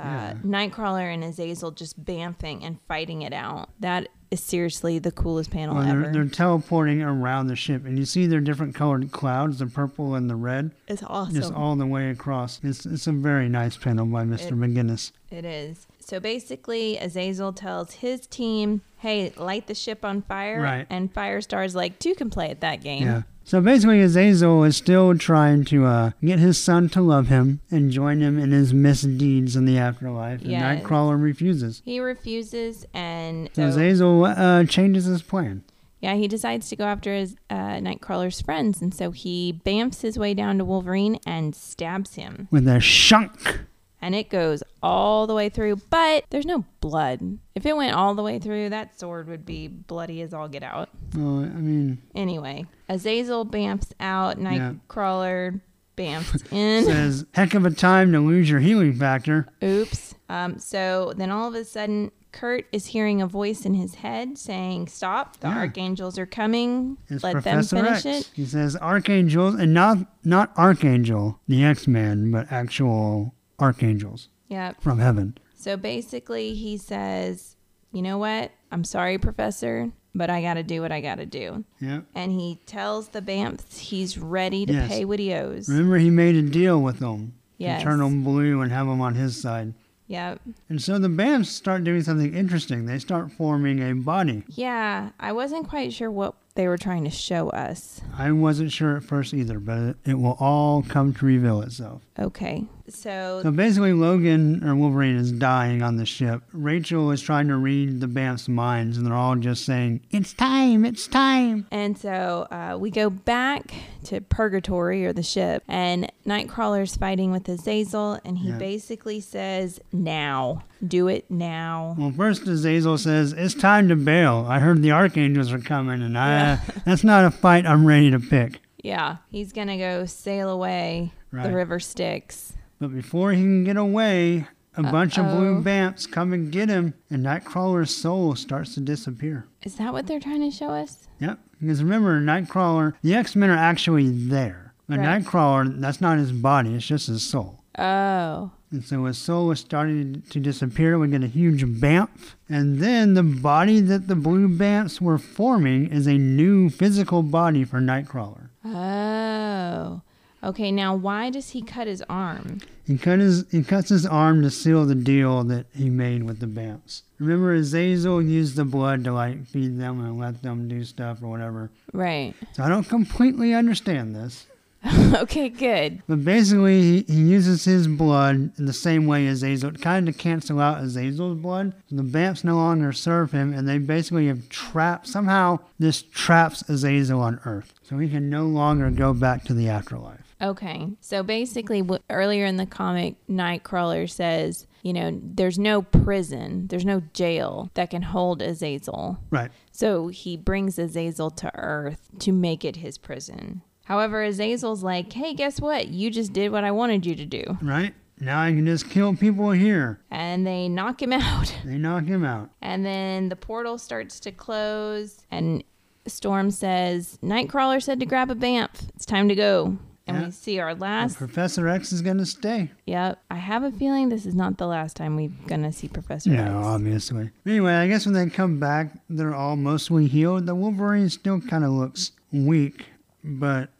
[0.00, 0.34] uh, Yeah.
[0.44, 3.70] Nightcrawler and Azazel just bamfing and fighting it out.
[3.80, 6.02] That is seriously the coolest panel Well, ever.
[6.02, 10.14] they're, they're teleporting around the ship, and you see their different colored clouds, the purple
[10.16, 11.34] and the red, it's awesome.
[11.34, 12.58] just all the way across.
[12.64, 14.48] It's, it's a very nice panel by Mr.
[14.48, 15.12] It- McGuinness.
[15.30, 15.86] It is.
[16.04, 20.60] So basically, Azazel tells his team, hey, light the ship on fire.
[20.60, 20.86] Right.
[20.90, 23.04] And Firestar's like, two can play at that game.
[23.04, 23.22] Yeah.
[23.46, 27.90] So basically, Azazel is still trying to uh, get his son to love him and
[27.90, 30.40] join him in his misdeeds in the afterlife.
[30.40, 30.82] And Yes.
[30.82, 31.82] Nightcrawler refuses.
[31.84, 35.62] He refuses, and So so, Azazel uh, changes his plan.
[36.00, 38.80] yeah, he decides to go after his uh, Nightcrawler's friends.
[38.80, 42.48] And so he bamfs his way down to Wolverine and stabs him.
[42.50, 43.60] with a shunk.
[44.04, 47.38] And it goes all the way through, but there's no blood.
[47.54, 50.62] If it went all the way through, that sword would be bloody as all get
[50.62, 50.90] out.
[51.16, 54.72] Oh, I mean, Anyway, Azazel bamfs out, Yeah.
[54.88, 55.62] Nightcrawler
[55.96, 56.84] bamfs in.
[56.84, 59.48] says heck of a time to lose your healing factor.
[59.62, 60.14] Oops.
[60.28, 64.36] Um, so then all of a sudden, Kurt is hearing a voice in his head
[64.36, 65.58] saying, Stop, the Yeah.
[65.60, 66.98] archangels are coming.
[67.08, 68.28] It's Let Professor them finish X.
[68.28, 68.30] it.
[68.34, 74.80] He says archangels, and not not archangel, the X Men, but actual archangels Yep.
[74.82, 75.38] from heaven.
[75.56, 77.56] So basically, he says,
[77.92, 78.50] You know what?
[78.72, 81.64] I'm sorry, Professor, but I got to do what I got to do.
[81.80, 82.00] Yeah.
[82.14, 84.88] And he tells the Bamfs he's ready to Yes.
[84.88, 85.68] pay what he owes.
[85.68, 87.80] Remember, he made a deal with them Yes.
[87.80, 89.74] to turn them blue and have them on his side.
[90.08, 90.40] Yep.
[90.68, 92.84] And so the BAMFs start doing something interesting.
[92.86, 94.42] They start forming a body.
[94.48, 95.10] Yeah.
[95.18, 98.00] I wasn't quite sure what they were trying to show us.
[98.16, 102.02] I wasn't sure at first either, but it, it will all come to reveal itself.
[102.18, 102.64] Okay.
[102.86, 106.42] So, So basically, Logan or Wolverine is dying on the ship.
[106.52, 110.84] Rachel is trying to read the BAMF's minds, and they're all just saying, It's time,
[110.84, 111.66] it's time.
[111.70, 113.72] And so uh, we go back
[114.04, 118.58] to Purgatory or the ship, and Nightcrawler's fighting with Azazel, and he Yeah.
[118.58, 120.62] basically says, Now.
[120.86, 121.94] Do it now.
[121.98, 124.44] Well, first Azazel says, It's time to bail.
[124.46, 126.43] I heard the Archangels are coming, and I,
[126.84, 128.60] that's not a fight I'm ready to pick.
[128.82, 129.16] Yeah.
[129.30, 131.12] He's going to go sail away.
[131.32, 131.44] Right.
[131.44, 132.52] The river Styx.
[132.78, 134.46] But before he can get away,
[134.76, 135.94] a bunch of blue Uh-oh.
[136.10, 139.46] come and get him, and Nightcrawler's soul starts to disappear.
[139.62, 141.08] Is that what they're trying to show us?
[141.20, 141.38] Yep.
[141.60, 144.74] Because remember, Nightcrawler, the X Men are actually there.
[144.88, 145.22] But Right.
[145.22, 147.63] Nightcrawler, that's not his body, it's just his soul.
[147.78, 148.50] Oh.
[148.70, 150.98] And so his soul is starting to disappear.
[150.98, 152.34] We get a huge bamf.
[152.48, 157.64] And then the body that the blue bamfs were forming is a new physical body
[157.64, 158.48] for Nightcrawler.
[158.64, 160.02] Oh.
[160.42, 162.60] Okay, now why does he cut his arm?
[162.86, 166.40] He cut his he cuts his arm to seal the deal that he made with
[166.40, 167.00] the Bamfs.
[167.18, 171.28] Remember Azazel used the blood to like feed them and let them do stuff or
[171.28, 171.70] whatever.
[171.94, 172.34] Right.
[172.52, 174.46] So I don't completely understand this.
[175.14, 176.02] okay, good.
[176.06, 180.14] But basically he, he uses his blood in the same way as Azazel kind of
[180.14, 181.74] to cancel out Azazel's blood.
[181.88, 186.62] So the Bamfs no longer serve him and they basically have trapped somehow this traps
[186.68, 187.74] Azazel on Earth.
[187.82, 190.34] So he can no longer go back to the afterlife.
[190.42, 190.88] Okay.
[191.00, 196.84] So basically, w- earlier in the comic, Nightcrawler says, you know, there's no prison, there's
[196.84, 199.18] no jail that can hold Azazel.
[199.30, 199.50] Right.
[199.72, 203.62] So he brings Azazel to Earth to make it his prison.
[203.84, 205.88] However, Azazel's like, hey, guess what?
[205.88, 207.58] You just did what I wanted you to do.
[207.62, 207.94] Right?
[208.20, 210.00] Now I can just kill people here.
[210.10, 211.54] And they knock him out.
[211.64, 212.50] They knock him out.
[212.62, 215.62] And then the portal starts to close, and
[216.06, 218.88] Storm says, Nightcrawler said to grab a Bamf.
[218.94, 219.78] It's time to go.
[220.06, 220.24] And Yeah.
[220.26, 221.16] we see our last.
[221.16, 222.70] Professor X is going to stay.
[222.86, 223.22] Yep.
[223.30, 226.28] I have a feeling this is not the last time we're going to see Professor
[226.30, 226.66] Yeah, X.
[226.66, 227.30] obviously.
[227.46, 230.44] Anyway, I guess when they come back, they're all mostly healed.
[230.44, 232.84] The Wolverine still kind of looks weak,
[233.24, 233.70] but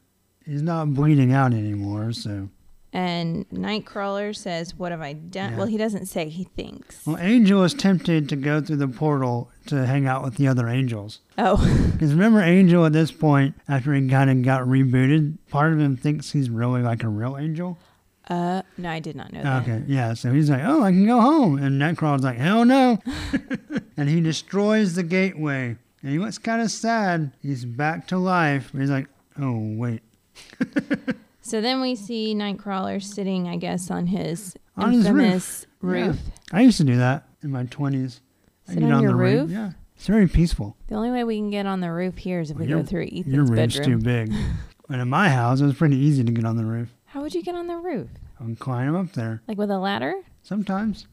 [0.47, 2.13] he's not bleeding out anymore.
[2.13, 2.49] So,
[2.93, 5.53] And Nightcrawler says, What have I done?
[5.53, 5.59] Yeah.
[5.59, 7.05] Well, he doesn't say, he thinks.
[7.07, 10.69] well, Angel is tempted to go through the portal to hang out with the other
[10.69, 11.21] angels.
[11.39, 11.57] Oh,
[11.93, 15.97] Because remember, Angel at this point, after he kind of got rebooted, part of him
[15.97, 17.79] thinks he's really like a real angel.
[18.29, 19.63] uh, no, I did not know that.
[19.63, 20.15] Okay, yeah.
[20.15, 22.99] So he's like, "Oh, I can go home," and Nightcrawler's like, "Hell no!"
[23.97, 25.77] and he destroys the gateway.
[26.03, 27.33] And he looks kind of sad.
[27.43, 28.71] He's back to life.
[28.73, 29.09] But he's like,
[29.39, 30.03] "Oh wait."
[31.47, 36.07] So then we see Nightcrawler sitting, I guess, on his On his infamous roof.
[36.17, 36.21] roof.
[36.53, 38.23] I used to do that in my twenties.
[38.67, 39.51] Sit on your roof?
[39.51, 40.75] Yeah, it's very peaceful.
[40.89, 43.05] The only way we can get on the roof here is if we go through
[43.13, 44.01] Ethan's Your roof's bedroom.
[44.01, 44.33] too big.
[44.89, 46.89] and in my house, it was pretty easy to get on the roof.
[47.05, 48.09] How would you get on the roof?
[48.41, 50.15] I would climb up there Like with a ladder?
[50.43, 51.07] sometimes,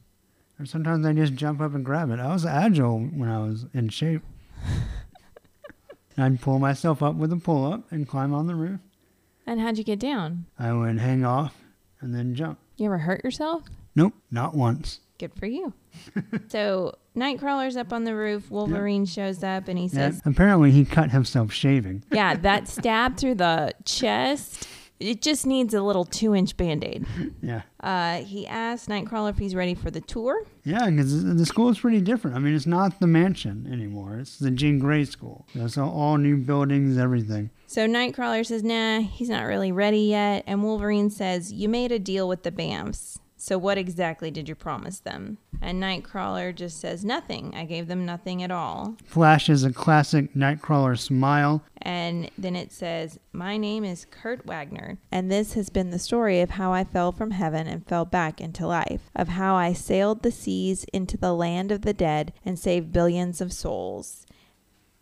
[0.58, 2.18] or sometimes I just jump up and grab it.
[2.20, 4.22] I was agile when I was in shape.
[6.16, 8.80] I'd pull myself up with a pull up and climb on the roof.
[9.46, 10.46] And how'd you get down?
[10.58, 11.54] I would hang off
[12.00, 12.58] and then jump.
[12.76, 13.64] You ever hurt yourself?
[13.94, 15.00] Nope, not once.
[15.18, 15.72] Good for you.
[16.48, 18.50] so Nightcrawler's up on the roof.
[18.50, 22.02] Wolverine shows up and he Yeah, says, apparently, he cut himself shaving.
[22.10, 24.66] Yeah, that stab through the chest,
[25.02, 27.06] it just needs a little two inch band aid.
[27.42, 27.62] Yeah.
[27.80, 30.44] Uh, he asked Nightcrawler if he's ready for the tour.
[30.64, 32.36] Yeah, because the school is pretty different.
[32.36, 34.18] I mean, it's not the mansion anymore.
[34.20, 35.46] It's the Jean Grey School.
[35.76, 37.50] All, all new buildings, everything.
[37.66, 40.44] So Nightcrawler says, Nah, he's not really ready yet.
[40.46, 43.18] And Wolverine says, You made a deal with the BAMFs.
[43.44, 45.36] So what exactly did you promise them?
[45.60, 47.52] And Nightcrawler just says, Nothing.
[47.56, 48.96] I gave them nothing at all.
[49.04, 51.64] Flashes a classic Nightcrawler smile.
[51.78, 56.40] And then it says, My name is Kurt Wagner, and this has been the story
[56.40, 60.22] of how I fell from heaven and fell back into life, of how I sailed
[60.22, 64.24] the seas into the land of the dead and saved billions of souls.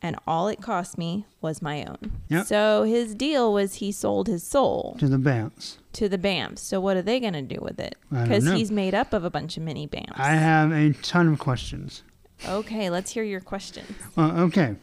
[0.03, 2.23] And all it cost me was my own.
[2.29, 2.47] Yep.
[2.47, 5.77] So his deal was he sold his soul to the BAMFs.
[5.93, 6.61] to the BAMFs.
[6.61, 7.97] So what are they going to do with it?
[8.11, 10.19] Because he's made up of a bunch of mini BAMFs.
[10.19, 12.03] I have a ton of questions.
[12.49, 13.91] okay, let's hear your questions.
[14.17, 14.77] Well, okay.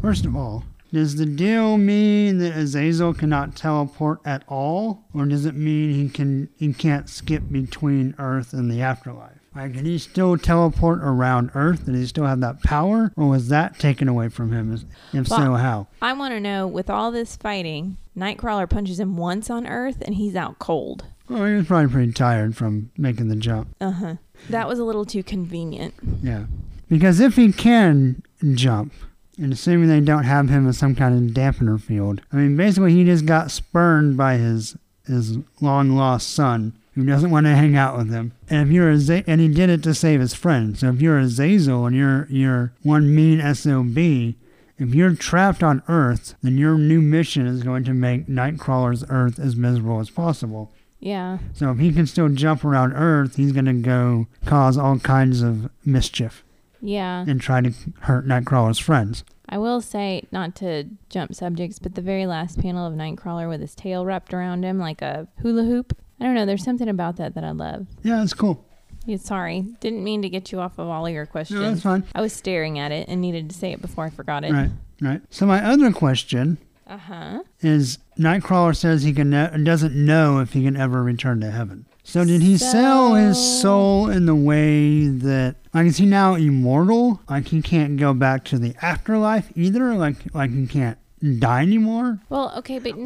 [0.00, 0.62] First of all,
[0.92, 6.08] does the deal mean that Azazel cannot teleport at all, or does it mean he
[6.08, 9.37] can he can't skip between Earth and the afterlife?
[9.54, 11.86] Like, can he still teleport around Earth?
[11.86, 14.72] Does he still have that power, or was that taken away from him?
[15.12, 15.88] If so, how?
[16.00, 20.14] I want to know with all this fighting, Nightcrawler punches him once on Earth and
[20.14, 21.06] he's out cold.
[21.28, 23.74] Well, he was probably pretty tired from making the jump.
[23.80, 24.14] Uh huh.
[24.48, 25.94] That was a little too convenient.
[26.22, 26.44] Yeah,
[26.88, 28.22] because if he can
[28.54, 28.92] jump,
[29.36, 32.92] and assuming they don't have him as some kind of dampener field, I mean, basically
[32.92, 34.76] he just got spurned by his
[35.06, 38.32] his long lost son, who doesn't want to hang out with him.
[38.50, 40.76] And if you're a Z- and he did it to save his friend.
[40.78, 46.34] So if you're Azazel and you're you're one mean sob, if you're trapped on Earth,
[46.42, 50.72] then your new mission is going to make Nightcrawler's Earth as miserable as possible.
[51.00, 51.38] Yeah.
[51.54, 55.42] So if he can still jump around Earth, he's going to go cause all kinds
[55.42, 56.42] of mischief
[56.82, 57.24] Yeah.
[57.28, 59.22] and try to hurt Nightcrawler's friends.
[59.48, 63.60] I will say, not to jump subjects, but the very last panel of Nightcrawler with
[63.60, 65.96] his tail wrapped around him like a hula hoop.
[66.20, 66.46] I don't know.
[66.46, 67.86] There's something about that that I love.
[68.02, 68.64] Yeah, it's cool.
[69.06, 69.62] Yeah, sorry.
[69.80, 71.60] Didn't mean to get you off of all of your questions.
[71.60, 72.04] No, that's fine.
[72.14, 74.52] I was staring at it and needed to say it before I forgot it.
[74.52, 74.70] Right,
[75.00, 75.22] right.
[75.30, 77.42] So my other question Uh huh.
[77.60, 81.86] is Nightcrawler says he can ne- doesn't know if he can ever return to heaven.
[82.02, 87.20] So did he sell his soul in the way that like is he now immortal?
[87.28, 89.94] Like he can't go back to the afterlife either?
[89.94, 90.98] Like like he can't
[91.38, 92.20] die anymore?
[92.28, 92.96] Well, okay, but Or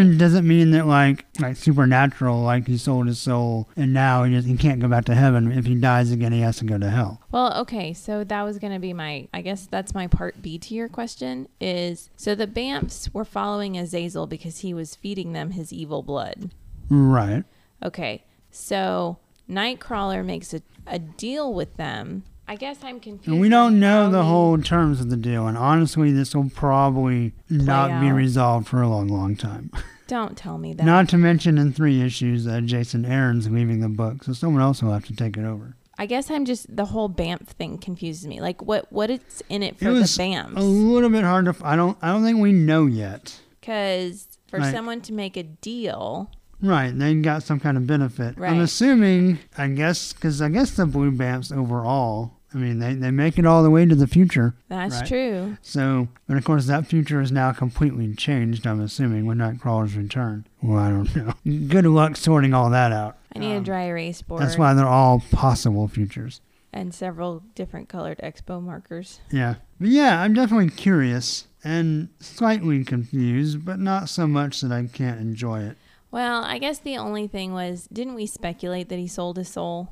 [0.00, 4.24] normally, does it mean that like like supernatural, like he sold his soul and now
[4.24, 5.50] he just he can't go back to heaven.
[5.52, 7.20] If he dies again he has to go to hell.
[7.30, 10.58] well, okay, so that was going to be my, I guess that's my part B
[10.58, 15.50] to your question is so the Bamfs were following Azazel because he was feeding them
[15.50, 16.50] his evil blood.
[16.88, 17.44] Right.
[17.82, 19.18] Okay, so
[19.50, 22.24] Nightcrawler makes a, a deal with them.
[22.48, 23.28] I guess I'm confused.
[23.28, 26.50] And we don't know the he- whole terms of the deal, and honestly, this will
[26.50, 29.70] probably not be resolved for a long, long time.
[30.06, 30.84] Don't tell me that.
[30.86, 34.80] Not to mention, in three issues, uh, Jason Aaron's leaving the book, so someone else
[34.80, 35.74] will have to take it over.
[35.98, 38.40] I guess I'm just the whole Bamf thing confuses me.
[38.40, 40.56] Like what what it's in it for it the was Bamfs?
[40.56, 41.48] a little bit hard to.
[41.50, 41.98] f- I don't.
[42.02, 43.40] I don't think we know yet.
[43.60, 44.72] Because for Right.
[44.72, 46.30] someone to make a deal,
[46.62, 48.36] Right, they got some kind of benefit.
[48.40, 53.10] I'm assuming, I guess, because I guess the Blue Bamfs overall, I mean, they, they
[53.10, 54.54] make it all the way to the future.
[54.68, 55.06] that's Right.
[55.06, 55.56] true.
[55.60, 60.46] So, but of course, that future is now completely changed, I'm assuming, when Nightcrawler's return.
[60.62, 61.34] Well, I don't know.
[61.68, 63.18] Good luck sorting all that out.
[63.34, 66.40] I need a Um, dry erase board That's why they're all possible futures.
[66.72, 69.20] and several different colored expo markers.
[69.30, 69.56] Yeah.
[69.78, 75.20] But yeah, I'm definitely curious and slightly confused, but not so much that I can't
[75.20, 75.76] enjoy it.
[76.10, 79.90] Well, I guess the only thing was, didn't we speculate that he sold his soul?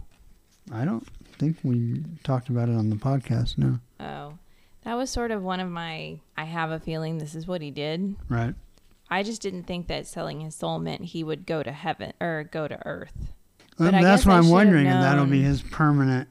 [0.73, 1.07] I don't
[1.39, 3.79] think we talked about it on the podcast, no.
[4.01, 4.39] Oh,
[4.85, 6.21] that was sort of one of my.
[6.37, 8.17] I have a feeling this is what he did.
[8.29, 8.55] Right.
[9.11, 12.49] I just didn't think that selling his soul meant he would go to heaven or
[12.51, 13.33] go to Earth.
[13.79, 16.29] Well, that's what I I'm wondering if that'll be his permanent.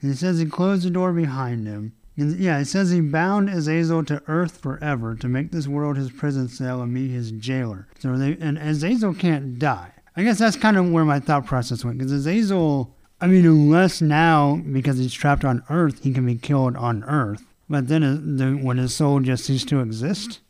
[0.00, 1.94] And it says he closed the door behind him.
[2.16, 6.12] And yeah, it says he bound Azazel to earth forever to make this world his
[6.12, 7.88] prison cell and me his jailer.
[7.98, 9.90] So they and Azazel can't die.
[10.16, 12.94] I guess that's kind of where my thought process went because Azazel.
[13.24, 17.42] I mean, unless now because he's trapped on Earth, he can be killed on Earth.
[17.70, 20.40] But then, uh, the, when his soul just ceased to exist,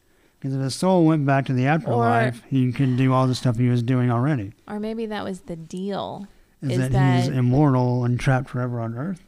[0.40, 3.58] because if his soul went back to the afterlife, he could do all the stuff
[3.58, 4.54] he was doing already.
[4.66, 6.26] Or maybe that was the deal.
[6.62, 9.22] Is, Is that, he's immortal and trapped forever on Earth?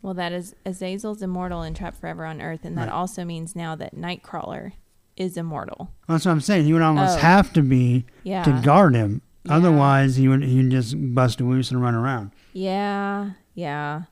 [0.00, 2.92] Well, that is Azazel's immortal and trapped forever on Earth, and that Right.
[2.94, 4.74] also means now that Nightcrawler
[5.16, 5.90] is immortal.
[6.06, 6.66] That's what I'm saying.
[6.66, 7.22] He would almost Oh.
[7.22, 8.44] have to be Yeah.
[8.44, 9.22] to guard him.
[9.44, 9.56] Yeah.
[9.56, 12.30] Otherwise, he would he'd just bust loose and run around.
[12.56, 14.02] Yeah, yeah.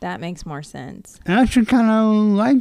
[0.00, 1.18] That makes more sense.
[1.26, 2.58] And I should kind of like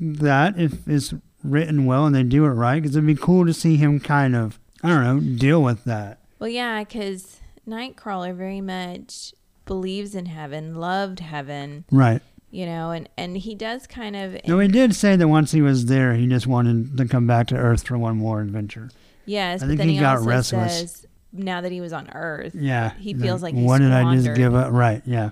[0.00, 1.12] that if it's
[1.44, 4.34] written well and they do it right, because it'd be cool to see him kind
[4.34, 6.20] of I don't know deal with that.
[6.38, 9.34] Well, yeah, because Nightcrawler very much
[9.66, 12.22] believes in heaven, loved heaven, Right.
[12.50, 14.38] you know, and, and he does kind of.
[14.46, 17.48] No, he did say that once he was there, he just wanted to come back
[17.48, 18.88] to Earth for one more adventure.
[19.26, 20.78] yes, I but think he he, got restless.
[20.78, 22.54] says now that he was on Earth.
[22.54, 22.94] Yeah.
[22.94, 24.72] He feels like he what did I just give up?
[24.72, 25.02] Right.
[25.04, 25.30] Yeah.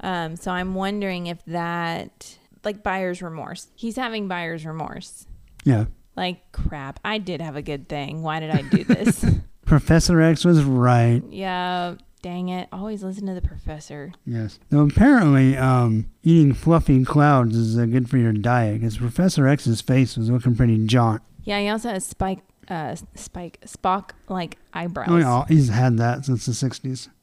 [0.00, 5.26] Um, so I'm wondering if that, like buyer's remorse, he's having buyer's remorse.
[5.64, 5.86] Yeah.
[6.16, 8.22] Like, crap, I did have a good thing.
[8.22, 9.24] Why did I do this?
[9.66, 11.22] Professor X was right.
[11.28, 12.68] yeah, dang it.
[12.72, 14.12] Always listen to the professor.
[14.24, 14.58] Yes.
[14.70, 19.80] Though apparently, um, eating fluffy clouds is uh, good for your diet because Professor X's
[19.82, 21.20] face was looking pretty jaunt.
[21.44, 25.08] Yeah, he also has spike, uh, spike, Spock like eyebrows.
[25.10, 27.08] Oh, yeah, he's had that since the 60s.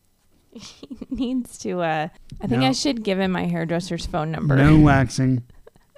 [1.16, 2.10] He needs to, uh,
[2.42, 2.68] I think No.
[2.68, 4.56] I should give him my hairdresser's phone number.
[4.56, 5.44] No waxing.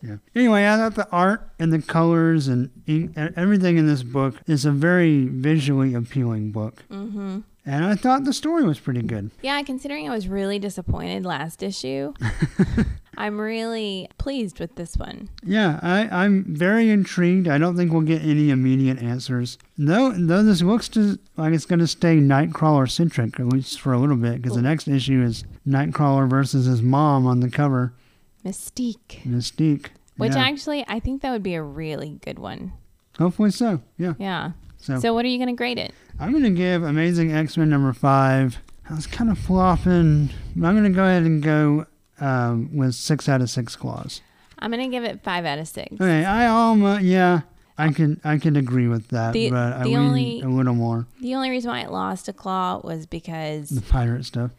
[0.01, 0.17] Yeah.
[0.35, 4.35] Anyway, I thought the art and the colors and ink, and everything in this book
[4.45, 6.83] is a very visually appealing book.
[6.91, 9.31] Mm hmm And I thought the story was pretty good.
[9.41, 12.13] Yeah, considering I was really disappointed last issue,
[13.17, 15.29] I'm really pleased with this one.
[15.43, 17.47] Yeah, I, I'm very intrigued.
[17.47, 19.57] I don't think we'll get any immediate answers.
[19.77, 23.93] Though, though this looks to, like it's going to stay Nightcrawler centric, at least for
[23.93, 27.93] a little bit, because the next issue is Nightcrawler versus his mom on the cover,
[28.45, 29.23] Mystique.
[29.23, 29.87] Mystique.
[30.17, 30.43] Which yeah.
[30.43, 32.73] actually, I think that would be a really good one.
[33.17, 33.81] Hopefully so.
[33.97, 34.13] Yeah.
[34.19, 34.51] Yeah.
[34.85, 35.93] So, So, what are you going to grade it?
[36.19, 38.57] I'm going to give Amazing X Men number five.
[38.89, 40.29] I was kind of flopping.
[40.55, 41.87] but I'm going to go ahead and go
[42.19, 44.21] um, with six out of six claws.
[44.59, 45.93] I'm going to give it five out of six.
[45.95, 47.41] Okay, I almost yeah,
[47.77, 50.75] I can I can agree with that, The- but I the need only- a little
[50.75, 54.51] more The only reason why it lost a claw was because, the pirate stuff.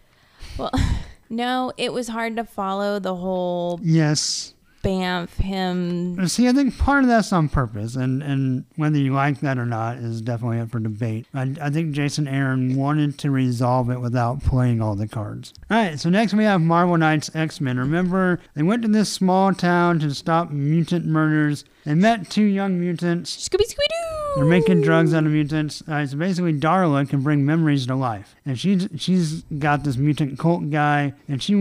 [0.59, 0.71] well,
[1.31, 4.53] no, it was hard to follow the whole Yes,
[4.87, 6.29] bamf him.
[6.29, 9.67] See, I think part of that's on purpose, and, and whether you like that or
[9.67, 11.27] not is definitely up for debate.
[11.35, 15.53] I, I think Jason Aaron wanted to resolve it without playing all the cards.
[15.71, 17.79] All right, so next we have Marvel Knights X Men.
[17.79, 21.65] Remember, they went to this small town to stop mutant murders.
[21.87, 23.49] They met two young mutants.
[23.49, 24.33] Scooby Scooby Doo.
[24.35, 25.85] They're making drugs out of mutants.
[25.87, 30.37] Uh, so basically, Darla can bring memories to life, and she's she's got this mutant
[30.37, 31.55] cult guy, and she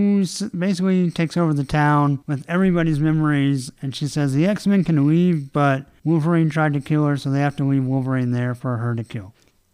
[0.57, 3.72] basically takes over the town with everybody's memories.
[3.84, 7.30] And she says the X Men can leave, but Wolverine tried to kill her, so
[7.30, 9.31] they have to leave Wolverine there for her to kill.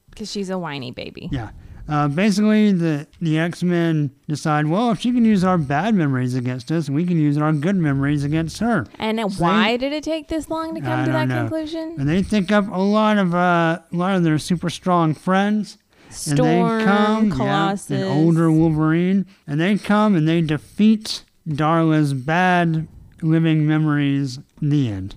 [0.09, 1.29] Because she's a whiny baby.
[1.31, 1.51] Yeah.
[1.91, 6.35] Uh, basically, the the X Men decide, well, if she can use our bad memories
[6.35, 8.87] against us, we can use our good memories against her.
[8.97, 11.41] And why did it take this long to come I to that know.
[11.41, 11.95] conclusion?
[11.99, 15.77] And they think up a lot of uh, a lot of their super strong friends.
[16.09, 17.91] Storm, and they come, yeah, Colossus.
[17.91, 22.87] an older Wolverine, and they come and they defeat Darla's bad
[23.21, 24.39] living memories.
[24.61, 25.15] In the end.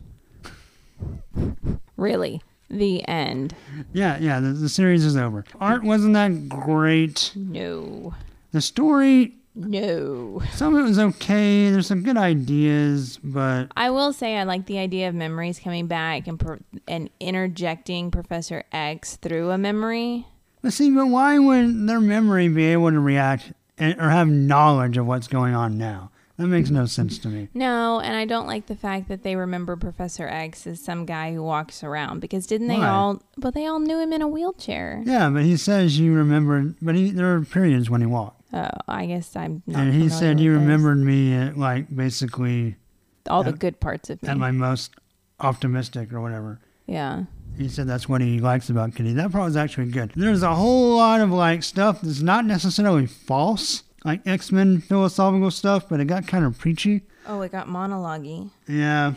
[1.97, 3.55] Really, the end.
[3.93, 5.45] Yeah, yeah, the, the series is over.
[5.61, 7.32] Art wasn't that great.
[7.35, 8.15] No.
[8.53, 10.43] The story, No.
[10.53, 11.70] some of it was okay.
[11.70, 15.86] There's some good ideas, but I will say I like the idea of memories coming
[15.86, 20.27] back and per- and interjecting Professor X through a memory.
[20.62, 24.97] but see, but why would their memory be able to react and, or have knowledge
[24.97, 26.11] of what's going on now?
[26.36, 27.48] That makes no sense to me.
[27.55, 31.32] No, and I don't like the fact that they remember Professor X as some guy
[31.32, 32.89] who walks around because didn't they Why?
[32.89, 33.23] all?
[33.39, 35.01] But they all knew him in a wheelchair.
[35.06, 38.43] Yeah, but he says you remembered, but he, there are periods when he walked.
[38.52, 39.81] Oh, I guess I'm not.
[39.82, 42.77] and he said you remembered me at like basically
[43.28, 44.28] all the good parts of me.
[44.28, 44.94] at my most
[45.40, 46.61] optimistic or whatever.
[46.86, 47.24] yeah.
[47.56, 49.12] He said that's what he likes about Kitty.
[49.12, 50.11] That part was actually good.
[50.16, 55.51] There's a whole lot of like stuff that's not necessarily false, like X Men philosophical
[55.51, 57.03] stuff, but it got kind of preachy.
[57.27, 58.27] Oh, it got monologue
[58.69, 59.15] Yeah,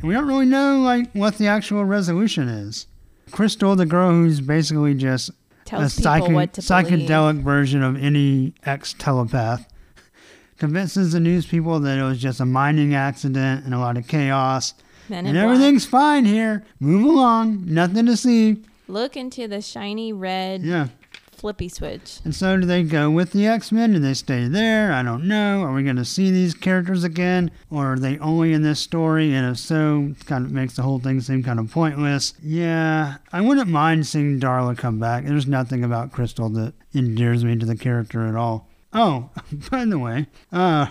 [0.00, 2.86] and we don't really know like what the actual resolution is.
[3.30, 5.30] Crystal, the girl who's basically just
[5.64, 6.86] Tells a what to believe.
[7.08, 9.66] psychedelic version of any ex telepath.
[10.58, 14.06] Convinces the news people that it was just a mining accident and a lot of
[14.06, 14.74] chaos.
[15.08, 16.64] Men and in everything's fine here.
[16.80, 17.64] Move along.
[17.66, 18.62] Nothing to see.
[18.88, 20.88] Look into the shiny red Yeah.
[21.36, 22.20] Flippy switch.
[22.24, 23.92] And so do they go with the X Men?
[23.92, 24.92] Do they stay there?
[24.92, 25.62] I don't know.
[25.62, 27.50] Are we going to see these characters again?
[27.70, 29.34] Or are they only in this story?
[29.34, 32.34] And if so, it kind of makes the whole thing seem kind of pointless.
[32.42, 35.24] Yeah, I wouldn't mind seeing Darla come back.
[35.24, 38.68] There's nothing about Crystal that endears me to the character at all.
[38.92, 39.28] Oh,
[39.70, 40.86] by the way, uh,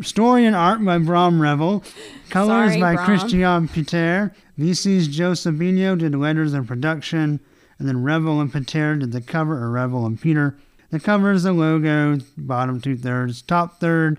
[0.00, 1.84] story and art by Brahm Revel,
[2.30, 3.04] colors Sorry, by Brahm.
[3.04, 7.40] Christian Peter, VC's Joe Sabino did letters and production,
[7.84, 10.56] and then Revel and Peter did the cover, or Revel and Peter.
[10.90, 14.18] The cover is the logo, bottom two thirds, top third,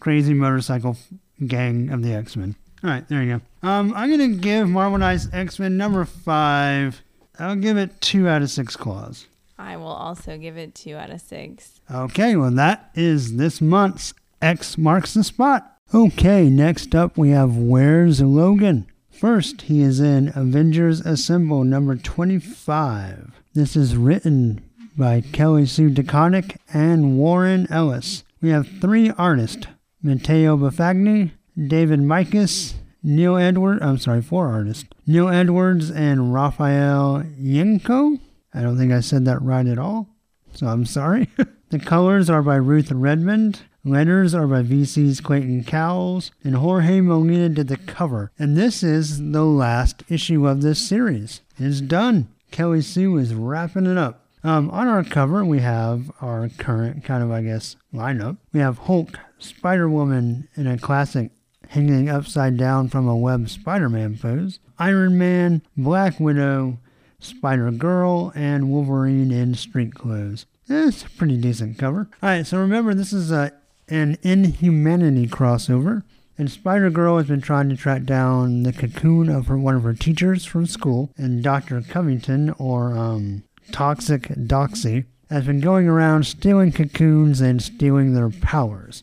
[0.00, 0.98] crazy motorcycle
[1.46, 2.56] gang of the X Men.
[2.84, 3.66] All right, there you go.
[3.66, 7.00] Um, I'm gonna give Marvel Knights X Men number five.
[7.38, 9.28] I'll give it two out of six claws.
[9.58, 11.80] I will also give it two out of six.
[11.90, 14.12] Okay, well, that is this month's
[14.42, 15.74] X Marks the Spot.
[15.94, 18.86] Okay, next up we have Where's Logan?
[19.20, 23.42] First, he is in Avengers Assemble number 25.
[23.52, 24.62] This is written
[24.96, 28.24] by Kelly Sue DeConnick and Warren Ellis.
[28.40, 29.66] We have three artists
[30.02, 38.18] Matteo Buffagni, David Mikas, Neil Edwards, I'm sorry, four artists Neil Edwards and Raffaele Ienco.
[38.54, 40.08] I don't think I said that right at all
[40.54, 41.28] so I'm sorry.
[41.70, 43.62] the colors are by Ruth Redmond.
[43.84, 46.30] Letters are by VC's Clayton Cowles.
[46.44, 48.30] And Jorge Molina did the cover.
[48.38, 51.40] And this is the last issue of this series.
[51.58, 52.28] It's done.
[52.50, 54.26] Kelly Sue is wrapping it up.
[54.42, 58.38] Um, on our cover, we have our current kind of, I guess, lineup.
[58.52, 61.30] We have Hulk, Spider Woman in a classic
[61.68, 66.78] hanging upside down from a web Spider Man pose, Iron Man, Black Widow,
[67.18, 70.46] Spider Girl, and Wolverine in street clothes.
[70.68, 72.08] It's a pretty decent cover.
[72.22, 73.52] Alright, so remember this is a,
[73.90, 76.02] an Inhumanity crossover.
[76.38, 79.82] And Spider Girl has been trying to track down the cocoon of her one of
[79.82, 81.82] her teachers from school, and Dr.
[81.82, 83.42] Covington, or um,
[83.72, 89.02] Toxic Doxy, has been going around stealing cocoons and stealing their powers.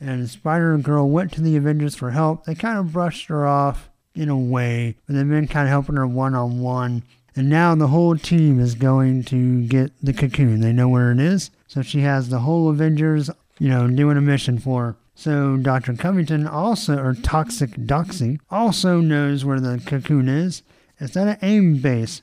[0.00, 2.44] And Spider Girl went to the Avengers for help.
[2.44, 5.96] They kind of brushed her off in a way, but they've been kind of helping
[5.96, 7.02] her one on one.
[7.36, 10.60] And now the whole team is going to get the cocoon.
[10.60, 11.50] They know where it is.
[11.66, 13.30] So she has the whole Avengers,
[13.62, 14.96] you know, doing a mission for her.
[15.14, 15.94] So Dr.
[15.94, 20.62] Covington also, or Toxic Doxy, also knows where the cocoon is.
[20.98, 22.22] It's at an AIM base.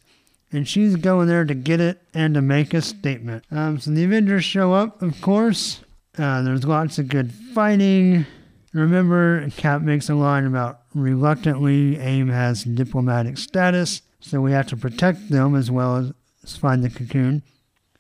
[0.52, 3.46] And she's going there to get it and to make a statement.
[3.52, 5.80] Um, so the Avengers show up, of course.
[6.18, 8.26] Uh, there's lots of good fighting.
[8.74, 14.76] Remember, Cap makes a line about reluctantly AIM has diplomatic status, so we have to
[14.76, 16.12] protect them as well
[16.44, 17.44] as find the cocoon.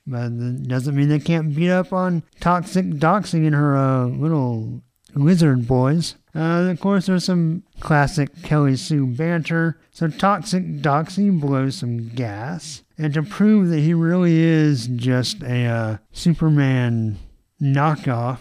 [0.10, 4.82] But doesn't mean they can't beat up on Toxic Doxy and her uh, little
[5.14, 6.16] lizard boys.
[6.34, 9.80] Uh, of course, there's some classic Kelly Sue banter.
[9.92, 12.84] So Toxic Doxy blows some gas.
[12.98, 17.18] And to prove that he really is just a uh, Superman
[17.62, 18.40] knockoff,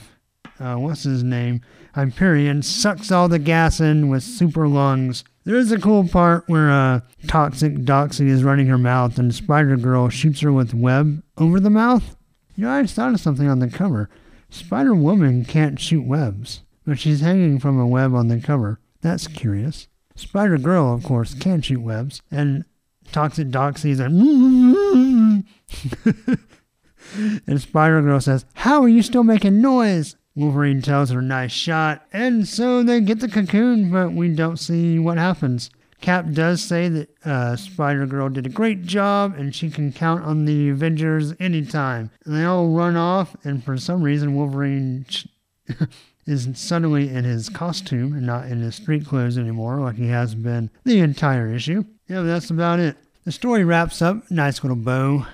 [0.59, 1.61] uh, what's his name?
[1.99, 5.25] Hyperion sucks all the gas in with super lungs.
[5.43, 10.09] There's a cool part where uh, Toxic Doxy is running her mouth and Spider Girl
[10.09, 12.15] shoots her with web over the mouth.
[12.55, 14.09] You know, I just thought of something on the cover.
[14.49, 18.79] Spider Woman can't shoot webs, but she's hanging from a web on the cover.
[19.01, 19.89] That's curious.
[20.15, 22.65] Spider Girl, of course, can shoot webs, and
[23.11, 24.13] Toxic Doxy is like,
[27.49, 30.15] and Spider Girl says, How are you still making noise?
[30.39, 34.97] Wolverine tells her nice shot, and so they get the cocoon, but we don't see
[34.97, 35.69] what happens.
[36.01, 40.23] Cap does say that uh, Spider Girl did a great job and she can count
[40.23, 42.13] on the Avengers anytime.
[42.25, 45.07] And they all run off, and for some reason, Wolverine
[46.27, 50.37] is suddenly in his costume and not in his street clothes anymore, like he has
[50.37, 51.83] been the entire issue.
[52.07, 52.97] Yeah, that's about it.
[53.25, 54.31] The story wraps up.
[54.31, 55.27] Nice little bow.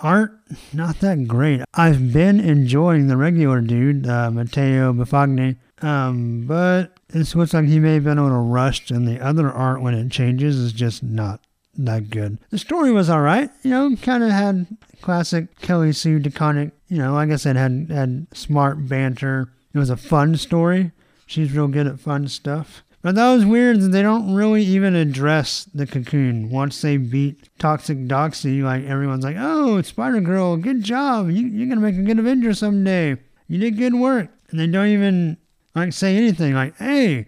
[0.00, 0.32] Art,
[0.72, 1.62] not that great.
[1.74, 7.78] I've been enjoying the regular dude, uh, Matteo Buffagni, um, but it looks like he
[7.78, 11.02] may have been a little rushed, and the other art, when it changes, is just
[11.02, 11.40] not
[11.76, 12.38] that good.
[12.50, 14.66] The story was all right, you know, kind of had
[15.00, 19.52] classic Kelly Sue DeConnick, you know, like I said, had had smart banter.
[19.72, 20.92] It was a fun story.
[21.26, 22.82] She's real good at fun stuff.
[23.02, 26.50] But that was weird they don't really even address the cocoon.
[26.50, 31.30] Once they beat Toxic Doxy, like everyone's like, oh, Spider Girl, good job.
[31.30, 33.16] You, you're going to make a good Avenger someday.
[33.48, 34.28] You did good work.
[34.50, 35.38] And they don't even
[35.74, 37.26] like say anything like, hey,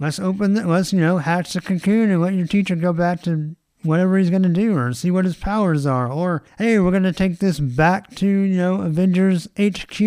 [0.00, 3.22] let's open the, let's, you know, hatch the cocoon and let your teacher go back
[3.22, 3.54] to
[3.84, 6.10] whatever he's going to do or see what his powers are.
[6.10, 9.98] Or, hey, we're going to take this back to, you know, Avengers HQ.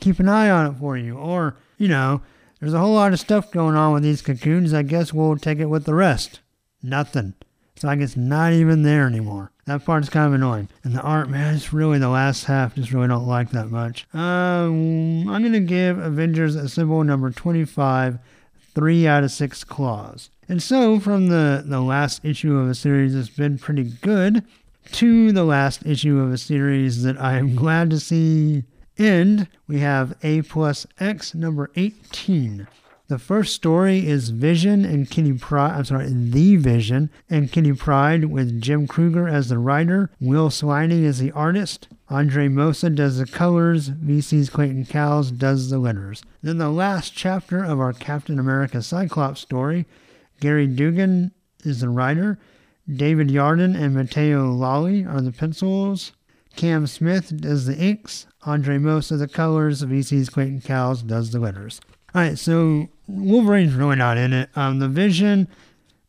[0.00, 1.16] Keep an eye on it for you.
[1.16, 2.20] Or, you know,
[2.60, 4.74] there's a whole lot of stuff going on with these cocoons.
[4.74, 6.40] I guess we'll take it with the rest.
[6.82, 7.34] Nothing.
[7.74, 9.52] It's like it's not even there anymore.
[9.66, 10.68] That part's kind of annoying.
[10.82, 12.74] And the art, man, it's really the last half.
[12.74, 14.06] Just really don't like that much.
[14.12, 18.18] Um, I'm gonna give Avengers Assemble number 25
[18.74, 20.30] three out of six claws.
[20.48, 24.44] And so, from the the last issue of a series that's been pretty good
[24.92, 28.64] to the last issue of a series that I am glad to see
[28.98, 32.66] end, we have A plus X number 18.
[33.08, 35.72] The first story is Vision and Kitty Pryde.
[35.72, 41.06] I'm sorry, The Vision and Kitty Pryde with Jim Krueger as the writer, Will Sliney
[41.06, 41.88] as the artist.
[42.10, 46.22] Andre Mossa does the colors, VC's Clayton Cowles does the letters.
[46.42, 49.86] Then the last chapter of our Captain America Cyclops story,
[50.40, 51.32] Gerry Duggan
[51.64, 52.38] is the writer,
[52.94, 56.12] David Yardin and Matteo Lolli are the pencils,
[56.58, 61.80] Cam Smith does the inks, Andre Mossa the colors, VC's Clayton Cowles does the letters.
[62.12, 64.50] All right, so Wolverine's really not in it.
[64.56, 65.46] Um, the Vision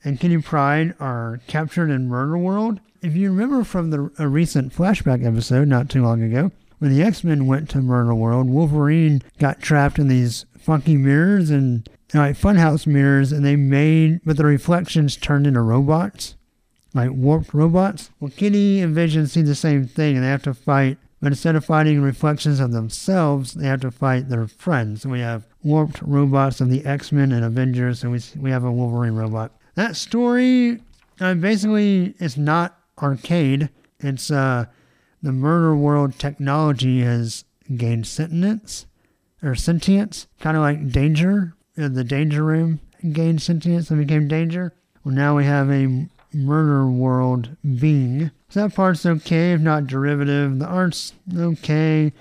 [0.03, 2.79] and Kitty Pryde are captured in Murder World.
[3.03, 7.03] If you remember from the a recent flashback episode not too long ago, when the
[7.03, 12.35] X Men went to Murder World, Wolverine got trapped in these funky mirrors and like
[12.35, 16.33] funhouse mirrors, and they made, but the reflections turned into robots,
[16.93, 18.09] like warped robots.
[18.19, 20.97] Well, Kitty and Vision see the same thing, and they have to fight.
[21.21, 25.01] But instead of fighting reflections of themselves, they have to fight their friends.
[25.01, 28.63] So we have warped robots of the X Men and Avengers, and we we have
[28.63, 29.51] a Wolverine robot.
[29.75, 30.81] That story,
[31.19, 33.69] uh, basically, it's not arcade.
[33.99, 34.65] It's uh,
[35.21, 37.43] the murder world technology has
[37.75, 38.85] gained sentience
[39.43, 41.53] or sentience, kind of like Danger.
[41.77, 42.79] Uh, the Danger Room
[43.11, 44.73] gained sentience and became Danger.
[45.03, 48.31] Well, now we have a murder world being.
[48.49, 50.59] So that part's okay, if not derivative.
[50.59, 52.13] The art's okay,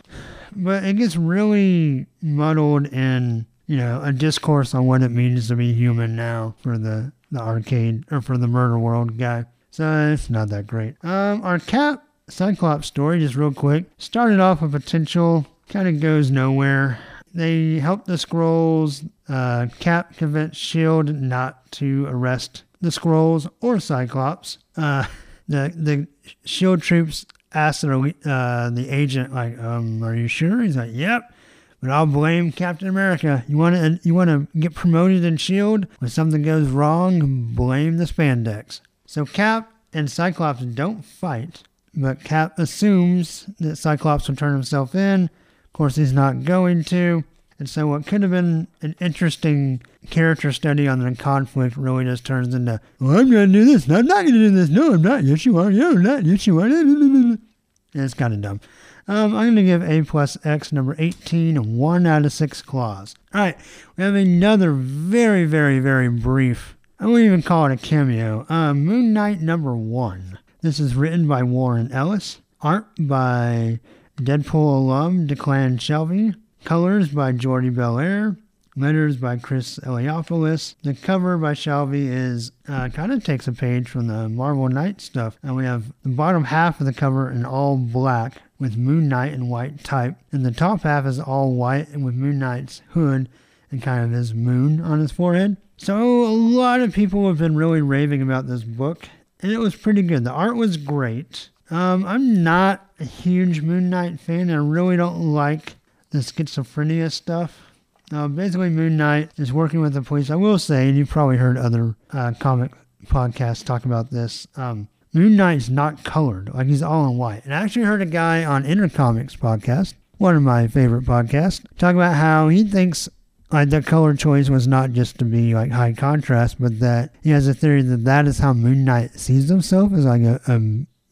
[0.55, 5.57] but it gets really muddled in, you know, a discourse on what it means to
[5.57, 9.47] be human now for the, the arcade or for the murder world guy.
[9.71, 10.97] So it's not that great.
[11.05, 16.31] Um, our Cap Cyclops story, just real quick, started off with potential, kind of goes
[16.31, 16.99] nowhere.
[17.35, 19.05] They help the scrolls.
[19.29, 24.59] Uh, Cap convinced Shield not to arrest the scrolls or Cyclops.
[24.77, 25.05] Uh,
[25.49, 26.07] the the
[26.45, 31.35] Shield troops asked the uh, the agent like, um, "Are you sure?" He's like, "Yep."
[31.81, 33.45] But I'll blame Captain America.
[33.47, 35.87] You want to you want to get promoted in Shield?
[36.01, 38.81] When something goes wrong, blame the spandex.
[39.07, 41.63] So Cap and Cyclops don't fight,
[41.95, 45.31] but Cap assumes that Cyclops will turn himself in.
[45.65, 47.23] Of course, he's not going to.
[47.61, 52.25] And so what could have been an interesting character study on the conflict really just
[52.25, 53.89] turns into, well, I'm going to do this.
[53.89, 54.69] I'm not going to do this.
[54.69, 55.25] No, I'm not.
[55.25, 55.71] Yes, you are.
[55.71, 56.25] No, I'm not.
[56.25, 56.67] Yes, you are.
[56.67, 57.39] And
[57.95, 58.61] it's kind of dumb.
[59.07, 62.63] Um, I'm going to give A plus X number 18 a 1 out of 6
[62.63, 63.15] claws.
[63.33, 63.57] All right,
[63.97, 68.75] we have another very, very, very brief, I won't even call it a cameo, uh,
[68.75, 70.37] Moon Knight number 1.
[70.63, 73.79] This is written by Warren Ellis, art by
[74.17, 78.37] Deadpool alum Declan Shalvey, colors by Jordie Bellaire,
[78.79, 80.75] letters by Chris Eliopoulos.
[80.83, 85.01] The cover by Shalvey is uh, kind of takes a page from the Marvel Knight
[85.01, 89.09] stuff, and we have the bottom half of the cover in all black with Moon
[89.09, 92.83] Knight in white type, and the top half is all white and with Moon Knight's
[92.91, 93.29] hood
[93.71, 95.57] and kind of his moon on his forehead.
[95.77, 99.09] So a lot of people have been really raving about this book,
[99.41, 100.25] and it was pretty good.
[100.25, 101.51] The art was great.
[101.71, 104.51] Um, I'm not a huge Moon Knight fan.
[104.51, 105.75] I really don't like
[106.11, 107.68] the schizophrenia stuff.
[108.13, 110.31] Uh, basically, Moon Knight is working with the police.
[110.31, 112.73] I will say, and you've probably heard other uh, comic
[113.07, 114.47] podcasts talk about this.
[114.57, 117.45] Um, Moon Knight's not colored; like he's all in white.
[117.45, 121.95] And I actually heard a guy on Intercomics podcast, one of my favorite podcasts, talk
[121.95, 123.09] about how he thinks
[123.51, 127.31] like the color choice was not just to be like high contrast, but that he
[127.31, 130.59] has a theory that that is how Moon Knight sees himself as like a, a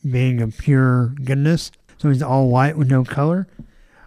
[0.09, 1.73] being a pure goodness.
[1.99, 3.49] So he's all white with no color.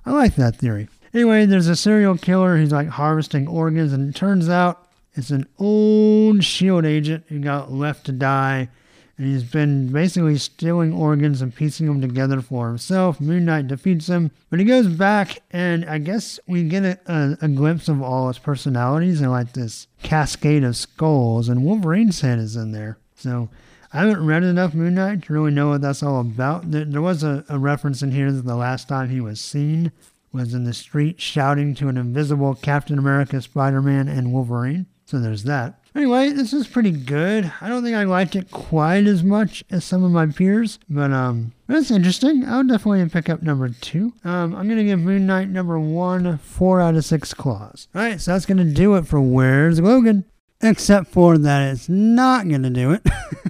[0.05, 0.87] I like that theory.
[1.13, 5.47] Anyway, there's a serial killer who's like harvesting organs, and it turns out it's an
[5.57, 8.69] old shield agent who got left to die.
[9.17, 13.19] And he's been basically stealing organs and piecing them together for himself.
[13.19, 17.37] Moon Knight defeats him, but he goes back, and I guess we get a, a,
[17.41, 21.49] a glimpse of all his personalities and like this cascade of skulls.
[21.49, 22.97] And Wolverine's head is in there.
[23.15, 23.49] So
[23.91, 26.71] I haven't read enough Moon Knight to really know what that's all about.
[26.71, 29.91] There, there was a, a reference in here that the last time he was seen
[30.31, 34.85] was in the street shouting to an invisible Captain America, Spider Man, and Wolverine.
[35.05, 35.79] So there's that.
[35.95, 37.51] Anyway, this is pretty good.
[37.61, 41.11] I don't think I liked it quite as much as some of my peers, but
[41.11, 42.45] um, that's interesting.
[42.45, 44.13] I'll definitely pick up number two.
[44.23, 47.87] Um, I'm gonna give Moon Knight number one four out of six claws.
[47.95, 50.25] All right, so that's gonna do it for Where's Logan?
[50.61, 53.01] Except for that, it's not gonna do it.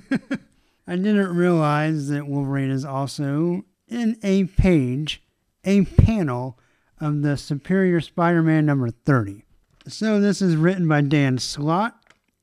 [0.87, 5.21] I didn't realize that Wolverine is also in a page,
[5.65, 6.57] a panel
[6.99, 9.43] of the Superior Spider-Man number 30.
[9.87, 11.95] So this is written by Dan Slott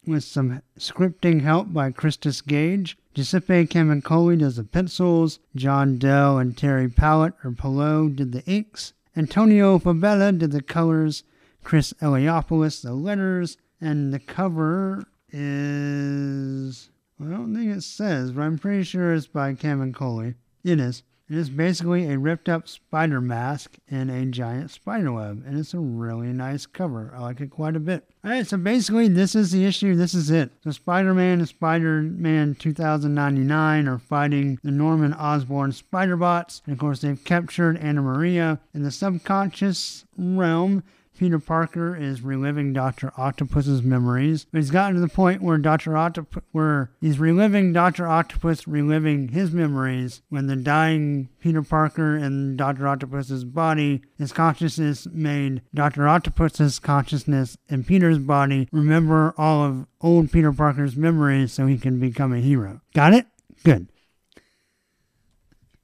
[0.07, 2.97] with some scripting help by Christos Gage.
[3.15, 5.39] Giuseppe Camuncoli does the pencils.
[5.55, 8.93] John Dell and Terry Pallett or Pillow did the inks.
[9.17, 11.23] Antonio Fabela did the colors.
[11.65, 13.57] Chris Eliopoulos the letters.
[13.81, 16.91] And the cover is...
[17.21, 20.35] I don't think it says, but I'm pretty sure it's by Camuncoli.
[20.63, 21.03] It is.
[21.29, 25.75] It is basically a ripped up spider mask in a giant spider web, and it's
[25.75, 27.13] a really nice cover.
[27.17, 28.05] I like it quite a bit.
[28.25, 29.97] Alright, so basically, this is the issue.
[29.97, 30.53] This is it.
[30.63, 36.73] So, Spider Man and Spider Man 2099 are fighting the Norman Osborn spider bots, and
[36.73, 40.85] of course, they've captured Anna Maria in the subconscious realm.
[41.19, 43.13] Peter Parker is reliving Dr.
[43.17, 44.47] Octopus's memories.
[44.51, 45.97] But he's gotten to the point where Dr.
[45.97, 48.07] Octopus, where he's reliving Dr.
[48.07, 52.87] Octopus reliving his memories when the dying Peter Parker and Dr.
[52.87, 56.09] Octopus's body, his consciousness made Dr.
[56.09, 61.99] Octopus's consciousness and Peter's body remember all of old Peter Parker's memories so he can
[61.99, 62.81] become a hero.
[62.95, 63.27] Got it?
[63.65, 63.89] Good.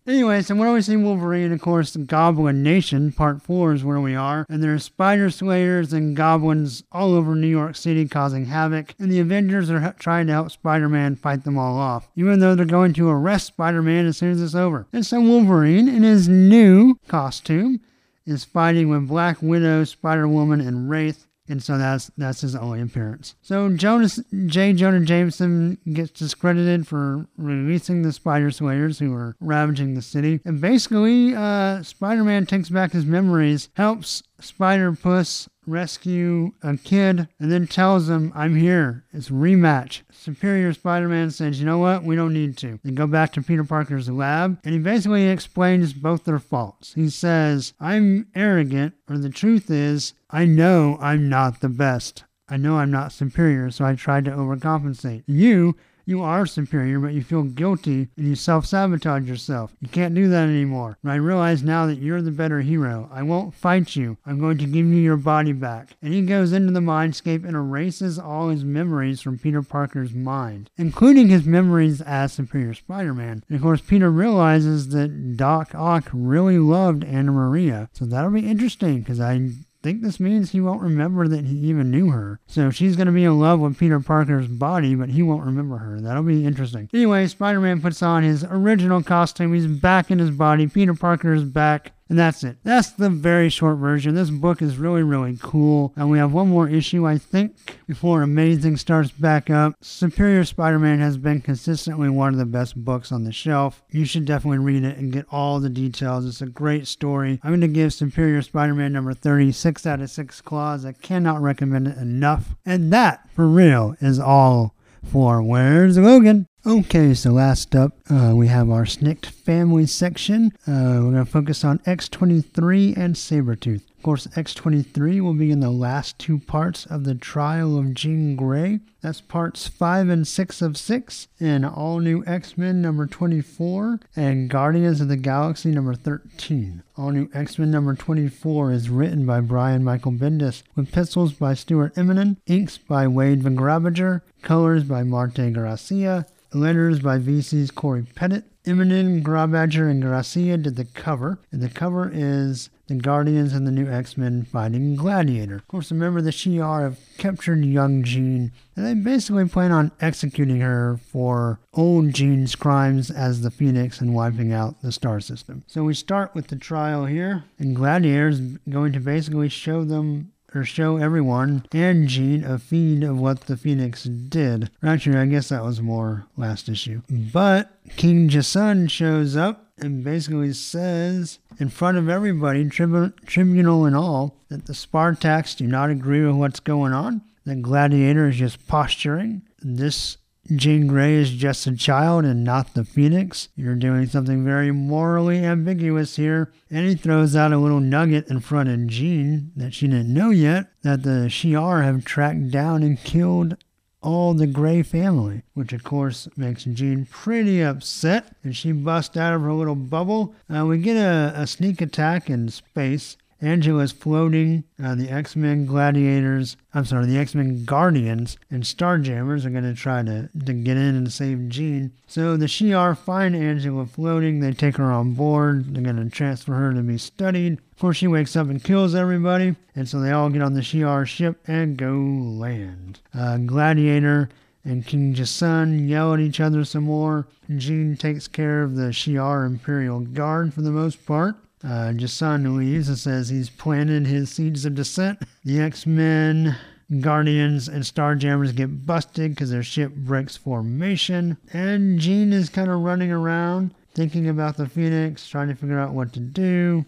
[0.05, 4.17] Anyway, so when we see Wolverine, of course, Goblin Nation, part four is where we
[4.17, 9.13] are, and there's spider slayers and goblins all over New York City causing havoc, and
[9.13, 12.93] the Avengers are trying to help Spider-Man fight them all off, even though they're going
[12.95, 14.89] to arrest Spider-Man as soon as it's over.
[14.93, 17.81] And so Wolverine, in his new costume,
[18.27, 23.37] is fighting with Black Widow, Spider-Woman, and Wraith, and so that's that's his only appearance.
[23.43, 24.73] So Jonas J.
[24.73, 30.61] Jonah Jameson gets discredited for releasing the Spider Slayers who are ravaging the city, and
[30.61, 37.67] basically, uh, Spider-Man takes back his memories, helps Spider Puss rescue a kid, and then
[37.67, 39.05] tells him, "I'm here.
[39.13, 42.03] It's rematch." Superior Spider-Man says, "You know what?
[42.03, 45.93] We don't need to." They go back to Peter Parker's lab, and he basically explains
[45.93, 46.95] both their faults.
[46.95, 52.25] He says, "I'm arrogant, or the truth is, I know I'm not the best.
[52.49, 55.25] I know I'm not superior, so I tried to overcompensate.
[55.27, 59.77] You." You are superior, but you feel guilty and you self sabotage yourself.
[59.81, 60.99] You can't do that anymore.
[61.03, 63.09] And I realize now that you're the better hero.
[63.13, 64.19] I won't fight you.
[64.27, 65.97] I'm going to give you your body back.
[66.03, 70.71] And he goes into the mindscape and erases all his memories from Peter Parker's mind,
[70.77, 73.45] including his memories as Superior Spider Man.
[73.49, 77.89] And of course, Peter realizes that Doc Ock really loved Anna Maria.
[77.93, 79.51] So that'll be interesting because I
[79.83, 82.41] think this means he won't remember that he even knew her.
[82.47, 85.79] So she's going to be in love with Peter Parker's body, but he won't remember
[85.79, 86.01] her.
[86.01, 86.89] That'll be interesting.
[86.95, 89.55] Anyway, Spider Man puts on his original costume.
[89.55, 90.67] He's back in his body.
[90.67, 91.93] Peter Parker is back.
[92.13, 92.59] And that's it.
[92.63, 94.15] That's the very short version.
[94.15, 95.95] This book is really, really cool.
[95.97, 97.57] And we have one more issue, I think,
[97.87, 99.77] before Amazing starts back up.
[99.81, 103.83] Superior Spider Man has been consistently one of the best books on the shelf.
[103.89, 106.27] You should definitely read it and get all the details.
[106.27, 107.41] It's a great story.
[107.43, 110.85] I'm going to give Superior Spider Man number 30 6 out of 6 claws.
[110.85, 112.57] I cannot recommend it enough.
[112.67, 114.75] And that, for real, is all
[115.05, 116.47] for Where's Logan?
[116.65, 120.53] Okay, so last up, uh, we have our Snikt family section.
[120.67, 123.83] Uh, we're going to focus on X23 and Sabretooth.
[124.03, 128.35] Of course, X23 will be in the last two parts of the trial of Jean
[128.35, 128.81] Grey.
[129.01, 134.51] That's parts 5 and 6 of 6, and All New X Men number 24, and
[134.51, 136.83] Guardians of the Galaxy number 13.
[136.97, 141.55] All New X Men number 24 is written by Brian Michael Bendis, with pencils by
[141.55, 148.05] Stuart Immonen, inks by Wade von Grawbadger, colors by Marte Gracia, letters by VC's Cory
[148.17, 148.43] Petit.
[148.65, 153.71] Immonen, Grawbadger, and Gracia did the cover, and the cover is the Guardians and the
[153.71, 155.57] new X-Men fighting Gladiator.
[155.57, 160.61] Of course, remember the Shi'ar have captured young Jean, and they basically plan on executing
[160.61, 165.65] her for old Jean's crimes as the Phoenix and wiping out the star system.
[165.67, 170.33] So we start with the trial here, and Gladiator is going to basically show them
[170.55, 174.71] or show everyone and Jean a feed of what the Phoenix did.
[174.83, 177.01] Actually, I guess that was more last issue.
[177.09, 183.97] But King Jason shows up and basically says in front of everybody, tribu- tribunal and
[183.97, 187.23] all, that the Spartax do not agree with what's going on.
[187.45, 189.43] That Gladiator is just posturing.
[189.61, 190.19] This
[190.57, 193.49] Jean Grey is just a child and not the Phoenix.
[193.55, 196.53] You're doing something very morally ambiguous here.
[196.71, 200.31] And he throws out a little nugget in front of Jean that she didn't know
[200.31, 203.57] yet that the Shi'ar have tracked down and killed
[204.03, 208.35] all the Grey family, which of course makes Jean pretty upset.
[208.43, 210.35] And she busts out of her little bubble.
[210.55, 213.17] Uh, we get a, a sneak attack in space.
[213.43, 214.65] Angela's floating.
[214.83, 219.65] Uh, the X Men Gladiators, I'm sorry, the X Men Guardians and Starjammers are going
[219.65, 221.93] to try to, get in and save Jean.
[222.07, 224.41] So the Shi'ar find Angela floating.
[224.41, 225.75] They take her on board.
[225.75, 227.59] They're going to transfer her to be studied.
[227.73, 229.57] Of course, she wakes up and kills everybody.
[229.75, 233.01] And so they all get on the Shi'ar ship and go land.
[233.13, 234.29] Uh, Gladiator
[234.65, 237.27] and King Jason yell at each other some more.
[237.57, 241.35] Jean takes care of the Shi'ar Imperial Guard for the most part.
[241.65, 245.23] Uh, Jason leaves and says he's planted his seeds of dissent.
[245.45, 246.57] The X Men,
[247.01, 251.39] Guardians, and Starjammers get busted because their ship breaks formation.
[251.53, 255.93] And Jean is kind of running around thinking about the Phoenix, trying to figure out
[255.93, 256.85] what to do.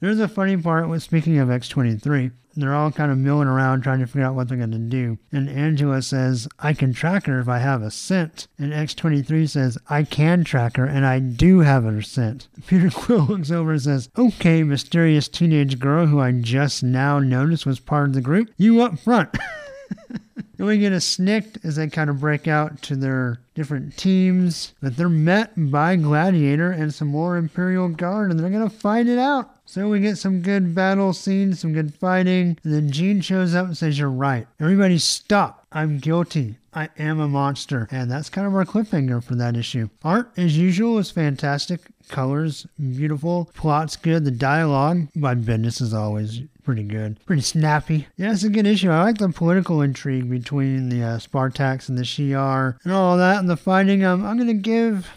[0.00, 2.32] There's a funny part with speaking of X23.
[2.56, 5.18] They're all kind of milling around trying to figure out what they're going to do.
[5.30, 8.48] And Angela says, I can track her if I have a scent.
[8.58, 12.48] And X23 says, I can track her and I do have her scent.
[12.66, 17.66] Peter Quill looks over and says, Okay, mysterious teenage girl who I just now noticed
[17.66, 19.36] was part of the group, you up front.
[20.60, 24.74] And we get a snikt as they kind of break out to their different teams.
[24.82, 29.18] But they're met by Gladiator and some more Imperial Guard, and they're to fight it
[29.18, 29.56] out.
[29.64, 32.58] So we get some good battle scenes, some good fighting.
[32.62, 34.46] And then Jean shows up and says, You're right.
[34.60, 35.64] Everybody stop.
[35.72, 36.56] I'm guilty.
[36.74, 37.88] I am a monster.
[37.90, 39.88] And that's kind of our cliffhanger for that issue.
[40.04, 41.80] Art, as usual, is fantastic.
[42.08, 43.48] Colors, beautiful.
[43.54, 44.26] Plot's good.
[44.26, 47.18] The dialogue by Bendis is always pretty good.
[47.26, 48.06] Pretty snappy.
[48.16, 48.90] Yeah, it's a good issue.
[48.90, 53.40] I like the political intrigue between the uh, Spartax and the Shi'ar and all that
[53.40, 54.04] and the fighting.
[54.04, 55.10] Um, I'm going to give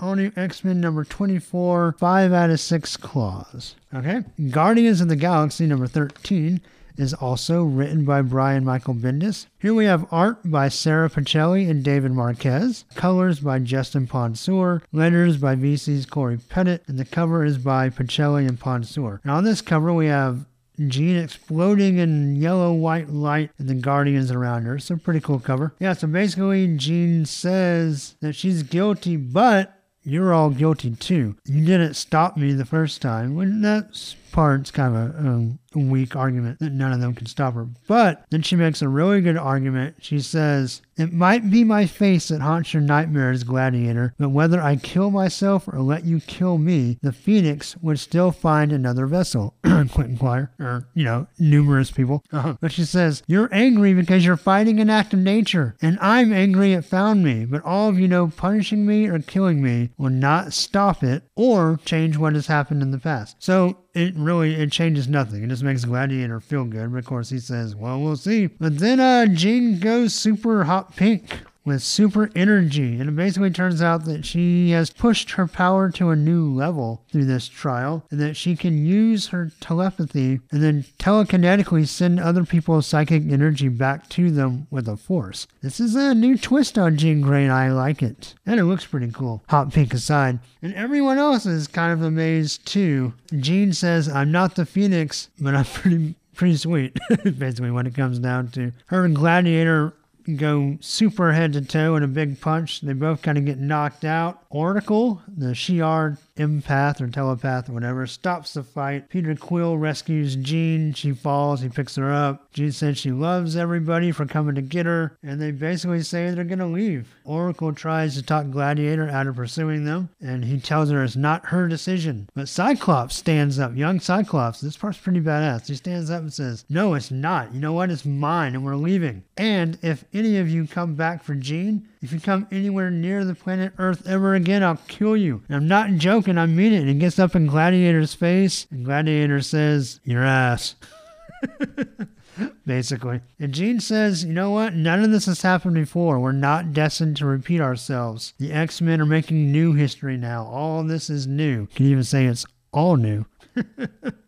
[0.00, 3.74] all new X Men number 24, 5 out of 6 claws.
[3.94, 4.22] Okay.
[4.48, 6.62] Guardians of the Galaxy number 13
[6.96, 9.44] is also written by Brian Michael Bendis.
[9.58, 15.36] Here we have art by Sara Pichelli and David Marquez, colors by Justin Ponsor, letters
[15.36, 19.20] by VC's Cory Petit, and the cover is by Pichelli and Ponsor.
[19.22, 20.47] Now on this cover we have
[20.86, 24.78] Jean exploding in yellow white light and the guardians around her.
[24.90, 25.74] A pretty cool cover.
[25.80, 31.36] Yeah, so basically Jean says that she's guilty, but you're all guilty too.
[31.44, 33.34] You didn't stop me the first time.
[33.34, 33.94] Wouldn't that
[34.32, 37.68] part's kind of a, um, weak argument that none of them can stop her.
[37.86, 39.96] But then she makes a really good argument.
[40.00, 44.76] She says, It might be my face that haunts your nightmares, Gladiator, but whether I
[44.76, 49.54] kill myself or let you kill me, the Phoenix would still find another vessel.
[49.62, 52.24] Quentin Quire, or, you know, numerous people.
[52.32, 52.56] Uh-huh.
[52.60, 56.72] But she says, You're angry because you're fighting an act of nature, and I'm angry
[56.72, 60.52] it found me, but all of you know punishing me or killing me will not
[60.52, 63.36] stop it or change what has happened in the past.
[63.38, 65.42] So it really it changes nothing.
[65.42, 66.92] It just makes Gladiator feel good.
[66.92, 70.96] But of course, he says, "Well, we'll see." But then uh, Jean goes super hot
[70.96, 75.90] pink with super energy, and it basically turns out that she has pushed her power
[75.90, 80.62] to a new level through this trial, and that she can use her telepathy and
[80.62, 85.46] then telekinetically send other people's psychic energy back to them with a force.
[85.62, 88.86] This is a new twist on Jean Grey, and I like it, and it looks
[88.86, 89.42] pretty cool.
[89.48, 93.12] Hot pink aside, and everyone else is kind of amazed too.
[93.38, 98.20] Jean says, "I'm not the Phoenix, but I'm pretty." Pretty sweet, basically, when it comes
[98.20, 99.92] down to her and Gladiator
[100.36, 102.80] go super head to toe in a big punch.
[102.80, 104.42] They both kind of get knocked out.
[104.50, 109.08] Oracle, the Shi'ar empath or telepath or whatever, stops the fight.
[109.08, 110.92] Peter Quill rescues Jean.
[110.94, 111.60] She falls.
[111.60, 112.52] He picks her up.
[112.52, 116.44] Jean says she loves everybody for coming to get her, and they basically say they're
[116.44, 117.14] going to leave.
[117.24, 121.46] Oracle tries to talk Gladiator out of pursuing them, and he tells her it's not
[121.46, 122.28] her decision.
[122.34, 123.76] But Cyclops stands up.
[123.76, 125.66] Young Cyclops, this part's pretty badass.
[125.66, 127.52] He stands up and says, No, it's not.
[127.52, 127.90] You know what?
[127.90, 129.24] It's mine, and we're leaving.
[129.36, 133.34] And if any of you come back for Jean, if you come anywhere near the
[133.34, 135.42] planet Earth ever again, I'll kill you.
[135.48, 136.80] And I'm not joking, I mean it.
[136.80, 140.76] And he gets up in Gladiator's face, and Gladiator says, Your ass.
[142.66, 143.20] Basically.
[143.40, 144.74] And Jean says, You know what?
[144.74, 146.20] None of this has happened before.
[146.20, 148.34] We're not destined to repeat ourselves.
[148.38, 150.44] The X Men are making new history now.
[150.44, 151.66] All this is new.
[151.74, 153.24] Can you even say it's all new?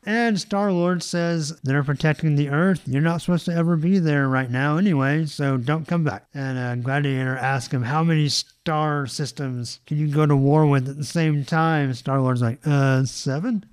[0.04, 2.82] And Star Lord says they're protecting the Earth.
[2.86, 6.26] You're not supposed to ever be there right now anyway, so don't come back.
[6.34, 10.88] And uh, Gladiator asks him, How many star systems can you go to war with
[10.88, 11.94] at the same time?
[11.94, 13.64] Star Lord's like, Uh, seven?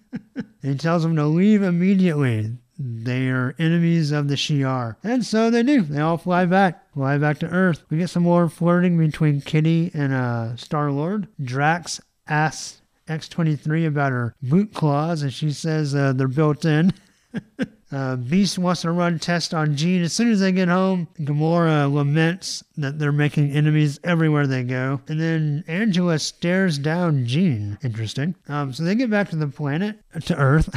[0.62, 2.56] he tells him to leave immediately.
[2.78, 4.96] They are enemies of the Shi'ar.
[5.02, 5.82] And so they do.
[5.82, 6.92] They all fly back.
[6.92, 7.82] Fly back to Earth.
[7.88, 11.28] We get some more flirting between Kitty and uh, Star Lord.
[11.42, 16.92] Drax asks X23 about her boot claws, and she says uh, they're built in.
[17.92, 20.02] uh, Beast wants to run tests on Jean.
[20.02, 25.00] As soon as they get home, Gamora laments that they're making enemies everywhere they go.
[25.08, 27.78] And then Angela stares down Jean.
[27.82, 28.34] Interesting.
[28.48, 30.68] Um, so they get back to the planet, to Earth.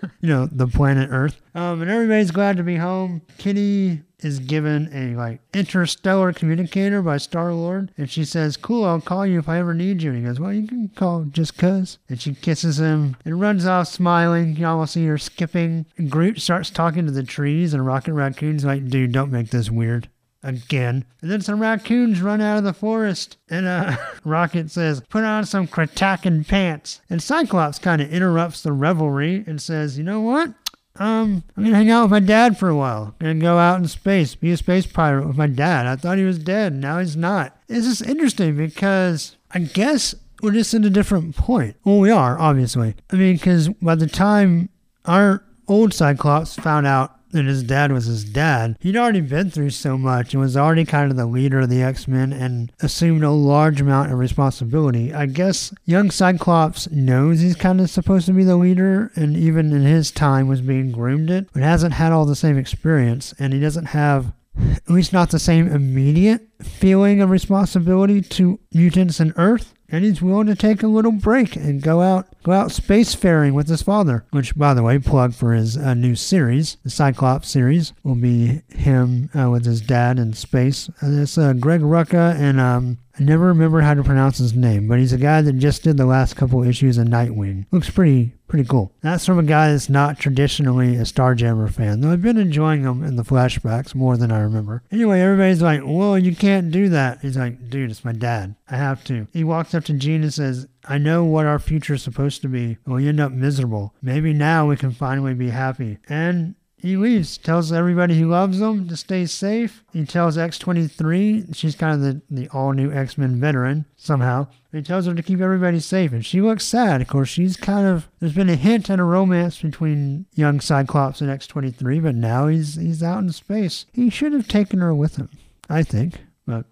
[0.20, 1.40] you know, the planet Earth.
[1.54, 3.22] Um, and everybody's glad to be home.
[3.38, 9.00] Kitty is given a like interstellar communicator by Star Lord, and she says, "Cool, I'll
[9.00, 11.56] call you if I ever need you." And he goes, "Well, you can call just
[11.56, 14.56] 'cause." And she kisses him and runs off smiling.
[14.56, 15.86] You almost see her skipping.
[15.96, 19.70] And Groot starts talking to the trees, and Rocket Raccoon's like, "Dude, don't make this
[19.70, 20.08] weird."
[20.42, 21.04] Again.
[21.20, 23.36] And then some raccoons run out of the forest.
[23.50, 27.02] And uh, Rocket says, Put on some Kratakan pants.
[27.10, 30.54] And Cyclops kind of interrupts the revelry and says, You know what?
[31.00, 33.14] Um, I'm gonna hang out with my dad for a while.
[33.20, 35.86] I'm gonna go out in space, be a space pirate with my dad.
[35.86, 37.56] I thought he was dead, now he's not.
[37.68, 41.76] It's just interesting because I guess we're just at a different point.
[41.84, 42.94] Well, we are, obviously.
[43.10, 44.68] I mean, because by the time
[45.06, 49.70] our old Cyclops found out that his dad was his dad, he'd already been through
[49.70, 53.22] so much and was already kind of the leader of the X Men and assumed
[53.24, 55.12] a large amount of responsibility.
[55.12, 59.72] I guess young Cyclops knows he's kind of supposed to be the leader and even
[59.72, 63.52] in his time was being groomed it, but hasn't had all the same experience and
[63.52, 69.32] he doesn't have at least not the same immediate feeling of responsibility to mutants and
[69.36, 69.74] Earth.
[69.90, 73.68] And he's willing to take a little break and go out, go out spacefaring with
[73.68, 74.24] his father.
[74.30, 78.62] Which, by the way, plug for his uh, new series, the Cyclops series, will be
[78.68, 80.88] him uh, with his dad in space.
[81.00, 84.88] And it's uh, Greg Rucka, and um, I never remember how to pronounce his name,
[84.88, 87.66] but he's a guy that just did the last couple issues of Nightwing.
[87.70, 88.92] Looks pretty pretty cool.
[89.00, 93.04] That's from a guy that's not traditionally a Starjammer fan, though I've been enjoying them
[93.04, 94.82] in the flashbacks more than I remember.
[94.90, 98.56] Anyway, everybody's like, "Well, you can't do that." He's like, "Dude, it's my dad.
[98.68, 101.94] I have to." He walks up to Jean and says, I know what our future
[101.94, 102.78] is supposed to be.
[102.86, 103.94] We end up miserable.
[104.02, 105.98] Maybe now we can finally be happy.
[106.08, 109.84] And he leaves, tells everybody he loves them to stay safe.
[109.92, 114.48] He tells X23, she's kind of the, the all new X Men veteran somehow.
[114.72, 117.02] He tells her to keep everybody safe, and she looks sad.
[117.02, 121.20] Of course, she's kind of there's been a hint at a romance between young Cyclops
[121.20, 123.84] and X23, but now he's he's out in space.
[123.92, 125.28] He should have taken her with him,
[125.68, 126.64] I think, but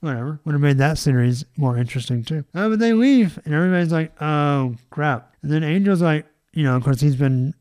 [0.00, 0.40] whatever.
[0.44, 2.44] Would have made that series more interesting too.
[2.54, 6.76] Uh, but they leave, and everybody's like, "Oh crap!" And then Angel's like, you know,
[6.76, 7.54] of course he's been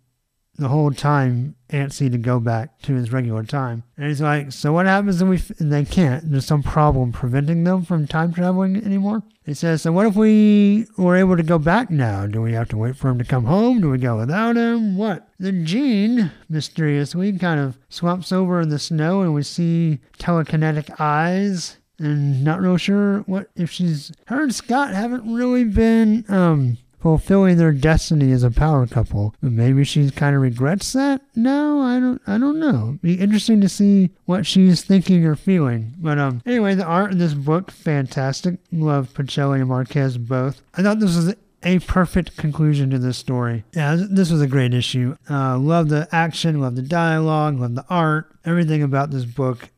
[0.55, 3.83] the whole time antsy to go back to his regular time.
[3.97, 5.51] And he's like, so what happens if we, f-?
[5.59, 9.23] they can't, there's some problem preventing them from time traveling anymore?
[9.45, 12.27] He says, so what if we were able to go back now?
[12.27, 13.81] Do we have to wait for him to come home?
[13.81, 14.95] Do we go without him?
[14.95, 15.27] What?
[15.39, 21.77] Then Jean, mysteriously, kind of swamps over in the snow and we see telekinetic eyes
[21.99, 27.57] and not real sure what if she's her and Scott haven't really been um fulfilling
[27.57, 29.35] their destiny as a power couple.
[29.41, 31.21] Maybe she kind of regrets that.
[31.35, 32.21] No, I don't.
[32.25, 32.97] I don't know.
[33.01, 35.93] Be interesting to see what she's thinking or feeling.
[35.97, 38.57] But um, anyway, the art in this book fantastic.
[38.71, 40.61] Love Pichelli and Marquez both.
[40.75, 43.65] I thought this was a perfect conclusion to this story.
[43.73, 45.17] Yeah, this was a great issue.
[45.29, 48.31] Uh, love the action, love the dialogue, love the art.
[48.45, 49.69] Everything about this book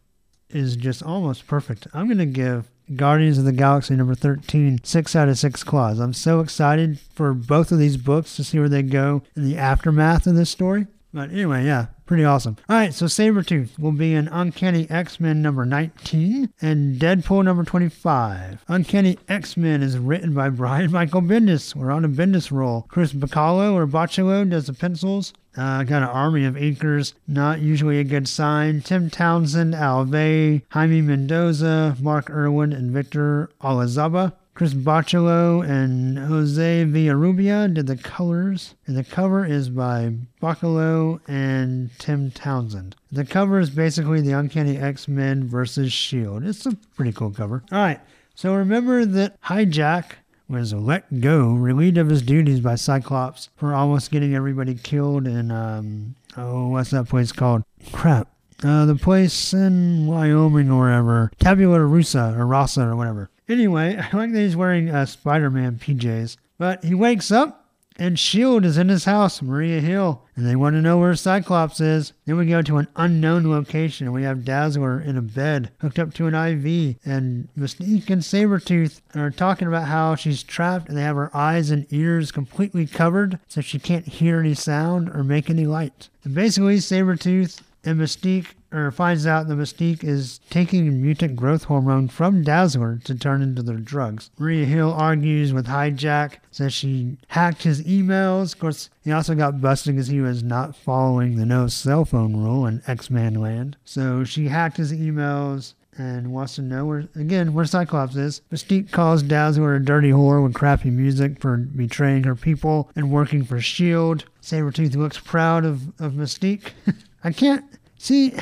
[0.52, 1.88] is just almost perfect.
[1.92, 6.00] I'm going to give Guardians of the Galaxy number 13 6 out of 6 claws.
[6.00, 9.58] I'm so excited for both of these books to see where they go in the
[9.58, 10.88] aftermath of this story.
[11.14, 12.58] But anyway, yeah, pretty awesome.
[12.68, 17.64] All right, so Sabretooth will be in Uncanny X Men number 19 and Deadpool number
[17.64, 18.66] 25.
[18.68, 21.74] Uncanny X Men is written by Brian Michael Bendis.
[21.74, 22.86] We're on a Bendis roll.
[22.90, 25.32] Chris Bachalo or Bachalo does the pencils.
[25.58, 28.82] Uh, got an army of inkers, not usually a good sign.
[28.82, 34.34] Tim Townsend, Al Vey, Jaime Mendoza, Mark Irwin, and Victor Olazaba.
[34.56, 41.90] Chris Bachalo and Jose Villarrubia did the colors, and the cover is by Bachalo and
[42.00, 42.96] Tim Townsend.
[43.12, 46.48] The cover is basically the Uncanny X-Men versus S.H.I.E.L.D.
[46.48, 47.64] It's a pretty cool cover.
[47.70, 48.00] All right,
[48.34, 50.12] so remember that Hijack
[50.48, 55.52] was let go, relieved of his duties by Cyclops for almost getting everybody killed in,
[55.52, 57.64] um, oh, what's that place called?
[57.92, 58.28] Crap.
[58.64, 61.32] Uh, the place in Wyoming or wherever.
[61.40, 63.30] Tabula Rusa or Rasa or whatever.
[63.50, 66.38] Anyway, I like that he's wearing uh, Spider Man PJs.
[66.58, 67.66] But he wakes up
[67.98, 68.68] and S.H.I.E.L.D.
[68.68, 72.14] is in his house, Maria Hill, and they want to know where Cyclops is.
[72.26, 76.00] Then we go to an unknown location, and we have Dazzler in a bed, hooked
[76.00, 80.98] up to an IV, and Mystique and Sabretooth are talking about how she's trapped, and
[80.98, 85.24] they have her eyes and ears completely covered, so she can't hear any sound or
[85.24, 86.10] make any light.
[86.24, 92.10] And basically, Sabretooth and Mystique or finds out the Mystique is taking mutant growth hormone
[92.10, 94.32] from Dazzler to turn into their drugs.
[94.38, 98.54] Maria Hill argues with Hijack, says she hacked his emails.
[98.54, 102.36] Of course, he also got busted because he was not following the no cell phone
[102.36, 103.78] rule in X-Man land.
[103.86, 108.42] So she hacked his emails and wants to know where again where Cyclops is.
[108.52, 113.46] Mystique calls Dazzler a dirty whore with crappy music for betraying her people and working
[113.46, 114.26] for Shield.
[114.42, 116.72] Sabretooth looks proud of, of Mystique.
[117.26, 117.66] I can't
[117.98, 118.36] see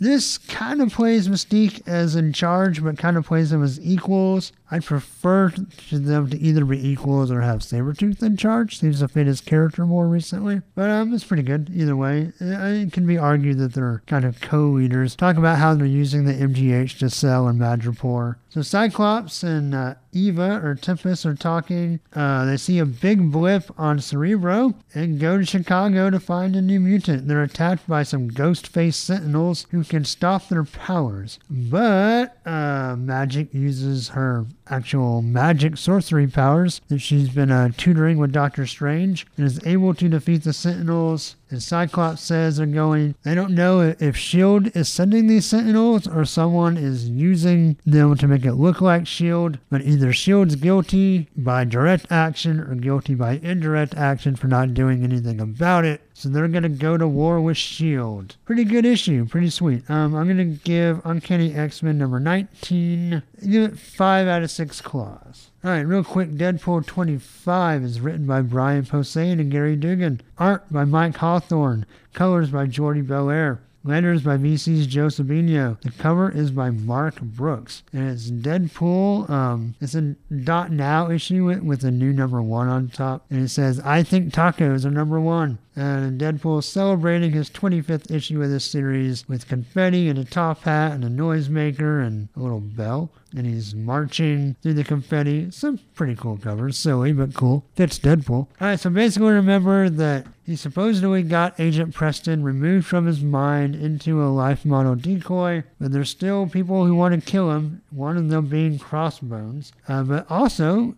[0.00, 4.52] this kind of plays Mystique as in charge, but kind of plays them as equals.
[4.70, 8.78] I'd prefer to them to either be equals or have Sabretooth in charge.
[8.78, 10.62] Seems to fit his character more recently.
[10.74, 12.32] But um, it's pretty good either way.
[12.40, 15.14] It can be argued that they're kind of co-leaders.
[15.14, 18.36] Talk about how they're using the MGH to sell in Madripoor.
[18.48, 22.00] So Cyclops and uh, Eva or Tempus are talking.
[22.14, 26.62] Uh, they see a big blip on Cerebro and go to Chicago to find a
[26.62, 27.28] new mutant.
[27.28, 31.38] They're attacked by some ghost-faced sentinels who can stop their powers.
[31.50, 38.32] But uh, Magik uses her actual magic sorcery powers that she's been uh, tutoring with
[38.32, 41.36] Doctor Strange and is able to defeat the Sentinels.
[41.48, 44.72] And Cyclops says they're going, they don't know if S.H.I.E.L.D.
[44.74, 49.60] is sending these Sentinels or someone is using them to make it look like S.H.I.E.L.D.,
[49.70, 55.04] but either S.H.I.E.L.D.'s guilty by direct action or guilty by indirect action for not doing
[55.04, 56.00] anything about it.
[56.14, 58.34] So they're going to go to war with S.H.I.E.L.D.
[58.44, 59.24] Pretty good issue.
[59.26, 59.88] Pretty sweet.
[59.88, 64.80] Um, I'm going to give Uncanny X-Men number 19, give it 5 out of 6
[64.80, 65.50] claws.
[65.66, 66.30] All right, real quick.
[66.30, 70.20] Deadpool 25 is written by Brian Posehn and Gerry Duggan.
[70.38, 71.86] Art by Mike Hawthorne.
[72.12, 73.58] Colors by Jordie Bellaire.
[73.82, 75.80] Letters by VC's Joe Sabino.
[75.80, 77.82] The cover is by Mark Brooks.
[77.92, 79.28] And it's Deadpool.
[79.28, 80.14] Um, it's a
[80.44, 83.26] dot now issue with, with a new number one on top.
[83.28, 85.58] And it says, I think tacos are number one.
[85.74, 90.92] And Deadpool celebrating his 25th issue of this series with confetti and a top hat
[90.92, 93.10] and a noisemaker and a little bell.
[93.36, 95.50] And he's marching through the confetti.
[95.62, 96.72] A pretty cool cover.
[96.72, 97.66] Silly, but cool.
[97.74, 98.48] Fits Deadpool.
[98.60, 104.22] Alright, so basically remember that he supposedly got Agent Preston removed from his mind into
[104.22, 108.30] a life model decoy, but there's still people who want to kill him, one of
[108.30, 109.72] them being Crossbones.
[109.86, 110.94] Uh, but also,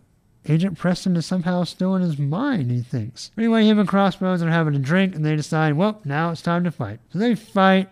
[0.47, 3.31] Agent Preston is somehow still in his mind, he thinks.
[3.37, 6.63] Anyway, him and Crossbones are having a drink and they decide, well, now it's time
[6.63, 6.99] to fight.
[7.11, 7.89] So they fight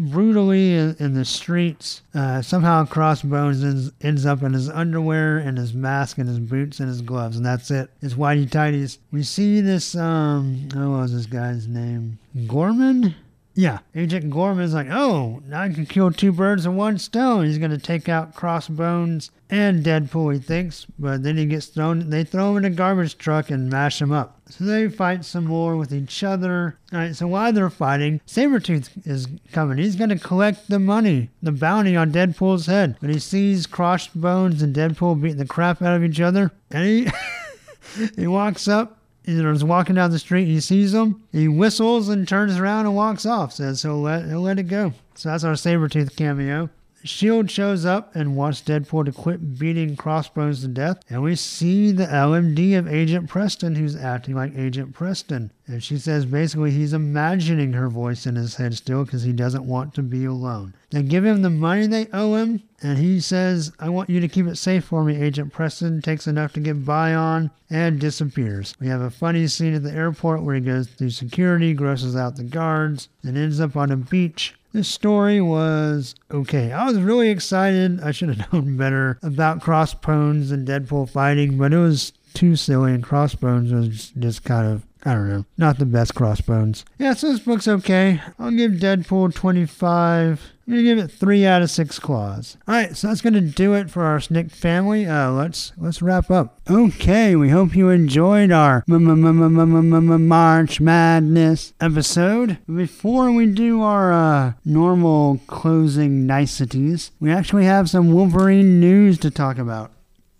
[0.00, 2.02] brutally in, the streets.
[2.14, 6.80] Uh, somehow Crossbones ends, ends up in his underwear and his mask and his boots
[6.80, 7.90] and his gloves, and that's it.
[8.00, 8.98] His whitey tighties.
[9.12, 12.18] We see this, um, oh, what was this guy's name?
[12.46, 13.14] Gorman?
[13.54, 17.44] Yeah, Agent Gorman's like, oh, now I can kill two birds with one stone.
[17.44, 22.24] He's to take out Crossbones and Deadpool, he thinks, but then he gets thrown, they
[22.24, 24.39] throw him in a garbage truck and mash him up.
[24.50, 26.76] So they fight some more with each other.
[26.92, 29.78] Alright, so while they're fighting, Sabretooth is coming.
[29.78, 32.96] He's going to collect the money, the bounty on Deadpool's head.
[33.00, 37.08] But he sees Crossbones and Deadpool beating the crap out of each other, and he.
[38.16, 38.98] he walks up.
[39.24, 40.46] He's walking down the street.
[40.46, 41.22] He sees them.
[41.30, 43.52] He whistles and turns around and walks off.
[43.52, 44.92] Says he'll let he'll let it go.
[45.14, 46.70] So that's our Sabretooth cameo.
[47.02, 51.92] Shield shows up and wants Deadpool to quit beating Crossbones to death, and we see
[51.92, 55.50] the LMD of Agent Preston who's acting like Agent Preston.
[55.66, 59.64] And she says basically he's imagining her voice in his head still because he doesn't
[59.64, 60.74] want to be alone.
[60.90, 64.28] They give him the money they owe him, and he says, I want you to
[64.28, 66.02] keep it safe for me, Agent Preston.
[66.02, 68.74] Takes enough to get by on and disappears.
[68.78, 72.36] We have a funny scene at the airport where he goes through security, grosses out
[72.36, 74.54] the guards, and ends up on a beach.
[74.72, 76.72] This story was okay.
[76.72, 78.00] I was really excited.
[78.02, 82.92] I should have known better about Crossbones and Deadpool fighting, but it was too silly,
[82.94, 86.84] and Crossbones was just kind of, I don't know, not the best Crossbones.
[86.98, 88.20] Yeah, so this book's okay.
[88.38, 90.52] I'll give Deadpool 25.
[90.70, 92.56] Gonna give it three out of six claws.
[92.68, 95.04] All right, so that's gonna do it for our Snikt family.
[95.04, 96.60] Uh, let's let's wrap up.
[96.70, 102.58] Okay, we hope you enjoyed our March Madness episode.
[102.72, 109.30] Before we do our uh, normal closing niceties, we actually have some Wolverine news to
[109.32, 109.90] talk about.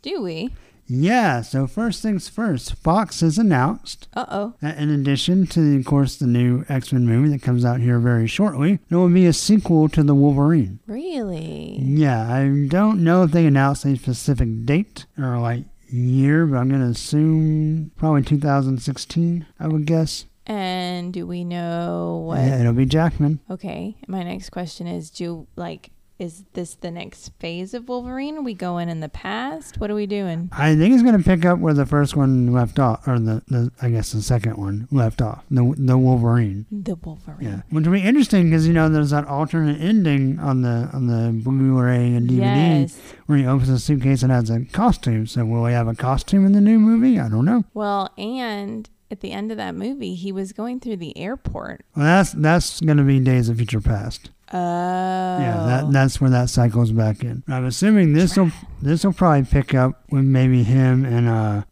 [0.03, 0.51] Do we?
[0.93, 4.55] Yeah, so first things first, Fox has announced Uh oh.
[4.61, 8.01] that in addition to, of course, the new X Men movie that comes out here
[8.01, 10.81] very shortly, there will be a sequel to The Wolverine.
[10.89, 11.79] Really?
[11.81, 16.69] Yeah, I don't know if they announced a specific date or like year, but I'm
[16.69, 20.27] going to assume probably 2016, I would guess.
[20.47, 22.39] And do we know what?
[22.41, 23.39] Yeah, it'll be Jackman.
[23.49, 23.97] Okay.
[24.09, 25.91] My next question is: Do like
[26.21, 28.45] is this the next phase of Wolverine?
[28.45, 29.81] We going in the past?
[29.81, 30.51] What are we doing?
[30.53, 33.43] I think it's going to pick up where the first one left off, or the,
[33.49, 36.67] the I guess the second one left off, the the Wolverine.
[36.71, 37.39] The Wolverine.
[37.41, 41.07] Yeah, which will be interesting because you know there's that alternate ending on the on
[41.07, 42.99] the Blu-ray and DVD Yes.
[43.27, 45.27] where he opens a suitcase and has a costume.
[45.27, 47.19] So will he have a costume in the new movie?
[47.19, 47.65] I don't know.
[47.73, 51.85] Well, and at the end of that movie, he was going through the airport.
[51.97, 54.31] Well, that's that's going to be Days of Future Past.
[54.53, 55.39] Oh.
[55.39, 57.43] Yeah, that that's where that cycles back in.
[57.49, 58.51] I'm assuming this will
[58.83, 61.63] this will probably pick up with maybe him and uh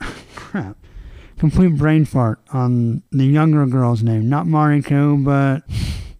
[0.34, 0.76] crap.
[1.38, 4.28] Complete brain fart on the younger girl's name.
[4.28, 5.62] Not Mariko, but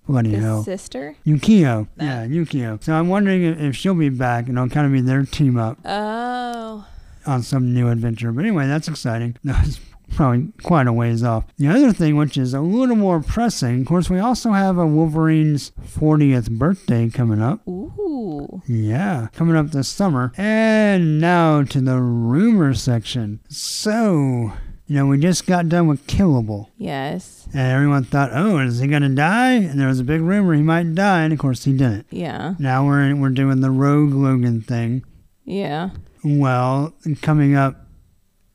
[0.07, 0.63] what do you know?
[0.63, 1.17] sister.
[1.25, 1.87] Yukio.
[1.99, 2.83] Yeah, Yukio.
[2.83, 5.57] So I'm wondering if, if she'll be back and it'll kind of be their team
[5.57, 6.87] up Oh.
[7.27, 8.33] on some new adventure.
[8.33, 9.37] But anyway, that's exciting.
[9.45, 9.79] That's
[10.15, 11.45] probably quite a ways off.
[11.59, 14.87] The other thing, which is a little more pressing, of course, we also have a
[14.87, 17.67] Wolverine's 40th birthday coming up.
[17.69, 18.63] Ooh.
[18.67, 20.33] Yeah, coming up this summer.
[20.37, 23.41] And now to the rumor section.
[23.49, 24.53] So,
[24.87, 26.69] you know, we just got done with Killable.
[26.77, 27.47] Yes.
[27.53, 29.53] And everyone thought, oh, is he going to die?
[29.53, 31.23] And there was a big rumor he might die.
[31.23, 32.07] And of course, he didn't.
[32.11, 32.55] Yeah.
[32.59, 35.05] Now we're, we're doing the Rogue Logan thing.
[35.45, 35.91] Yeah.
[36.25, 37.84] Well, coming up,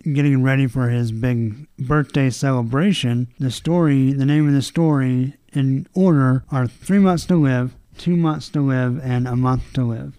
[0.03, 5.87] getting ready for his big birthday celebration, the story, the name of the story in
[5.93, 10.17] order are Three Months to Live, Two Months to Live, and A Month to Live.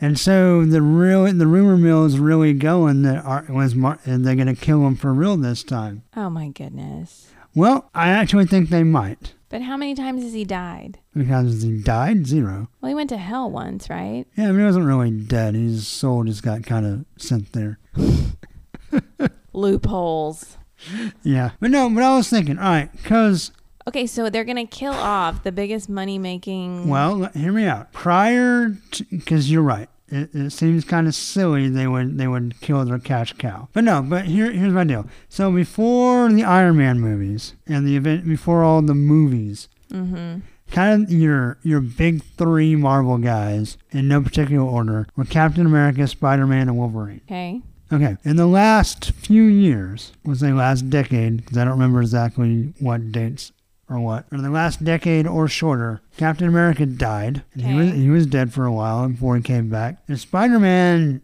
[0.00, 4.24] And so the real, the rumor mill is really going that are, was Mar- and
[4.24, 6.02] they're going to kill him for real this time.
[6.16, 7.28] Oh my goodness.
[7.54, 10.98] Well, I actually think they might But how many times has he died?
[11.16, 12.68] because he died zero.
[12.80, 14.26] Well, he went to hell once, right?
[14.36, 15.54] Yeah, but he wasn't really dead.
[15.54, 17.78] His soul just got kind of sent there.
[19.52, 20.56] Loopholes.
[21.22, 23.52] Yeah, but no, but I was thinking, all right, because
[23.86, 26.88] Okay, so they're gonna kill off the biggest money making.
[26.88, 27.92] well, hear me out.
[27.92, 28.76] Prior,
[29.10, 32.98] because you're right, it, it seems kind of silly they would they would kill their
[32.98, 33.68] cash cow.
[33.72, 35.06] But no, but here here's my deal.
[35.28, 40.40] So before the Iron Man movies and the event before all the movies, Mm-hmm.
[40.72, 46.06] kind of your your big three Marvel guys in no particular order were Captain America,
[46.08, 47.20] Spider Man, and Wolverine.
[47.26, 47.60] Okay.
[47.92, 52.72] Okay, in the last few years, let's say last decade, because I don't remember exactly
[52.80, 53.52] what dates
[53.88, 57.42] or what, in the last decade or shorter, Captain America died.
[57.52, 57.98] And he was Okay.
[57.98, 59.98] he was dead for a while before he came back.
[60.08, 61.20] And Spider Man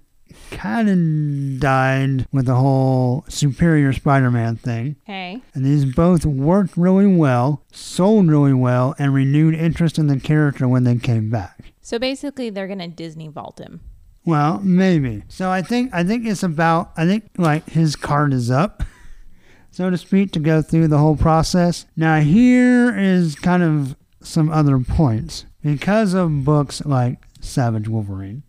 [0.52, 4.96] kind of died with the whole Superior Spider Man thing.
[5.08, 5.40] Okay.
[5.54, 10.68] And these both worked really well, sold really well, and renewed interest in the character
[10.68, 11.72] when they came back.
[11.80, 13.80] So basically, they're gonna Disney vault him.
[14.24, 15.22] Well, maybe.
[15.28, 18.82] So I think I think it's about I think like his card is up,
[19.70, 21.86] so to speak, to go through the whole process.
[21.97, 28.42] Now here is kind of some other points because of books like Savage Wolverine.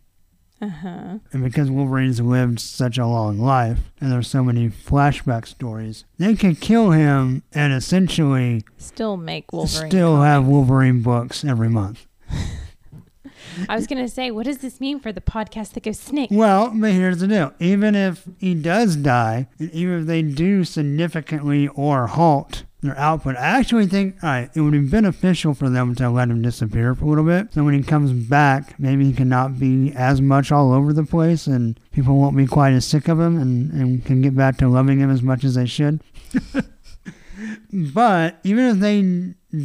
[0.62, 1.18] Uh huh.
[1.32, 6.36] And because Wolverine's lived such a long life, and there's so many flashback stories, they
[6.36, 9.90] could kill him and essentially Still make Wolverine.
[9.90, 10.28] still comics.
[10.28, 12.06] have Wolverine books every month.
[13.70, 16.32] I was gonna say, what does this mean for the podcast that goes snikt?
[16.32, 17.54] Well, but here's the deal.
[17.60, 23.36] Even if he does die, and even if they do significantly or halt their output,
[23.36, 26.96] I actually think, all right, it would be beneficial for them to let him disappear
[26.96, 27.54] for a little bit.
[27.54, 31.46] So when he comes back, maybe he cannot be as much all over the place
[31.46, 34.68] and people won't be quite as sick of him and, and can get back to
[34.68, 36.02] loving him as much as they should.
[37.72, 39.02] But even if they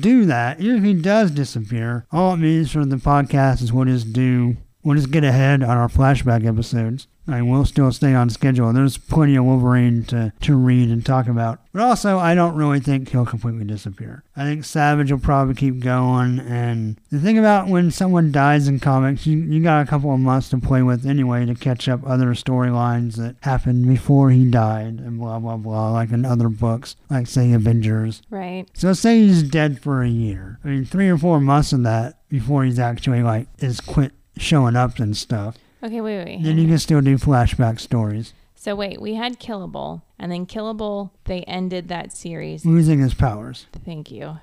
[0.00, 3.84] do that, even if he does disappear, all it means for the podcast is we'll
[3.84, 4.56] just do,
[4.86, 7.08] we'll just get ahead on our flashback episodes.
[7.26, 8.72] I we'll still stay on schedule.
[8.72, 11.58] There's plenty of Wolverine to, to read and talk about.
[11.72, 14.22] But also, I don't really think he'll completely disappear.
[14.36, 16.38] I think Savage will probably keep going.
[16.38, 20.20] And the thing about when someone dies in comics, you, you got a couple of
[20.20, 25.00] months to play with anyway to catch up other storylines that happened before he died
[25.00, 28.22] and blah, blah, blah, like in other books, like, say, Avengers.
[28.30, 28.66] Right.
[28.72, 30.60] So say he's dead for a year.
[30.64, 34.76] I mean, three or four months of that before he's actually, like, is quit showing
[34.76, 35.56] up and stuff.
[35.82, 36.42] Okay, wait, wait.
[36.42, 38.32] Then you can still do flashback stories.
[38.54, 42.64] So wait, we had Killable, and then Killable, they ended that series.
[42.66, 43.66] Losing his powers.
[43.84, 44.38] Thank you.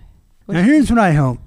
[0.47, 1.39] Now here's what I hope.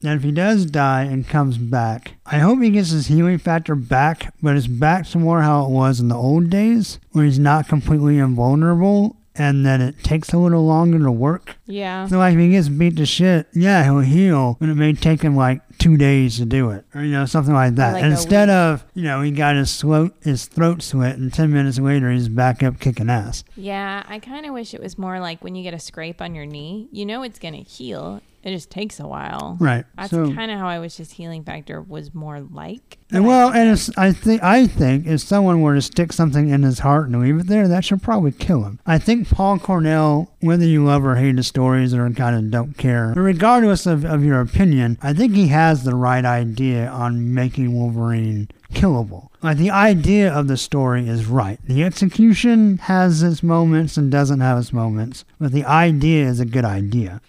[0.00, 3.74] That if he does die and comes back, I hope he gets his healing factor
[3.74, 7.38] back, but it's back to more how it was in the old days, where he's
[7.38, 11.56] not completely invulnerable and then it takes a little longer to work.
[11.66, 12.06] Yeah.
[12.06, 15.22] So like if he gets beat to shit, yeah, he'll heal, but it may take
[15.22, 17.94] him like two days to do it, or you know something like that.
[17.94, 21.78] like instead of you know he got his throat his throat slit, and ten minutes
[21.78, 23.44] later he's back up kicking ass.
[23.56, 26.34] Yeah, I kind of wish it was more like when you get a scrape on
[26.34, 28.20] your knee, you know it's going to heal.
[28.42, 29.56] It just takes a while.
[29.58, 29.86] Right.
[29.96, 32.98] That's so kind of how I wish his healing factor was more like.
[33.10, 36.80] and well, and I think I think if someone were to stick something in his
[36.80, 38.80] heart and leave it there, that should probably kill him.
[38.84, 42.76] I think Paul Cornell, whether you love or hate his stories or kind of don't
[42.76, 47.34] care, but regardless of, of your opinion, I think he has the right idea on
[47.34, 49.28] making Wolverine killable.
[49.42, 51.58] Like the idea of the story is right.
[51.66, 56.46] The execution has its moments and doesn't have its moments, but the idea is a
[56.46, 57.20] good idea.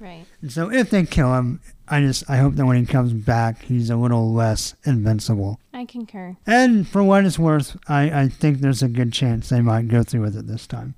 [0.00, 0.26] Right.
[0.42, 3.62] And so if they kill him, I just I hope that when he comes back,
[3.62, 5.60] he's a little less invincible.
[5.72, 6.36] I concur.
[6.46, 10.02] And for what it's worth, I, I think there's a good chance they might go
[10.02, 10.94] through with it this time.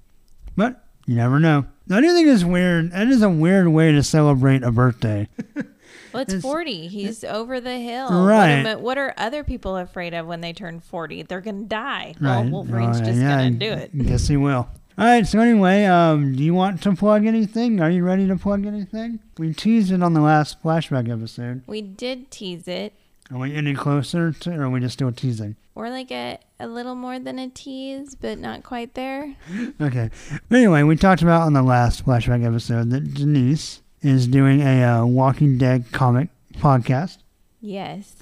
[0.57, 1.65] But you never know.
[1.87, 2.93] The only thing is weird.
[2.93, 5.29] That is a weird way to celebrate a birthday.
[6.13, 6.87] Well, it's, It's- 40.
[6.89, 8.09] He's over the hill.
[8.25, 8.63] Right.
[8.63, 11.25] What, am- what are other people afraid of when they turn 40?
[11.25, 12.15] They're going to die.
[12.21, 12.41] right.
[12.41, 13.91] Well, Wolverine's Oh, just yeah, going to do it.
[13.93, 14.67] Yes, he will.
[14.99, 15.27] All right.
[15.27, 17.81] So anyway, um, do you want to plug anything?
[17.83, 19.19] Are you ready to plug anything?
[19.37, 21.61] We teased it on the last flashback episode.
[21.67, 22.95] We did tease it.
[23.33, 25.57] Are we any closer to, or are we just still teasing?
[25.75, 29.35] We're like a, a little more than a tease, but not quite there.
[29.81, 30.11] Okay.
[30.51, 35.07] Anyway, we talked about on the last flashback episode that Denise is doing a uh,
[35.07, 36.29] Walking Dead comic
[36.59, 37.19] podcast,
[37.61, 38.15] Yes.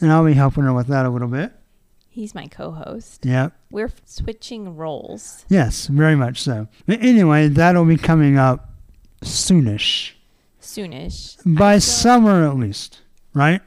[0.00, 1.52] and I'll be helping her with that a little bit.
[2.08, 3.24] He's my co host.
[3.26, 3.52] Yep.
[3.70, 5.44] We're f- switching roles.
[5.48, 6.68] Yes, very much so.
[6.86, 8.70] But anyway, that'll be coming up
[9.22, 10.12] soonish,
[10.60, 11.36] soonish.
[11.44, 13.00] by summer at least,
[13.34, 13.60] right?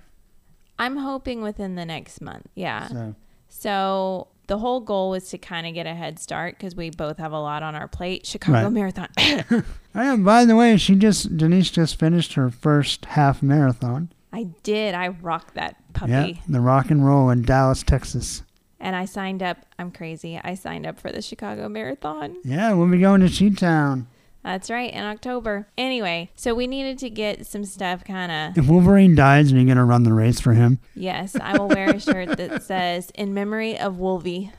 [0.78, 2.48] I'm hoping within the next month.
[2.56, 2.88] Yeah.
[2.88, 3.16] So
[3.48, 7.18] So the whole goal was to kind of get a head start because we both
[7.18, 8.26] have a lot on our plate.
[8.26, 8.72] Chicago Right.
[8.72, 9.08] Marathon.
[9.18, 10.24] I am.
[10.24, 14.12] By the way, she just Denise just finished her first half marathon.
[14.34, 14.94] I did.
[14.94, 16.12] I rocked that puppy.
[16.12, 18.44] Yeah, the rock and roll in Dallas, Texas.
[18.82, 19.66] And I signed up.
[19.80, 20.40] I'm crazy.
[20.44, 22.36] I signed up for the Chicago Marathon.
[22.44, 24.08] Yeah, we'll be going to Chi-town.
[24.46, 25.68] That's right, in October.
[25.76, 28.64] Anyway, so we needed to get some stuff kind of.
[28.64, 30.78] If Wolverine dies, are you gonna run the race for him?
[30.94, 34.52] Yes, I will wear a shirt that says "In memory of Wolvie."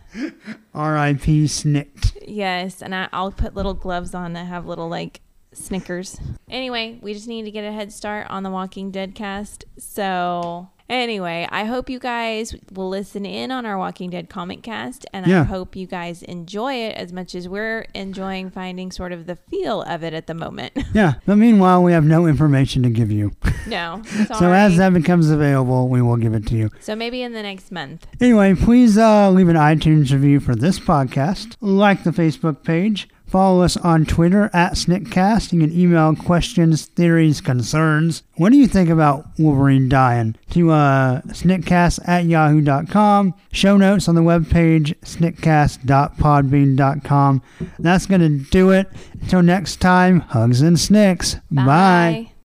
[0.75, 1.47] R.I.P.
[1.47, 2.19] Snicked.
[2.27, 5.21] Yes, and I, I'll put little gloves on that have little like
[5.53, 6.19] Snickers.
[6.51, 9.67] Anyway, we just need to get a head start on the Walking Dead cast.
[9.79, 15.07] So anyway, I hope you guys will listen in on our Walking Dead comic cast,
[15.13, 19.27] and I hope you guys enjoy it as much as we're enjoying finding sort of
[19.27, 20.73] the feel of it at the moment.
[20.95, 23.33] Yeah, but meanwhile, we have no information to give you.
[23.67, 24.03] no,
[24.39, 26.71] So as that becomes available, we will give it to you.
[26.81, 28.07] so maybe in the next month.
[28.21, 31.55] Anyway, please uh, leave an iTunes review for this podcast.
[31.61, 33.09] Like the Facebook page.
[33.27, 35.53] Follow us on Twitter at Sniktcast.
[35.53, 38.23] You can email questions, theories, concerns.
[38.37, 40.37] What do you think about Wolverine dying?
[40.51, 43.35] To uh, sniktcast at yahoo.com.
[43.53, 47.43] Show notes on the webpage, sniktcast.podbean.com.
[47.79, 48.89] That's going to do it.
[49.21, 51.35] Until next time, hugs and snicks.
[51.51, 51.65] Bye.
[51.65, 52.31] Bye.